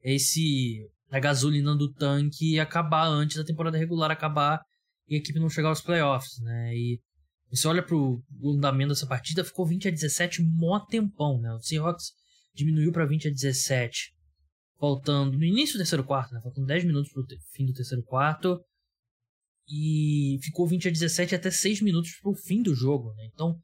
é 0.03 0.13
esse 0.13 0.87
a 1.09 1.19
gasolina 1.19 1.75
do 1.75 1.91
tanque 1.91 2.59
acabar 2.59 3.07
antes 3.07 3.37
da 3.37 3.43
temporada 3.43 3.77
regular 3.77 4.11
acabar 4.11 4.61
e 5.07 5.15
a 5.15 5.17
equipe 5.17 5.39
não 5.39 5.49
chegar 5.49 5.69
aos 5.69 5.81
playoffs, 5.81 6.39
né? 6.41 6.75
E 6.75 6.99
você 7.49 7.67
olha 7.67 7.83
pro 7.83 8.23
andamento 8.43 8.89
dessa 8.89 9.07
partida, 9.07 9.43
ficou 9.43 9.65
20 9.65 9.87
a 9.87 9.91
17 9.91 10.43
mó 10.43 10.79
tempão, 10.79 11.39
né? 11.39 11.51
O 11.53 11.59
Seahawks 11.59 12.11
diminuiu 12.53 12.91
para 12.91 13.05
20 13.05 13.27
a 13.27 13.31
17, 13.31 14.13
faltando 14.79 15.37
no 15.37 15.43
início 15.43 15.75
do 15.75 15.79
terceiro 15.79 16.03
quarto, 16.03 16.33
né? 16.33 16.41
Faltando 16.41 16.67
10 16.67 16.85
minutos 16.85 17.11
pro 17.11 17.25
fim 17.51 17.65
do 17.65 17.73
terceiro 17.73 18.03
quarto. 18.03 18.59
E 19.67 20.39
ficou 20.41 20.67
20 20.67 20.87
a 20.87 20.91
17 20.91 21.35
até 21.35 21.51
6 21.51 21.81
minutos 21.81 22.11
pro 22.21 22.33
fim 22.33 22.61
do 22.61 22.73
jogo, 22.73 23.13
né? 23.13 23.29
Então, 23.31 23.59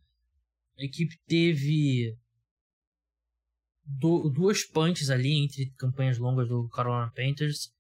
a 0.78 0.84
equipe 0.84 1.16
teve 1.28 2.16
do, 3.86 4.30
duas 4.30 4.64
punches 4.66 5.10
ali 5.10 5.44
entre 5.44 5.72
campanhas 5.78 6.18
longas 6.18 6.48
do 6.48 6.68
Carolina 6.70 7.12
Panthers 7.16 7.74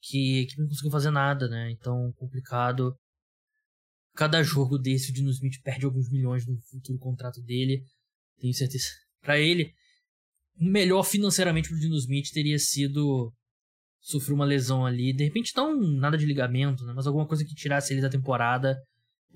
que 0.00 0.38
a 0.38 0.42
equipe 0.42 0.60
não 0.60 0.68
conseguiu 0.68 0.90
fazer 0.90 1.10
nada, 1.10 1.48
né? 1.48 1.70
Então, 1.70 2.12
complicado. 2.16 2.96
Cada 4.14 4.42
jogo 4.42 4.78
desse, 4.78 5.10
o 5.10 5.12
Dino 5.12 5.30
Smith 5.30 5.60
perde 5.62 5.84
alguns 5.84 6.10
milhões 6.10 6.46
no 6.46 6.58
futuro 6.70 6.98
contrato 6.98 7.42
dele. 7.42 7.84
Tenho 8.38 8.54
certeza. 8.54 8.86
Para 9.20 9.38
ele, 9.38 9.72
melhor 10.56 11.02
financeiramente 11.02 11.68
pro 11.68 11.78
Dino 11.78 11.96
Smith 11.96 12.30
teria 12.32 12.58
sido 12.58 13.32
sofrer 14.00 14.34
uma 14.34 14.44
lesão 14.44 14.86
ali. 14.86 15.12
De 15.12 15.24
repente, 15.24 15.52
não 15.56 15.76
nada 15.76 16.16
de 16.16 16.24
ligamento, 16.24 16.84
né? 16.84 16.92
Mas 16.94 17.06
alguma 17.06 17.26
coisa 17.26 17.44
que 17.44 17.54
tirasse 17.54 17.92
ele 17.92 18.00
da 18.00 18.08
temporada. 18.08 18.76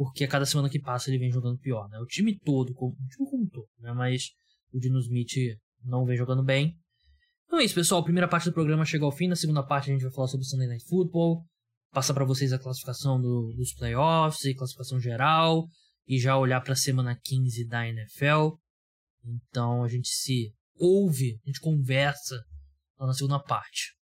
Porque 0.00 0.24
a 0.24 0.28
cada 0.28 0.46
semana 0.46 0.70
que 0.70 0.80
passa 0.80 1.10
ele 1.10 1.18
vem 1.18 1.30
jogando 1.30 1.58
pior, 1.58 1.86
né? 1.90 1.98
O 1.98 2.06
time 2.06 2.34
todo, 2.38 2.70
o 2.70 2.94
time 3.10 3.30
como 3.30 3.42
um 3.42 3.46
todo, 3.46 3.68
né? 3.80 3.92
Mas 3.92 4.30
o 4.72 4.80
Dino 4.80 4.98
Smith 4.98 5.58
não 5.84 6.06
vem 6.06 6.16
jogando 6.16 6.42
bem. 6.42 6.74
Então 7.44 7.60
é 7.60 7.64
isso, 7.64 7.74
pessoal. 7.74 8.00
A 8.00 8.04
primeira 8.04 8.26
parte 8.26 8.48
do 8.48 8.54
programa 8.54 8.82
chegou 8.86 9.04
ao 9.04 9.12
fim. 9.12 9.28
Na 9.28 9.36
segunda 9.36 9.62
parte 9.62 9.90
a 9.90 9.92
gente 9.92 10.02
vai 10.02 10.10
falar 10.10 10.28
sobre 10.28 10.46
o 10.46 10.48
Sunday 10.48 10.68
Night 10.68 10.86
Football. 10.86 11.44
Passar 11.92 12.14
para 12.14 12.24
vocês 12.24 12.50
a 12.50 12.58
classificação 12.58 13.20
do, 13.20 13.52
dos 13.54 13.74
playoffs 13.74 14.42
e 14.46 14.54
classificação 14.54 14.98
geral. 14.98 15.68
E 16.06 16.18
já 16.18 16.34
olhar 16.34 16.62
para 16.62 16.72
a 16.72 16.76
semana 16.76 17.14
15 17.22 17.66
da 17.66 17.86
NFL. 17.86 18.56
Então 19.22 19.84
a 19.84 19.88
gente 19.88 20.08
se 20.08 20.50
ouve, 20.76 21.38
a 21.44 21.46
gente 21.46 21.60
conversa 21.60 22.42
lá 22.98 23.06
na 23.06 23.12
segunda 23.12 23.38
parte. 23.38 23.94